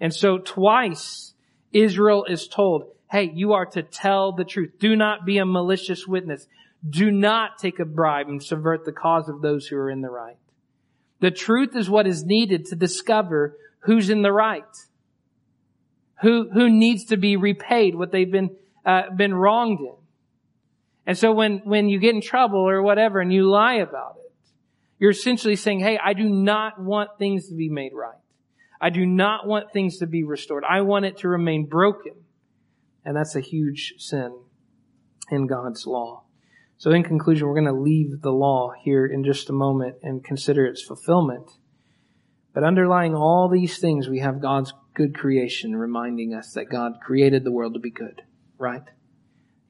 And 0.00 0.12
so 0.12 0.36
twice, 0.36 1.32
Israel 1.72 2.26
is 2.28 2.46
told, 2.46 2.92
hey, 3.12 3.30
you 3.34 3.52
are 3.52 3.66
to 3.66 3.82
tell 3.82 4.32
the 4.32 4.44
truth. 4.44 4.72
Do 4.80 4.96
not 4.96 5.26
be 5.26 5.36
a 5.36 5.44
malicious 5.44 6.06
witness. 6.06 6.46
Do 6.88 7.10
not 7.10 7.58
take 7.58 7.78
a 7.78 7.84
bribe 7.84 8.28
and 8.28 8.42
subvert 8.42 8.86
the 8.86 8.92
cause 8.92 9.28
of 9.28 9.42
those 9.42 9.66
who 9.66 9.76
are 9.76 9.90
in 9.90 10.00
the 10.00 10.08
right. 10.08 10.38
The 11.20 11.30
truth 11.30 11.76
is 11.76 11.90
what 11.90 12.06
is 12.06 12.24
needed 12.24 12.64
to 12.66 12.74
discover 12.74 13.58
who's 13.80 14.08
in 14.08 14.22
the 14.22 14.32
right. 14.32 14.64
Who, 16.22 16.48
who 16.50 16.70
needs 16.70 17.04
to 17.06 17.18
be 17.18 17.36
repaid 17.36 17.94
what 17.94 18.12
they've 18.12 18.30
been, 18.30 18.56
uh, 18.86 19.10
been 19.14 19.34
wronged 19.34 19.80
in. 19.80 19.94
And 21.06 21.18
so 21.18 21.32
when, 21.32 21.58
when 21.64 21.90
you 21.90 21.98
get 21.98 22.14
in 22.14 22.22
trouble 22.22 22.60
or 22.60 22.80
whatever 22.80 23.20
and 23.20 23.30
you 23.30 23.48
lie 23.48 23.74
about 23.74 24.16
it, 24.24 24.32
you're 24.98 25.10
essentially 25.10 25.56
saying, 25.56 25.80
hey, 25.80 25.98
I 26.02 26.14
do 26.14 26.28
not 26.28 26.80
want 26.80 27.10
things 27.18 27.48
to 27.48 27.54
be 27.54 27.68
made 27.68 27.92
right. 27.92 28.18
I 28.80 28.88
do 28.88 29.04
not 29.04 29.46
want 29.46 29.70
things 29.72 29.98
to 29.98 30.06
be 30.06 30.24
restored. 30.24 30.64
I 30.64 30.80
want 30.80 31.04
it 31.04 31.18
to 31.18 31.28
remain 31.28 31.66
broken. 31.66 32.14
And 33.04 33.16
that's 33.16 33.34
a 33.34 33.40
huge 33.40 33.94
sin 33.98 34.38
in 35.30 35.46
God's 35.46 35.86
law. 35.86 36.24
So 36.78 36.90
in 36.90 37.04
conclusion, 37.04 37.46
we're 37.46 37.54
going 37.54 37.66
to 37.66 37.80
leave 37.80 38.22
the 38.22 38.32
law 38.32 38.72
here 38.82 39.06
in 39.06 39.24
just 39.24 39.48
a 39.48 39.52
moment 39.52 39.96
and 40.02 40.24
consider 40.24 40.66
its 40.66 40.82
fulfillment. 40.82 41.48
But 42.52 42.64
underlying 42.64 43.14
all 43.14 43.48
these 43.48 43.78
things, 43.78 44.08
we 44.08 44.18
have 44.18 44.42
God's 44.42 44.74
good 44.94 45.14
creation 45.14 45.76
reminding 45.76 46.34
us 46.34 46.52
that 46.54 46.70
God 46.70 46.94
created 47.00 47.44
the 47.44 47.52
world 47.52 47.74
to 47.74 47.80
be 47.80 47.90
good, 47.90 48.22
right? 48.58 48.82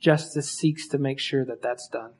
Justice 0.01 0.51
seeks 0.51 0.89
to 0.89 0.99
make 0.99 1.21
sure 1.21 1.45
that 1.45 1.63
that's 1.63 1.89
done. 1.89 2.13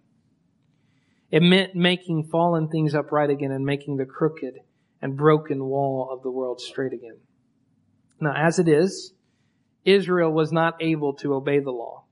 It 1.31 1.43
meant 1.43 1.75
making 1.75 2.29
fallen 2.31 2.69
things 2.69 2.95
upright 2.95 3.31
again 3.31 3.51
and 3.51 3.65
making 3.65 3.97
the 3.97 4.05
crooked 4.05 4.55
and 5.01 5.17
broken 5.17 5.65
wall 5.65 6.11
of 6.13 6.23
the 6.23 6.31
world 6.31 6.61
straight 6.61 6.93
again. 6.93 7.19
Now, 8.21 8.35
as 8.37 8.59
it 8.59 8.69
is, 8.69 9.15
Israel 9.85 10.33
was 10.33 10.53
not 10.53 10.75
able 10.81 11.15
to 11.15 11.35
obey 11.35 11.59
the 11.59 11.71
law. 11.71 12.05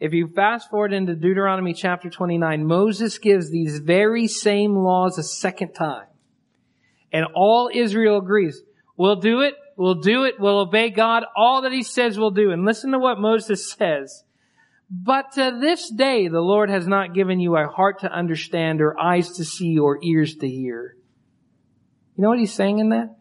If 0.00 0.12
you 0.12 0.26
fast 0.26 0.68
forward 0.68 0.92
into 0.92 1.14
Deuteronomy 1.14 1.74
chapter 1.74 2.10
29, 2.10 2.66
Moses 2.66 3.18
gives 3.18 3.50
these 3.50 3.78
very 3.78 4.26
same 4.26 4.74
laws 4.74 5.16
a 5.16 5.22
second 5.22 5.74
time. 5.74 6.06
And 7.12 7.26
all 7.34 7.70
Israel 7.72 8.18
agrees, 8.18 8.60
we'll 8.96 9.20
do 9.20 9.42
it, 9.42 9.54
we'll 9.76 10.00
do 10.00 10.24
it, 10.24 10.40
we'll 10.40 10.60
obey 10.60 10.90
God, 10.90 11.24
all 11.36 11.62
that 11.62 11.72
he 11.72 11.82
says 11.82 12.18
we'll 12.18 12.30
do. 12.30 12.50
And 12.50 12.64
listen 12.64 12.90
to 12.92 12.98
what 12.98 13.20
Moses 13.20 13.70
says. 13.78 14.24
But 14.90 15.32
to 15.34 15.56
this 15.60 15.88
day, 15.88 16.28
the 16.28 16.40
Lord 16.40 16.68
has 16.68 16.86
not 16.86 17.14
given 17.14 17.40
you 17.40 17.56
a 17.56 17.66
heart 17.66 18.00
to 18.00 18.12
understand 18.12 18.82
or 18.82 18.98
eyes 18.98 19.30
to 19.36 19.44
see 19.44 19.78
or 19.78 19.98
ears 20.02 20.34
to 20.36 20.48
hear. 20.48 20.96
You 22.16 22.22
know 22.22 22.28
what 22.28 22.40
he's 22.40 22.52
saying 22.52 22.78
in 22.78 22.88
that? 22.88 23.16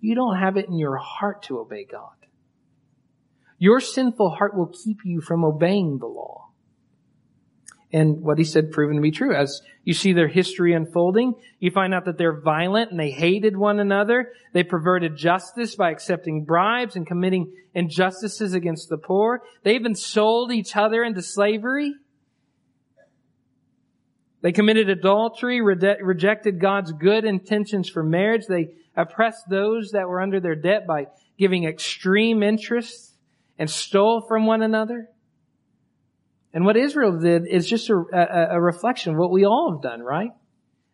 You 0.00 0.14
don't 0.14 0.38
have 0.38 0.56
it 0.56 0.66
in 0.66 0.78
your 0.78 0.96
heart 0.96 1.44
to 1.44 1.58
obey 1.58 1.86
God. 1.90 2.15
Your 3.58 3.80
sinful 3.80 4.30
heart 4.30 4.56
will 4.56 4.72
keep 4.84 4.98
you 5.04 5.20
from 5.20 5.44
obeying 5.44 5.98
the 5.98 6.06
law. 6.06 6.50
And 7.92 8.20
what 8.20 8.36
he 8.36 8.44
said 8.44 8.72
proven 8.72 8.96
to 8.96 9.02
be 9.02 9.12
true. 9.12 9.34
As 9.34 9.62
you 9.84 9.94
see 9.94 10.12
their 10.12 10.28
history 10.28 10.74
unfolding, 10.74 11.34
you 11.60 11.70
find 11.70 11.94
out 11.94 12.04
that 12.06 12.18
they're 12.18 12.40
violent 12.40 12.90
and 12.90 13.00
they 13.00 13.10
hated 13.10 13.56
one 13.56 13.78
another. 13.78 14.32
They 14.52 14.64
perverted 14.64 15.16
justice 15.16 15.76
by 15.76 15.92
accepting 15.92 16.44
bribes 16.44 16.96
and 16.96 17.06
committing 17.06 17.52
injustices 17.74 18.54
against 18.54 18.88
the 18.88 18.98
poor. 18.98 19.42
They 19.62 19.76
even 19.76 19.94
sold 19.94 20.52
each 20.52 20.76
other 20.76 21.04
into 21.04 21.22
slavery. 21.22 21.94
They 24.42 24.52
committed 24.52 24.90
adultery, 24.90 25.62
re- 25.62 25.96
rejected 26.02 26.60
God's 26.60 26.92
good 26.92 27.24
intentions 27.24 27.88
for 27.88 28.02
marriage. 28.02 28.46
They 28.46 28.74
oppressed 28.96 29.48
those 29.48 29.92
that 29.92 30.08
were 30.08 30.20
under 30.20 30.40
their 30.40 30.54
debt 30.56 30.86
by 30.86 31.06
giving 31.38 31.64
extreme 31.64 32.42
interest 32.42 33.15
and 33.58 33.70
stole 33.70 34.24
from 34.28 34.46
one 34.46 34.62
another. 34.62 35.08
And 36.52 36.64
what 36.64 36.76
Israel 36.76 37.18
did 37.18 37.46
is 37.46 37.68
just 37.68 37.90
a, 37.90 37.94
a, 38.12 38.56
a, 38.56 38.60
reflection 38.60 39.12
of 39.12 39.18
what 39.18 39.30
we 39.30 39.44
all 39.44 39.72
have 39.72 39.82
done, 39.82 40.00
right? 40.00 40.30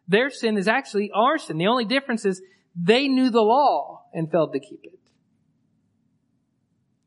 Their 0.09 0.31
sin 0.31 0.57
is 0.59 0.67
actually 0.67 1.11
our 1.15 1.39
sin. 1.39 1.59
The 1.59 1.69
only 1.69 1.85
difference 1.85 2.25
is 2.25 2.43
they 2.75 3.07
knew 3.07 3.31
the 3.31 3.43
law 3.43 4.05
and 4.13 4.31
failed 4.31 4.53
to 4.55 4.61
keep 4.61 4.81
it. 4.83 4.99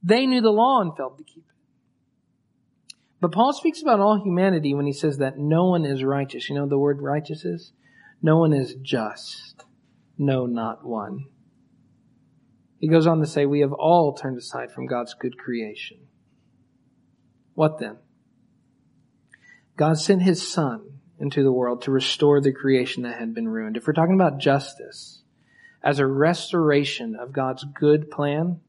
They 0.04 0.26
knew 0.26 0.42
the 0.42 0.52
law 0.52 0.82
and 0.82 0.96
failed 0.96 1.18
to 1.18 1.24
keep 1.24 1.44
it. 1.48 2.96
But 3.20 3.32
Paul 3.32 3.54
speaks 3.54 3.82
about 3.82 4.00
all 4.00 4.22
humanity 4.24 4.74
when 4.74 4.86
he 4.86 4.94
says 4.94 5.18
that 5.18 5.38
no 5.38 5.66
one 5.66 5.84
is 5.84 6.04
righteous. 6.04 6.48
You 6.48 6.56
know 6.56 6.68
the 6.68 6.78
word 6.78 7.02
righteous 7.02 7.44
is? 7.44 7.74
No 8.22 8.38
one 8.38 8.54
is 8.54 8.76
just. 8.82 9.66
No, 10.18 10.46
not 10.46 10.86
one. 10.86 11.26
He 12.80 12.88
goes 12.88 13.08
on 13.08 13.20
to 13.20 13.26
say, 13.26 13.46
We 13.46 13.62
have 13.62 13.74
all 13.74 14.14
turned 14.14 14.38
aside 14.38 14.72
from 14.72 14.88
God's 14.88 15.14
good 15.14 15.38
creation. 15.38 15.98
What 17.54 17.80
then? 17.80 17.98
God 19.78 19.98
sent 19.98 20.22
his 20.22 20.48
son 20.48 21.00
into 21.20 21.44
the 21.44 21.52
world 21.52 21.82
to 21.84 21.92
restore 21.92 22.42
the 22.42 22.54
creation 22.54 23.04
that 23.04 23.20
had 23.20 23.34
been 23.34 23.48
ruined. 23.48 23.78
If 23.78 23.88
we're 23.88 23.94
talking 23.94 24.16
about 24.16 24.40
justice 24.40 25.22
as 25.84 26.00
a 26.00 26.08
restoration 26.08 27.16
of 27.16 27.32
God's 27.32 27.64
good 27.64 28.10
plan, 28.10 28.60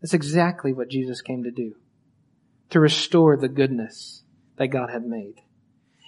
that's 0.00 0.14
exactly 0.14 0.72
what 0.72 0.90
Jesus 0.90 1.20
came 1.20 1.44
to 1.44 1.50
do. 1.50 1.74
To 2.70 2.80
restore 2.80 3.36
the 3.36 3.48
goodness 3.48 4.22
that 4.56 4.68
God 4.68 4.90
had 4.90 5.04
made. 5.04 5.40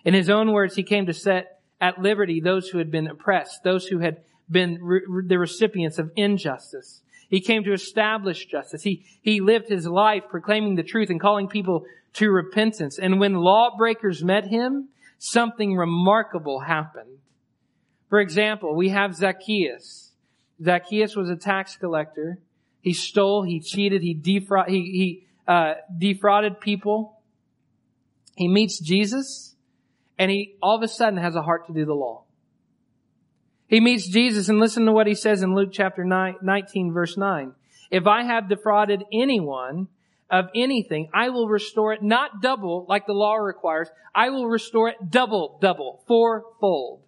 In 0.05 0.15
his 0.15 0.31
own 0.31 0.53
words, 0.53 0.77
he 0.77 0.83
came 0.83 1.07
to 1.07 1.13
set 1.13 1.61
at 1.81 2.01
liberty 2.01 2.41
those 2.41 2.69
who 2.69 2.79
had 2.79 2.91
been 2.91 3.07
oppressed, 3.07 3.63
those 3.65 3.87
who 3.87 3.99
had 3.99 4.19
been 4.51 4.79
re- 4.81 5.27
the 5.27 5.39
recipients 5.39 5.99
of 5.99 6.11
injustice. 6.17 7.03
He 7.29 7.41
came 7.41 7.65
to 7.65 7.73
establish 7.73 8.47
justice. 8.47 8.83
He, 8.83 9.05
he 9.21 9.41
lived 9.41 9.69
his 9.69 9.87
life 9.87 10.25
proclaiming 10.31 10.77
the 10.77 10.83
truth 10.83 11.11
and 11.11 11.21
calling 11.21 11.49
people 11.49 11.85
to 12.15 12.31
repentance. 12.31 12.99
And 12.99 13.19
when 13.19 13.35
lawbreakers 13.35 14.23
met 14.23 14.47
him, 14.47 14.89
something 15.19 15.77
remarkable 15.77 16.61
happened. 16.61 17.19
For 18.09 18.21
example, 18.21 18.75
we 18.77 18.91
have 18.91 19.15
Zacchaeus. 19.15 20.13
Zacchaeus 20.63 21.17
was 21.17 21.29
a 21.29 21.37
tax 21.37 21.77
collector. 21.77 22.39
He 22.81 22.93
stole, 22.93 23.43
he 23.43 23.61
cheated, 23.61 24.03
he, 24.03 24.15
defraud, 24.15 24.69
he, 24.69 24.81
he 24.81 25.27
uh, 25.49 25.75
defrauded 25.99 26.61
people. 26.61 27.21
He 28.37 28.49
meets 28.49 28.79
Jesus, 28.79 29.57
and 30.19 30.31
he 30.31 30.55
all 30.63 30.77
of 30.77 30.83
a 30.83 30.89
sudden 30.89 31.19
has 31.19 31.35
a 31.35 31.43
heart 31.43 31.67
to 31.67 31.73
do 31.73 31.85
the 31.85 31.95
law. 31.95 32.26
He 33.69 33.81
meets 33.81 34.07
Jesus 34.07 34.49
and 34.49 34.61
listen 34.61 34.87
to 34.87 34.93
what 34.93 35.07
he 35.07 35.15
says 35.15 35.43
in 35.43 35.55
Luke 35.55 35.71
chapter 35.73 36.05
9, 36.05 36.37
19 36.41 36.93
verse 36.93 37.17
9. 37.17 37.53
If 37.91 38.07
I 38.07 38.23
have 38.23 38.49
defrauded 38.49 39.05
anyone 39.13 39.89
of 40.31 40.47
anything, 40.55 41.09
I 41.13 41.31
will 41.31 41.49
restore 41.49 41.93
it 41.93 42.03
not 42.03 42.43
double 42.43 42.87
like 42.89 43.07
the 43.07 43.13
law 43.13 43.37
requires. 43.37 43.89
I 44.15 44.31
will 44.31 44.47
restore 44.47 44.89
it 44.89 44.97
double, 45.11 45.59
double, 45.61 46.03
fourfold. 46.07 47.03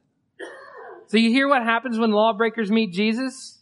So 1.06 1.16
you 1.16 1.30
hear 1.30 1.48
what 1.48 1.62
happens 1.62 1.98
when 1.98 2.11
lawbreakers 2.11 2.70
meet 2.70 2.92
Jesus? 2.92 3.59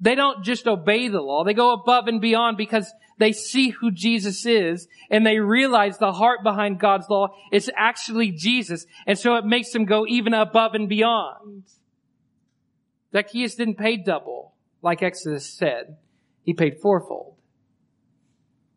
They 0.00 0.14
don't 0.14 0.44
just 0.44 0.66
obey 0.66 1.08
the 1.08 1.22
law. 1.22 1.42
They 1.42 1.54
go 1.54 1.72
above 1.72 2.06
and 2.06 2.20
beyond 2.20 2.56
because 2.58 2.92
they 3.18 3.32
see 3.32 3.70
who 3.70 3.90
Jesus 3.90 4.44
is 4.44 4.88
and 5.10 5.26
they 5.26 5.38
realize 5.38 5.96
the 5.96 6.12
heart 6.12 6.42
behind 6.42 6.78
God's 6.78 7.08
law 7.08 7.28
is 7.50 7.70
actually 7.76 8.30
Jesus. 8.30 8.86
And 9.06 9.18
so 9.18 9.36
it 9.36 9.46
makes 9.46 9.70
them 9.72 9.86
go 9.86 10.06
even 10.06 10.34
above 10.34 10.74
and 10.74 10.88
beyond. 10.88 11.62
Zacchaeus 13.12 13.54
didn't 13.54 13.78
pay 13.78 13.96
double, 13.96 14.54
like 14.82 15.02
Exodus 15.02 15.46
said. 15.46 15.96
He 16.42 16.54
paid 16.54 16.80
fourfold. 16.80 17.36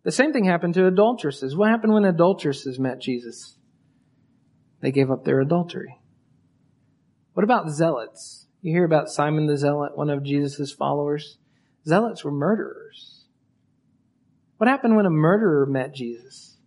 The 0.04 0.12
same 0.12 0.34
thing 0.34 0.46
happened 0.46 0.74
to 0.76 0.88
adulteresses. 0.88 1.56
What 1.56 1.70
happened 1.70 1.94
when 1.94 2.06
adulteresses 2.06 2.80
met 2.80 3.02
Jesus? 3.02 3.58
They 4.82 4.92
gave 4.92 5.12
up 5.12 5.26
their 5.26 5.42
adultery. 5.42 6.00
What 7.34 7.44
about 7.44 7.70
zealots? 7.70 8.48
You 8.62 8.74
hear 8.74 8.86
about 8.86 9.10
Simon 9.10 9.48
the 9.48 9.58
Zealot, 9.58 9.98
one 9.98 10.10
of 10.10 10.24
Jesus' 10.24 10.72
followers. 10.72 11.38
Zealots 11.86 12.24
were 12.24 12.32
murderers. 12.32 13.26
What 14.58 14.70
happened 14.70 14.96
when 14.96 15.06
a 15.06 15.12
murderer 15.12 15.66
met 15.66 15.94
Jesus? 15.94 16.58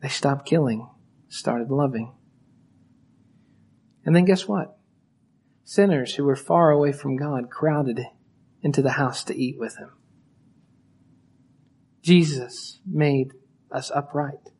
They 0.00 0.08
stopped 0.08 0.46
killing, 0.46 0.88
started 1.28 1.70
loving. 1.70 2.12
And 4.04 4.14
then 4.14 4.24
guess 4.24 4.46
what? 4.46 4.75
Sinners 5.68 6.14
who 6.14 6.24
were 6.24 6.36
far 6.36 6.70
away 6.70 6.92
from 6.92 7.16
God 7.16 7.50
crowded 7.50 8.00
into 8.62 8.82
the 8.82 8.92
house 8.92 9.24
to 9.24 9.36
eat 9.36 9.58
with 9.58 9.76
him. 9.78 9.90
Jesus 12.02 12.78
made 12.86 13.32
us 13.72 13.90
upright. 13.92 14.52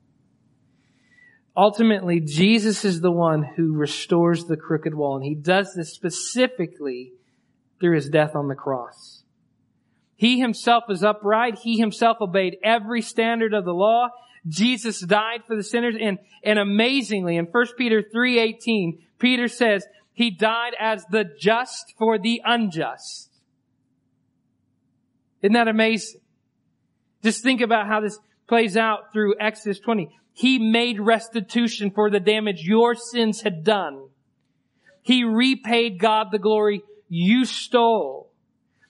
Ultimately, 1.56 2.18
Jesus 2.18 2.84
is 2.84 3.00
the 3.00 3.12
one 3.12 3.44
who 3.44 3.76
restores 3.76 4.46
the 4.46 4.56
crooked 4.56 4.94
wall, 4.94 5.14
and 5.14 5.24
he 5.24 5.36
does 5.36 5.74
this 5.76 5.94
specifically 5.94 7.12
through 7.78 7.94
his 7.94 8.08
death 8.08 8.34
on 8.34 8.48
the 8.48 8.56
cross. 8.56 9.22
He 10.16 10.40
himself 10.40 10.84
was 10.88 11.04
upright. 11.04 11.60
He 11.62 11.78
himself 11.78 12.16
obeyed 12.20 12.56
every 12.64 13.00
standard 13.00 13.54
of 13.54 13.64
the 13.64 13.72
law. 13.72 14.08
Jesus 14.48 14.98
died 14.98 15.42
for 15.46 15.54
the 15.54 15.62
sinners, 15.62 15.94
and, 16.00 16.18
and 16.42 16.58
amazingly, 16.58 17.36
in 17.36 17.44
1 17.44 17.66
Peter 17.78 18.02
3.18, 18.02 18.98
Peter 19.20 19.46
says, 19.46 19.86
he 20.16 20.30
died 20.30 20.72
as 20.80 21.04
the 21.10 21.26
just 21.38 21.92
for 21.98 22.18
the 22.18 22.40
unjust. 22.42 23.28
Isn't 25.42 25.52
that 25.52 25.68
amazing? 25.68 26.22
Just 27.22 27.42
think 27.42 27.60
about 27.60 27.86
how 27.86 28.00
this 28.00 28.18
plays 28.48 28.78
out 28.78 29.12
through 29.12 29.34
Exodus 29.38 29.78
20. 29.78 30.08
He 30.32 30.58
made 30.58 31.00
restitution 31.00 31.90
for 31.90 32.08
the 32.08 32.18
damage 32.18 32.62
your 32.62 32.94
sins 32.94 33.42
had 33.42 33.62
done. 33.62 34.08
He 35.02 35.22
repaid 35.22 36.00
God 36.00 36.28
the 36.32 36.38
glory 36.38 36.82
you 37.10 37.44
stole. 37.44 38.32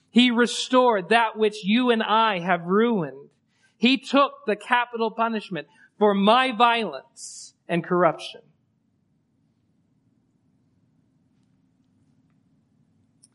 He 0.09 0.31
restored 0.31 1.09
that 1.09 1.37
which 1.37 1.57
you 1.61 1.91
and 1.91 2.01
I 2.01 2.39
have 2.39 2.63
ruined. 2.63 3.31
He 3.75 3.97
took 3.97 4.31
the 4.45 4.55
capital 4.55 5.11
punishment 5.11 5.67
for 5.99 6.13
my 6.13 6.53
violence 6.53 7.53
and 7.67 7.83
corruption. 7.83 8.43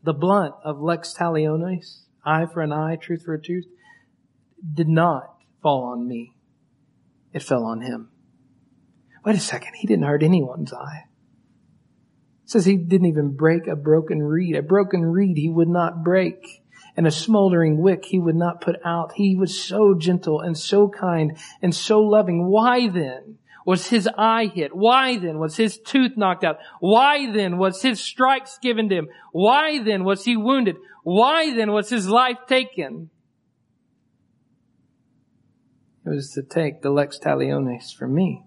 The 0.03 0.13
blunt 0.13 0.55
of 0.63 0.81
lex 0.81 1.13
talionis, 1.17 2.01
eye 2.25 2.45
for 2.45 2.61
an 2.61 2.73
eye, 2.73 2.97
tooth 3.01 3.23
for 3.23 3.33
a 3.33 3.41
tooth, 3.41 3.65
did 4.73 4.89
not 4.89 5.35
fall 5.61 5.85
on 5.85 6.07
me. 6.07 6.35
It 7.31 7.41
fell 7.41 7.63
on 7.63 7.81
him. 7.81 8.09
Wait 9.25 9.35
a 9.35 9.39
second. 9.39 9.73
He 9.75 9.87
didn't 9.87 10.05
hurt 10.05 10.23
anyone's 10.23 10.73
eye. 10.73 11.05
It 12.43 12.49
says 12.49 12.65
he 12.65 12.75
didn't 12.75 13.07
even 13.07 13.35
break 13.35 13.67
a 13.67 13.75
broken 13.75 14.21
reed. 14.21 14.55
A 14.55 14.61
broken 14.61 15.05
reed 15.05 15.37
he 15.37 15.49
would 15.49 15.69
not 15.69 16.03
break. 16.03 16.63
And 16.95 17.07
a 17.07 17.11
smoldering 17.11 17.81
wick 17.81 18.05
he 18.05 18.19
would 18.19 18.35
not 18.35 18.61
put 18.61 18.75
out. 18.85 19.13
He 19.15 19.35
was 19.35 19.59
so 19.59 19.95
gentle 19.95 20.41
and 20.41 20.57
so 20.57 20.89
kind 20.89 21.37
and 21.61 21.73
so 21.73 22.01
loving. 22.01 22.47
Why 22.47 22.89
then 22.89 23.39
was 23.65 23.87
his 23.87 24.09
eye 24.17 24.51
hit? 24.53 24.71
Why 24.73 25.17
then 25.17 25.39
was 25.39 25.57
his 25.57 25.77
tooth 25.77 26.17
knocked 26.17 26.43
out? 26.43 26.57
Why 26.79 27.31
then 27.31 27.57
was 27.57 27.81
his 27.81 27.99
stripes 27.99 28.57
given 28.61 28.89
to 28.89 28.95
him? 28.95 29.07
Why 29.31 29.81
then 29.81 30.03
was 30.03 30.25
he 30.25 30.35
wounded? 30.35 30.75
Why 31.03 31.55
then 31.55 31.71
was 31.71 31.89
his 31.89 32.07
life 32.07 32.37
taken? 32.47 33.09
It 36.05 36.09
was 36.09 36.31
to 36.31 36.43
take 36.43 36.81
the 36.81 36.89
lex 36.89 37.17
talionis 37.17 37.95
from 37.95 38.13
me. 38.13 38.43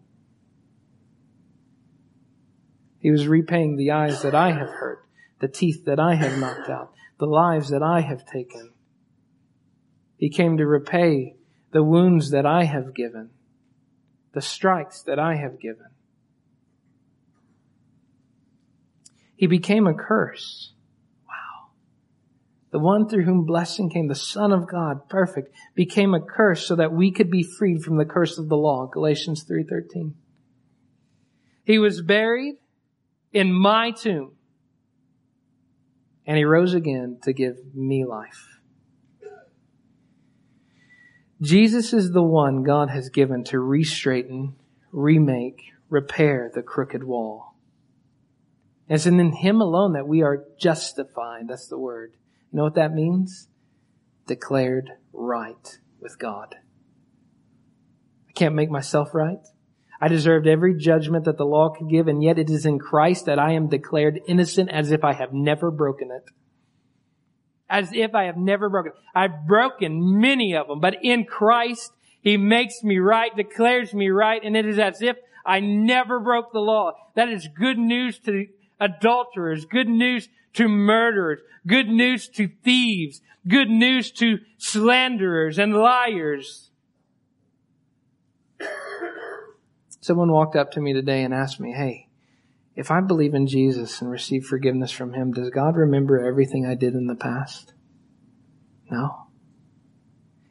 He 2.99 3.11
was 3.11 3.29
repaying 3.29 3.77
the 3.77 3.93
eyes 3.93 4.23
that 4.23 4.35
I 4.35 4.51
have 4.51 4.69
hurt, 4.69 5.07
the 5.41 5.49
teeth 5.49 5.85
that 5.85 6.01
I 6.01 6.17
have 6.17 6.39
knocked 6.39 6.69
out, 6.69 6.93
the 7.19 7.27
lives 7.27 7.71
that 7.71 7.83
I 7.83 8.01
have 8.01 8.27
taken. 8.27 8.73
He 10.17 10.29
came 10.29 10.57
to 10.57 10.67
repay 10.67 11.37
the 11.73 11.83
wounds 11.83 12.31
that 12.31 12.47
I 12.47 12.65
have 12.65 12.95
given 12.95 13.31
the 14.37 14.43
strikes 14.43 15.01
that 15.05 15.19
I 15.19 15.37
have 15.37 15.59
given. 15.59 15.87
He 19.35 19.47
became 19.47 19.87
a 19.87 19.95
curse. 19.95 20.75
Wow. 21.27 21.71
The 22.71 22.79
one 22.79 23.09
through 23.09 23.25
whom 23.25 23.47
blessing 23.47 23.89
came, 23.89 24.09
the 24.09 24.15
Son 24.15 24.53
of 24.53 24.69
God, 24.69 25.09
perfect, 25.09 25.55
became 25.75 26.13
a 26.13 26.21
curse 26.21 26.67
so 26.67 26.77
that 26.77 26.93
we 26.93 27.13
could 27.13 27.31
be 27.31 27.43
freed 27.45 27.83
from 27.83 27.97
the 27.97 28.05
curse 28.05 28.37
of 28.37 28.51
the 28.51 28.59
law. 28.59 28.85
Galatians 28.85 29.43
3.13. 29.51 30.13
He 31.65 31.79
was 31.79 32.03
buried 32.03 32.57
in 33.33 33.51
my 33.51 33.91
tomb 33.91 34.33
and 36.27 36.37
he 36.37 36.45
rose 36.45 36.75
again 36.75 37.21
to 37.23 37.33
give 37.33 37.57
me 37.75 38.05
life. 38.05 38.56
Jesus 41.41 41.93
is 41.93 42.13
the 42.13 42.23
one 42.23 42.63
God 42.63 42.89
has 42.89 43.11
given 43.11 43.45
to 43.45 43.59
restraighten, 43.59 44.55
remake, 44.91 45.61
repair 45.91 46.51
the 46.55 46.63
crooked 46.63 47.05
wall. 47.05 47.55
And 48.89 48.97
it's 48.97 49.07
in 49.07 49.33
Him 49.33 49.61
alone 49.61 49.93
that 49.93 50.09
we 50.09 50.23
are 50.23 50.45
justified. 50.59 51.49
That's 51.49 51.69
the 51.69 51.79
word. 51.79 52.13
You 52.51 52.59
know 52.59 52.65
what 52.65 52.77
that 52.77 52.95
means? 52.95 53.49
Declared 54.27 54.91
right 55.13 55.79
with 56.01 56.19
God. 56.19 56.57
I 58.29 58.33
can't 58.33 58.55
make 58.55 58.71
myself 58.71 59.15
right. 59.15 59.41
I 60.01 60.09
deserved 60.09 60.47
every 60.47 60.75
judgment 60.75 61.25
that 61.25 61.37
the 61.37 61.45
law 61.45 61.71
could 61.71 61.91
give, 61.91 62.07
and 62.09 62.23
yet 62.23 62.39
it 62.39 62.49
is 62.49 62.65
in 62.65 62.79
Christ 62.79 63.27
that 63.27 63.39
I 63.39 63.53
am 63.53 63.69
declared 63.69 64.21
innocent 64.27 64.71
as 64.71 64.91
if 64.91 65.05
I 65.05 65.13
have 65.15 65.33
never 65.33 65.71
broken 65.71 66.11
it 66.11 66.31
as 67.69 67.93
if 67.93 68.15
I 68.15 68.25
have 68.25 68.37
never 68.37 68.69
broken. 68.69 68.93
I've 69.15 69.47
broken 69.47 70.21
many 70.21 70.55
of 70.55 70.69
them, 70.69 70.81
but 70.81 70.97
in 71.03 71.25
Christ, 71.25 71.93
He 72.21 72.37
makes 72.37 72.83
me 72.83 72.99
right, 72.99 73.35
declares 73.37 73.93
me 73.93 74.09
right, 74.11 74.43
and 74.43 74.57
it 74.57 74.67
is 74.67 74.79
as 74.79 75.03
if 75.03 75.17
I 75.45 75.61
never 75.61 76.21
broke 76.21 76.53
the 76.53 76.61
law. 76.61 76.93
That 77.15 77.29
is 77.29 77.49
good 77.49 77.79
news 77.79 78.19
to 78.21 78.47
adulterers, 78.81 79.65
good 79.65 79.89
news 79.89 80.29
to 80.55 80.69
murderers, 80.69 81.41
good 81.67 81.89
news 81.89 82.29
to 82.31 82.49
thieves, 82.63 83.21
good 83.47 83.71
news 83.71 84.11
to 84.13 84.39
slanderers 84.59 85.59
and 85.59 85.75
liars. 85.75 86.71
Someone 90.01 90.31
walked 90.31 90.57
up 90.57 90.71
to 90.73 90.81
me 90.81 90.93
today 90.93 91.25
and 91.25 91.35
asked 91.35 91.61
me, 91.61 91.73
hey, 91.73 92.06
if 92.77 92.91
I 92.91 93.01
believe 93.01 93.35
in 93.35 93.47
Jesus 93.47 94.03
and 94.03 94.11
receive 94.11 94.45
forgiveness 94.45 94.93
from 94.93 95.15
Him, 95.15 95.33
does 95.33 95.51
God 95.51 95.77
remember 95.77 96.25
everything 96.25 96.67
I 96.67 96.75
did 96.75 96.95
in 96.95 97.07
the 97.07 97.17
past? 97.17 97.73
No. 98.91 99.27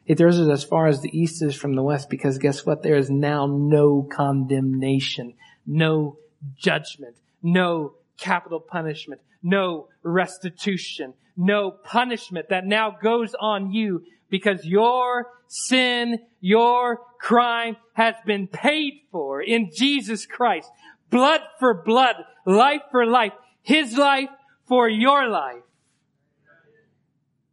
He 0.04 0.14
throws 0.14 0.38
it 0.38 0.50
as 0.50 0.64
far 0.64 0.86
as 0.86 1.00
the 1.00 1.16
east 1.16 1.42
is 1.42 1.54
from 1.54 1.74
the 1.74 1.82
west 1.82 2.10
because 2.10 2.38
guess 2.38 2.66
what? 2.66 2.82
There 2.82 2.96
is 2.96 3.10
now 3.10 3.46
no 3.46 4.06
condemnation, 4.10 5.34
no 5.66 6.18
judgment, 6.56 7.16
no 7.42 7.94
capital 8.18 8.60
punishment, 8.60 9.20
no 9.42 9.88
restitution, 10.02 11.14
no 11.36 11.70
punishment 11.70 12.46
that 12.50 12.66
now 12.66 12.96
goes 13.02 13.34
on 13.40 13.72
you 13.72 14.02
because 14.28 14.64
your 14.64 15.26
sin, 15.48 16.18
your 16.40 17.00
crime 17.20 17.76
has 17.94 18.14
been 18.24 18.46
paid 18.48 18.94
for 19.10 19.40
in 19.42 19.70
Jesus 19.74 20.26
Christ. 20.26 20.70
Blood 21.16 21.40
for 21.58 21.82
blood, 21.82 22.16
life 22.44 22.82
for 22.90 23.06
life, 23.06 23.32
His 23.62 23.96
life 23.96 24.28
for 24.68 24.86
your 24.86 25.30
life. 25.30 25.62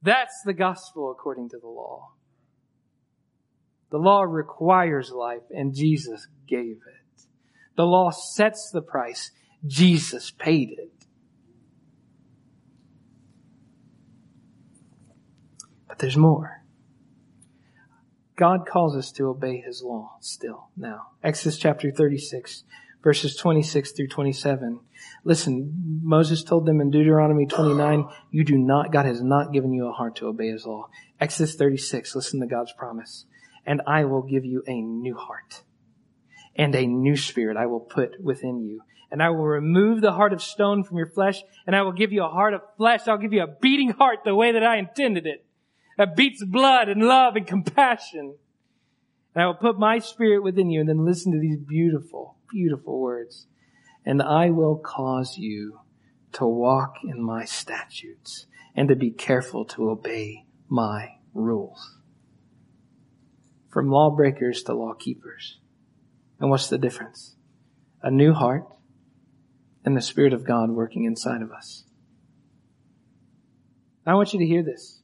That's 0.01 0.41
the 0.43 0.51
gospel 0.53 1.09
according 1.09 1.47
to 1.51 1.59
the 1.59 1.69
law. 1.69 2.09
The 3.89 3.99
law 3.99 4.23
requires 4.23 5.11
life 5.11 5.43
and 5.49 5.73
Jesus 5.73 6.27
gave 6.45 6.75
it. 6.75 7.23
The 7.77 7.85
law 7.85 8.09
sets 8.09 8.69
the 8.69 8.81
price. 8.81 9.31
Jesus 9.65 10.29
paid 10.29 10.71
it. 10.71 10.91
But 15.87 15.99
there's 15.99 16.17
more. 16.17 16.65
God 18.35 18.67
calls 18.67 18.97
us 18.97 19.09
to 19.13 19.29
obey 19.29 19.61
His 19.61 19.81
law 19.81 20.17
still 20.19 20.67
now. 20.75 21.11
Exodus 21.23 21.57
chapter 21.57 21.91
36 21.91 22.65
verses 23.03 23.35
26 23.35 23.91
through 23.91 24.07
27. 24.07 24.79
Listen, 25.25 25.99
Moses 26.01 26.43
told 26.43 26.65
them 26.65 26.81
in 26.81 26.89
Deuteronomy 26.89 27.45
29, 27.45 28.07
you 28.31 28.43
do 28.43 28.57
not, 28.57 28.91
God 28.91 29.05
has 29.05 29.21
not 29.21 29.51
given 29.51 29.73
you 29.73 29.87
a 29.87 29.91
heart 29.91 30.15
to 30.17 30.27
obey 30.27 30.47
His 30.47 30.65
law. 30.65 30.89
Exodus 31.19 31.55
36, 31.55 32.15
listen 32.15 32.39
to 32.39 32.47
God's 32.47 32.73
promise 32.73 33.25
and 33.65 33.81
I 33.87 34.05
will 34.05 34.21
give 34.21 34.45
you 34.45 34.63
a 34.67 34.81
new 34.81 35.15
heart 35.15 35.63
and 36.55 36.75
a 36.75 36.85
new 36.85 37.15
spirit 37.15 37.57
I 37.57 37.65
will 37.65 37.79
put 37.79 38.21
within 38.21 38.61
you. 38.61 38.81
And 39.11 39.21
I 39.21 39.29
will 39.29 39.45
remove 39.45 40.01
the 40.01 40.11
heart 40.11 40.33
of 40.33 40.41
stone 40.41 40.83
from 40.83 40.97
your 40.97 41.07
flesh 41.07 41.43
and 41.67 41.75
I 41.75 41.83
will 41.83 41.91
give 41.91 42.11
you 42.11 42.23
a 42.23 42.29
heart 42.29 42.53
of 42.53 42.61
flesh. 42.77 43.07
I'll 43.07 43.17
give 43.17 43.33
you 43.33 43.43
a 43.43 43.55
beating 43.61 43.91
heart 43.91 44.19
the 44.25 44.35
way 44.35 44.51
that 44.51 44.63
I 44.63 44.77
intended 44.77 45.27
it. 45.27 45.45
That 45.97 46.15
beats 46.15 46.43
blood 46.43 46.89
and 46.89 47.03
love 47.03 47.35
and 47.35 47.45
compassion. 47.45 48.35
And 49.35 49.43
I 49.43 49.45
will 49.45 49.53
put 49.53 49.77
my 49.77 49.99
spirit 49.99 50.43
within 50.43 50.69
you 50.69 50.79
and 50.79 50.89
then 50.89 51.05
listen 51.05 51.31
to 51.31 51.39
these 51.39 51.57
beautiful, 51.57 52.37
beautiful 52.53 53.01
words. 53.01 53.47
And 54.05 54.21
I 54.21 54.49
will 54.49 54.77
cause 54.77 55.37
you 55.37 55.79
to 56.33 56.45
walk 56.45 56.95
in 57.03 57.21
my 57.21 57.43
statutes 57.45 58.45
and 58.75 58.87
to 58.87 58.95
be 58.95 59.11
careful 59.11 59.65
to 59.65 59.89
obey 59.89 60.45
my 60.69 61.15
rules 61.33 61.97
from 63.69 63.89
lawbreakers 63.89 64.61
to 64.63 64.73
law 64.73 64.93
keepers. 64.93 65.57
And 66.39 66.49
what's 66.49 66.69
the 66.69 66.77
difference? 66.77 67.35
A 68.03 68.11
new 68.11 68.33
heart 68.33 68.65
and 69.83 69.97
the 69.97 70.01
Spirit 70.01 70.33
of 70.33 70.45
God 70.45 70.69
working 70.69 71.05
inside 71.05 71.41
of 71.41 71.51
us. 71.51 71.83
I 74.05 74.13
want 74.13 74.33
you 74.33 74.39
to 74.39 74.45
hear 74.45 74.61
this. 74.61 75.01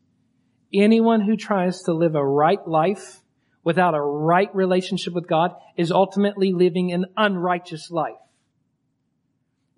Anyone 0.74 1.22
who 1.22 1.36
tries 1.36 1.82
to 1.84 1.93
live 1.93 2.16
a 2.16 2.26
right 2.26 2.66
life 2.68 3.19
without 3.64 3.93
a 3.93 4.01
right 4.01 4.53
relationship 4.55 5.14
with 5.14 5.28
God 5.28 5.53
is 5.76 5.91
ultimately 5.91 6.53
living 6.53 6.91
an 6.91 7.05
unrighteous 7.18 7.91
life 7.91 8.16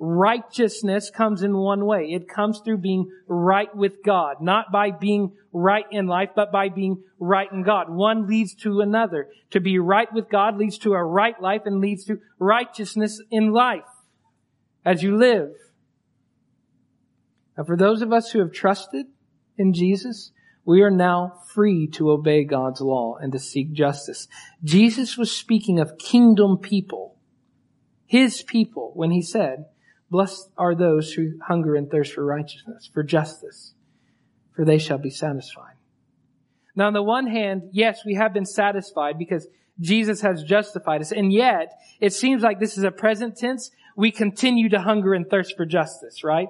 righteousness 0.02 1.12
comes 1.12 1.44
in 1.44 1.56
one 1.56 1.86
way. 1.86 2.08
It 2.12 2.28
comes 2.28 2.60
through 2.60 2.80
being 2.80 3.12
right 3.28 3.74
with 3.74 4.04
God, 4.04 4.42
not 4.42 4.72
by 4.72 4.90
being 4.90 5.34
right 5.54 5.86
in 5.92 6.08
life, 6.08 6.30
but 6.36 6.52
by 6.52 6.70
being 6.70 7.04
right 7.20 7.50
in 7.52 7.62
God. 7.62 7.88
One 7.88 8.26
leads 8.26 8.56
to 8.64 8.82
another. 8.82 9.30
To 9.52 9.60
be 9.60 9.78
right 9.78 10.12
with 10.12 10.28
God 10.28 10.58
leads 10.58 10.80
to 10.80 10.94
a 10.94 11.04
right 11.04 11.40
life 11.40 11.62
and 11.66 11.80
leads 11.80 12.06
to 12.06 12.20
righteousness 12.40 13.22
in 13.30 13.52
life 13.52 13.84
as 14.84 15.04
you 15.04 15.18
live. 15.18 15.52
And 17.56 17.68
for 17.68 17.78
those 17.78 18.02
of 18.02 18.12
us 18.12 18.32
who 18.32 18.40
have 18.40 18.52
trusted 18.52 19.06
in 19.56 19.72
Jesus, 19.72 20.32
we 20.66 20.82
are 20.82 20.92
now 20.92 21.42
free 21.54 21.88
to 21.88 22.12
obey 22.12 22.44
God's 22.44 22.82
law 22.82 23.18
and 23.20 23.32
to 23.32 23.40
seek 23.40 23.74
justice. 23.74 24.28
Jesus 24.64 25.18
was 25.18 25.36
speaking 25.36 25.80
of 25.80 25.98
kingdom 25.98 26.58
people, 26.58 27.18
his 28.06 28.44
people, 28.44 28.92
when 28.94 29.12
he 29.12 29.22
said, 29.22 29.66
Blessed 30.10 30.52
are 30.58 30.76
those 30.76 31.14
who 31.14 31.40
hunger 31.48 31.76
and 31.76 31.90
thirst 31.90 32.14
for 32.14 32.26
righteousness, 32.26 32.90
for 32.94 33.02
justice, 33.02 33.74
for 34.54 34.66
they 34.66 34.78
shall 34.78 34.98
be 34.98 35.10
satisfied. 35.10 35.76
Now, 36.76 36.88
on 36.88 36.94
the 36.94 37.04
one 37.04 37.28
hand, 37.28 37.70
yes, 37.72 38.02
we 38.06 38.16
have 38.16 38.34
been 38.34 38.46
satisfied 38.46 39.18
because 39.18 39.48
Jesus 39.80 40.22
has 40.22 40.44
justified 40.44 41.02
us. 41.02 41.12
And 41.12 41.34
yet, 41.34 41.74
it 42.00 42.14
seems 42.14 42.44
like 42.44 42.60
this 42.60 42.78
is 42.78 42.84
a 42.84 42.92
present 42.92 43.38
tense. 43.38 43.72
We 43.96 44.12
continue 44.12 44.70
to 44.70 44.82
hunger 44.82 45.14
and 45.14 45.30
thirst 45.30 45.56
for 45.58 45.66
justice, 45.66 46.24
right? 46.24 46.48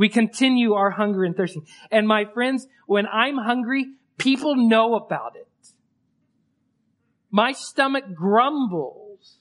We 0.00 0.08
continue 0.08 0.72
our 0.72 0.88
hunger 0.88 1.24
and 1.24 1.36
thirsting. 1.36 1.66
And 1.90 2.08
my 2.08 2.24
friends, 2.24 2.66
when 2.86 3.06
I'm 3.06 3.36
hungry, 3.36 3.84
people 4.16 4.56
know 4.56 4.94
about 4.94 5.36
it. 5.36 5.46
My 7.30 7.52
stomach 7.52 8.04
grumbles 8.14 9.36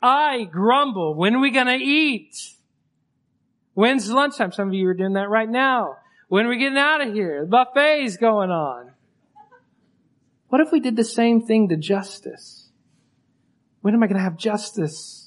I 0.00 0.44
grumble. 0.44 1.16
When 1.16 1.34
are 1.34 1.40
we 1.40 1.50
going 1.50 1.66
to 1.66 1.84
eat? 1.84 2.36
When's 3.74 4.08
lunchtime? 4.08 4.52
Some 4.52 4.68
of 4.68 4.74
you 4.74 4.86
are 4.86 4.94
doing 4.94 5.14
that 5.14 5.28
right 5.28 5.48
now. 5.48 5.96
When 6.28 6.46
are 6.46 6.48
we 6.48 6.58
getting 6.58 6.78
out 6.78 7.04
of 7.04 7.12
here? 7.12 7.44
The 7.44 7.50
buffet's 7.50 8.16
going 8.16 8.50
on. 8.50 8.92
What 10.48 10.60
if 10.60 10.70
we 10.70 10.78
did 10.78 10.94
the 10.94 11.02
same 11.02 11.44
thing 11.44 11.70
to 11.70 11.76
justice? 11.76 12.68
When 13.80 13.94
am 13.94 14.02
I 14.04 14.06
going 14.06 14.18
to 14.18 14.22
have 14.22 14.36
justice? 14.36 15.25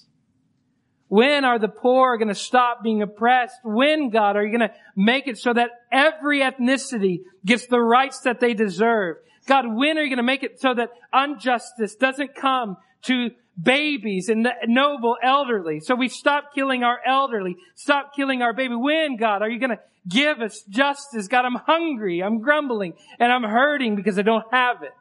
When 1.09 1.43
are 1.43 1.59
the 1.59 1.67
poor 1.67 2.17
going 2.17 2.29
to 2.29 2.35
stop 2.35 2.83
being 2.83 3.01
oppressed? 3.01 3.55
When, 3.63 4.09
God, 4.09 4.37
are 4.37 4.45
you 4.45 4.57
going 4.57 4.69
to 4.69 4.75
make 4.95 5.27
it 5.27 5.37
so 5.37 5.53
that 5.53 5.71
every 5.91 6.41
ethnicity 6.41 7.21
gets 7.45 7.67
the 7.67 7.79
rights 7.79 8.21
that 8.21 8.39
they 8.39 8.53
deserve? 8.53 9.17
God, 9.47 9.65
when 9.67 9.97
are 9.97 10.03
you 10.03 10.09
going 10.09 10.17
to 10.17 10.23
make 10.23 10.43
it 10.43 10.61
so 10.61 10.73
that 10.73 10.89
injustice 11.13 11.95
doesn't 11.95 12.35
come 12.35 12.77
to 13.03 13.31
babies 13.61 14.29
and 14.29 14.45
the 14.45 14.51
noble 14.67 15.17
elderly. 15.21 15.79
So 15.79 15.95
we 15.95 16.07
stop 16.07 16.53
killing 16.55 16.83
our 16.83 16.99
elderly. 17.05 17.57
Stop 17.75 18.15
killing 18.15 18.41
our 18.41 18.53
baby. 18.53 18.75
When, 18.75 19.17
God, 19.17 19.41
are 19.41 19.49
you 19.49 19.59
going 19.59 19.71
to 19.71 19.79
give 20.07 20.41
us 20.41 20.63
justice? 20.69 21.27
God, 21.27 21.45
I'm 21.45 21.55
hungry. 21.55 22.21
I'm 22.23 22.39
grumbling 22.39 22.93
and 23.19 23.31
I'm 23.31 23.43
hurting 23.43 23.95
because 23.95 24.17
I 24.17 24.21
don't 24.21 24.45
have 24.51 24.83
it. 24.83 24.93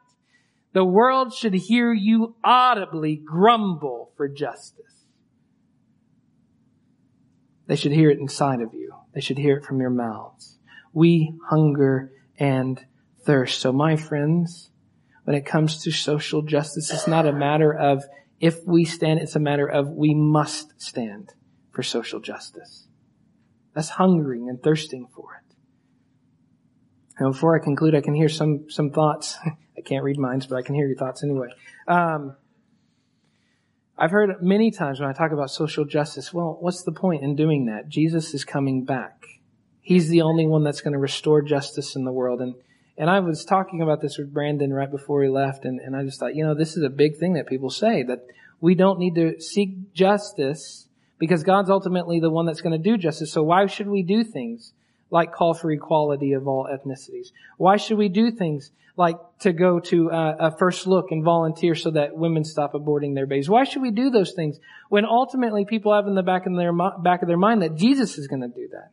The 0.73 0.85
world 0.85 1.33
should 1.33 1.53
hear 1.53 1.91
you 1.91 2.35
audibly 2.43 3.15
grumble 3.15 4.11
for 4.17 4.27
justice. 4.27 4.98
They 7.69 7.75
should 7.75 7.91
hear 7.91 8.09
it 8.09 8.17
inside 8.17 8.61
of 8.61 8.73
you. 8.73 8.95
They 9.13 9.21
should 9.21 9.37
hear 9.37 9.57
it 9.57 9.63
from 9.63 9.79
your 9.79 9.91
mouths. 9.91 10.57
We 10.91 11.35
hunger 11.49 12.11
and 12.39 12.83
thirst. 13.23 13.61
So 13.61 13.71
my 13.71 13.95
friends, 13.95 14.71
when 15.25 15.35
it 15.35 15.45
comes 15.45 15.83
to 15.83 15.91
social 15.91 16.41
justice, 16.41 16.91
it's 16.91 17.07
not 17.07 17.27
a 17.27 17.31
matter 17.31 17.71
of 17.71 18.03
if 18.39 18.65
we 18.65 18.85
stand, 18.85 19.19
it's 19.19 19.35
a 19.35 19.39
matter 19.39 19.67
of 19.67 19.87
we 19.87 20.15
must 20.15 20.81
stand 20.81 21.31
for 21.69 21.83
social 21.83 22.19
justice. 22.19 22.87
That's 23.75 23.89
hungering 23.89 24.49
and 24.49 24.59
thirsting 24.63 25.05
for 25.15 25.35
it. 25.35 25.55
And 27.19 27.33
before 27.33 27.55
I 27.55 27.63
conclude, 27.63 27.93
I 27.93 28.01
can 28.01 28.15
hear 28.15 28.29
some, 28.29 28.65
some 28.71 28.89
thoughts. 28.89 29.37
I 29.77 29.81
can't 29.85 30.03
read 30.03 30.17
minds, 30.17 30.47
but 30.47 30.55
I 30.55 30.63
can 30.63 30.73
hear 30.73 30.87
your 30.87 30.97
thoughts 30.97 31.23
anyway. 31.23 31.49
Um, 31.87 32.35
I've 34.01 34.11
heard 34.11 34.41
many 34.41 34.71
times 34.71 35.01
when 35.01 35.09
I 35.09 35.13
talk 35.13 35.33
about 35.33 35.51
social 35.51 35.83
justice, 35.83 36.33
well, 36.33 36.57
what's 36.61 36.83
the 36.83 36.93
point 36.93 37.21
in 37.21 37.35
doing 37.35 37.65
that? 37.65 37.89
Jesus 37.89 38.33
is 38.33 38.45
coming 38.45 38.85
back. 38.85 39.25
He's 39.81 40.07
the 40.07 40.21
only 40.21 40.47
one 40.47 40.63
that's 40.63 40.79
going 40.79 40.93
to 40.93 40.99
restore 40.99 41.41
justice 41.41 41.97
in 41.97 42.05
the 42.05 42.11
world. 42.11 42.39
And 42.39 42.55
and 42.97 43.09
I 43.09 43.21
was 43.21 43.45
talking 43.45 43.81
about 43.81 44.01
this 44.01 44.17
with 44.17 44.33
Brandon 44.33 44.73
right 44.73 44.91
before 44.91 45.23
he 45.23 45.29
left, 45.29 45.63
and, 45.63 45.79
and 45.79 45.95
I 45.95 46.03
just 46.03 46.19
thought, 46.19 46.35
you 46.35 46.45
know, 46.45 46.53
this 46.53 46.75
is 46.75 46.83
a 46.83 46.89
big 46.89 47.15
thing 47.15 47.33
that 47.33 47.47
people 47.47 47.69
say 47.69 48.03
that 48.03 48.25
we 48.59 48.75
don't 48.75 48.99
need 48.99 49.15
to 49.15 49.39
seek 49.39 49.93
justice 49.93 50.89
because 51.17 51.43
God's 51.43 51.69
ultimately 51.69 52.19
the 52.19 52.29
one 52.29 52.45
that's 52.45 52.59
going 52.59 52.77
to 52.77 52.89
do 52.89 52.97
justice. 52.97 53.31
So 53.31 53.41
why 53.41 53.67
should 53.67 53.87
we 53.87 54.03
do 54.03 54.25
things 54.25 54.73
like 55.11 55.31
call 55.31 55.53
for 55.53 55.71
equality 55.71 56.33
of 56.33 56.45
all 56.45 56.67
ethnicities? 56.69 57.27
Why 57.57 57.77
should 57.77 57.97
we 57.97 58.09
do 58.09 58.31
things 58.31 58.71
like 58.99 59.15
to 59.39 59.53
go 59.53 59.79
to 59.79 60.09
a, 60.09 60.35
a 60.47 60.57
first 60.57 60.85
look 60.85 61.05
and 61.09 61.23
volunteer 61.23 61.73
so 61.73 61.91
that 61.91 62.15
women 62.15 62.43
stop 62.43 62.73
aborting 62.73 63.15
their 63.15 63.25
babies? 63.25 63.49
Why 63.49 63.63
should 63.63 63.81
we 63.81 63.91
do 63.91 64.09
those 64.09 64.33
things 64.33 64.59
when 64.89 65.05
ultimately 65.05 65.63
people 65.63 65.95
have 65.95 66.05
in 66.05 66.15
the 66.15 66.21
back 66.21 66.45
of 66.45 66.55
their 66.55 66.73
back 66.73 67.21
of 67.21 67.29
their 67.29 67.37
mind 67.37 67.61
that 67.61 67.75
Jesus 67.75 68.17
is 68.17 68.27
going 68.27 68.41
to 68.41 68.49
do 68.49 68.67
that? 68.73 68.91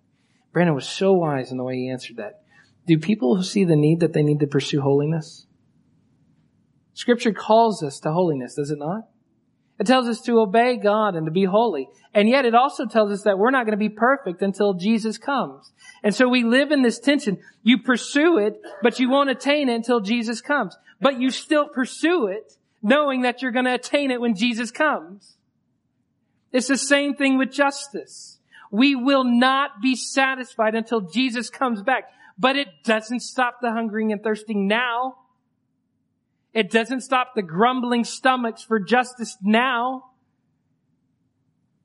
Brandon 0.53 0.77
was 0.77 0.89
so 0.89 1.13
wise 1.13 1.51
in 1.51 1.59
the 1.59 1.65
way 1.65 1.77
he 1.77 1.91
answered 1.91 2.17
that. 2.19 2.41
Do 2.87 2.99
people 2.99 3.43
see 3.43 3.65
the 3.65 3.75
need 3.75 3.99
that 4.01 4.13
they 4.13 4.23
need 4.23 4.39
to 4.41 4.47
pursue 4.47 4.81
holiness? 4.81 5.47
Scripture 6.95 7.33
calls 7.33 7.83
us 7.83 7.99
to 8.01 8.13
holiness, 8.13 8.55
does 8.55 8.71
it 8.71 8.79
not? 8.79 9.09
It 9.79 9.87
tells 9.87 10.09
us 10.09 10.23
to 10.23 10.41
obey 10.41 10.77
God 10.77 11.17
and 11.17 11.27
to 11.27 11.31
be 11.31 11.45
holy. 11.45 11.89
And 12.15 12.29
yet 12.29 12.47
it 12.47 12.55
also 12.55 12.87
tells 12.87 13.13
us 13.13 13.23
that 13.23 13.39
we're 13.39 13.51
not 13.51 13.67
going 13.67 13.73
to 13.73 13.77
be 13.77 13.91
perfect 13.91 14.41
until 14.41 14.73
Jesus 14.73 15.19
comes. 15.19 15.71
And 16.03 16.15
so 16.15 16.29
we 16.29 16.45
live 16.45 16.73
in 16.73 16.83
this 16.83 16.99
tension. 16.99 17.39
You 17.63 17.79
pursue 17.83 18.39
it, 18.39 18.59
but 18.83 18.99
you 18.99 19.11
won't 19.11 19.29
attain 19.29 19.69
it 19.69 19.75
until 19.75 20.01
Jesus 20.01 20.41
comes. 20.41 20.77
But 21.01 21.21
you 21.21 21.31
still 21.31 21.69
pursue 21.69 22.27
it, 22.29 22.55
knowing 22.83 23.23
that 23.23 23.43
you're 23.43 23.53
going 23.53 23.67
to 23.67 23.75
attain 23.75 24.11
it 24.11 24.21
when 24.21 24.35
Jesus 24.35 24.71
comes. 24.71 25.37
It's 26.53 26.69
the 26.69 26.79
same 26.79 27.15
thing 27.15 27.37
with 27.37 27.53
justice. 27.53 28.39
We 28.71 28.95
will 28.95 29.25
not 29.25 29.83
be 29.83 29.95
satisfied 29.95 30.75
until 30.75 31.03
Jesus 31.03 31.51
comes 31.51 31.83
back. 31.83 32.05
But 32.39 32.57
it 32.57 32.69
doesn't 32.83 33.21
stop 33.21 33.59
the 33.61 33.73
hungering 33.73 34.13
and 34.13 34.23
thirsting 34.23 34.67
now. 34.67 35.17
It 36.57 36.71
doesn't 36.71 37.03
stop 37.03 37.35
the 37.35 37.43
grumbling 37.43 38.05
stomachs 38.05 38.63
for 38.63 38.81
justice 38.81 39.37
now. 39.43 40.05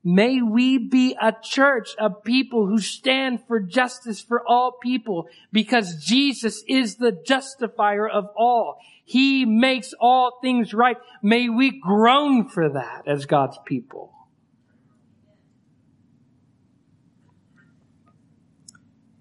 May 0.02 0.40
we 0.40 0.78
be 0.78 1.14
a 1.20 1.34
church 1.42 1.90
of 1.98 2.24
people 2.24 2.66
who 2.66 2.78
stand 2.78 3.40
for 3.46 3.60
justice 3.60 4.22
for 4.22 4.42
all 4.48 4.78
people 4.82 5.28
because 5.52 6.02
Jesus 6.02 6.64
is 6.66 6.96
the 6.96 7.12
justifier 7.12 8.08
of 8.08 8.28
all. 8.34 8.78
He 9.04 9.44
makes 9.44 9.92
all 10.00 10.38
things 10.40 10.72
right. 10.72 10.96
May 11.22 11.50
we 11.50 11.78
groan 11.78 12.48
for 12.48 12.70
that 12.70 13.02
as 13.06 13.26
God's 13.26 13.58
people. 13.66 14.14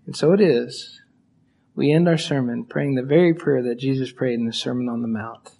And 0.06 0.16
so 0.16 0.32
it 0.32 0.40
is 0.40 1.01
we 1.76 1.92
end 1.92 2.08
our 2.08 2.18
sermon 2.18 2.66
praying 2.66 2.96
the 2.96 3.04
very 3.04 3.34
prayer 3.34 3.64
that 3.64 3.80
Jesus 3.80 4.12
prayed 4.12 4.40
in 4.40 4.46
the 4.46 4.54
Sermon 4.54 4.90
on 4.90 5.02
the 5.02 5.08
Mount. 5.08 5.52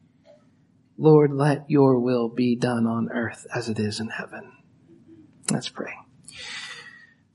Lord, 0.98 1.32
let 1.32 1.70
your 1.70 2.00
will 2.00 2.30
be 2.30 2.56
done 2.56 2.86
on 2.86 3.10
earth 3.12 3.48
as 3.56 3.70
it 3.70 3.80
is 3.80 4.00
in 4.00 4.10
heaven. 4.10 4.52
Let's 5.50 5.70
pray. 5.70 5.94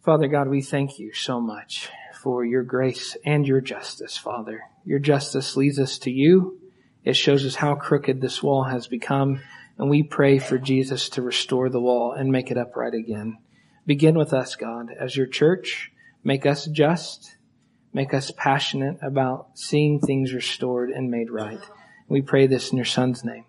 Father 0.05 0.29
God, 0.29 0.49
we 0.49 0.63
thank 0.63 0.99
you 0.99 1.13
so 1.13 1.41
much 1.41 1.89
for 2.23 2.45
your 2.45 2.63
grace 2.63 3.17
and 3.25 3.47
your 3.47 3.61
justice, 3.61 4.17
Father. 4.17 4.63
Your 4.85 4.99
justice 4.99 5.57
leads 5.57 5.79
us 5.79 5.99
to 6.01 6.11
you. 6.11 6.61
It 7.03 7.17
shows 7.17 7.45
us 7.45 7.57
how 7.57 7.75
crooked 7.75 8.21
this 8.21 8.43
wall 8.43 8.65
has 8.65 8.87
become, 8.87 9.41
and 9.79 9.91
we 9.91 10.03
pray 10.03 10.39
for 10.39 10.59
Jesus 10.59 11.09
to 11.11 11.23
restore 11.23 11.69
the 11.69 11.81
wall 11.81 12.13
and 12.13 12.31
make 12.31 12.51
it 12.51 12.59
upright 12.59 12.95
again. 12.95 13.39
Begin 13.87 14.17
with 14.17 14.33
us, 14.33 14.55
God, 14.55 14.91
as 14.99 15.17
your 15.17 15.27
church. 15.27 15.93
Make 16.23 16.47
us 16.47 16.67
just 16.67 17.36
Make 17.97 18.13
us 18.13 18.31
passionate 18.31 18.99
about 19.01 19.53
seeing 19.55 20.01
things 20.01 20.35
restored 20.35 20.91
and 20.91 21.11
made 21.11 21.31
right. 21.31 21.63
We 22.09 22.21
pray 22.21 22.47
this 22.47 22.71
in 22.71 22.77
your 22.77 22.85
son's 22.85 23.25
name. 23.25 23.47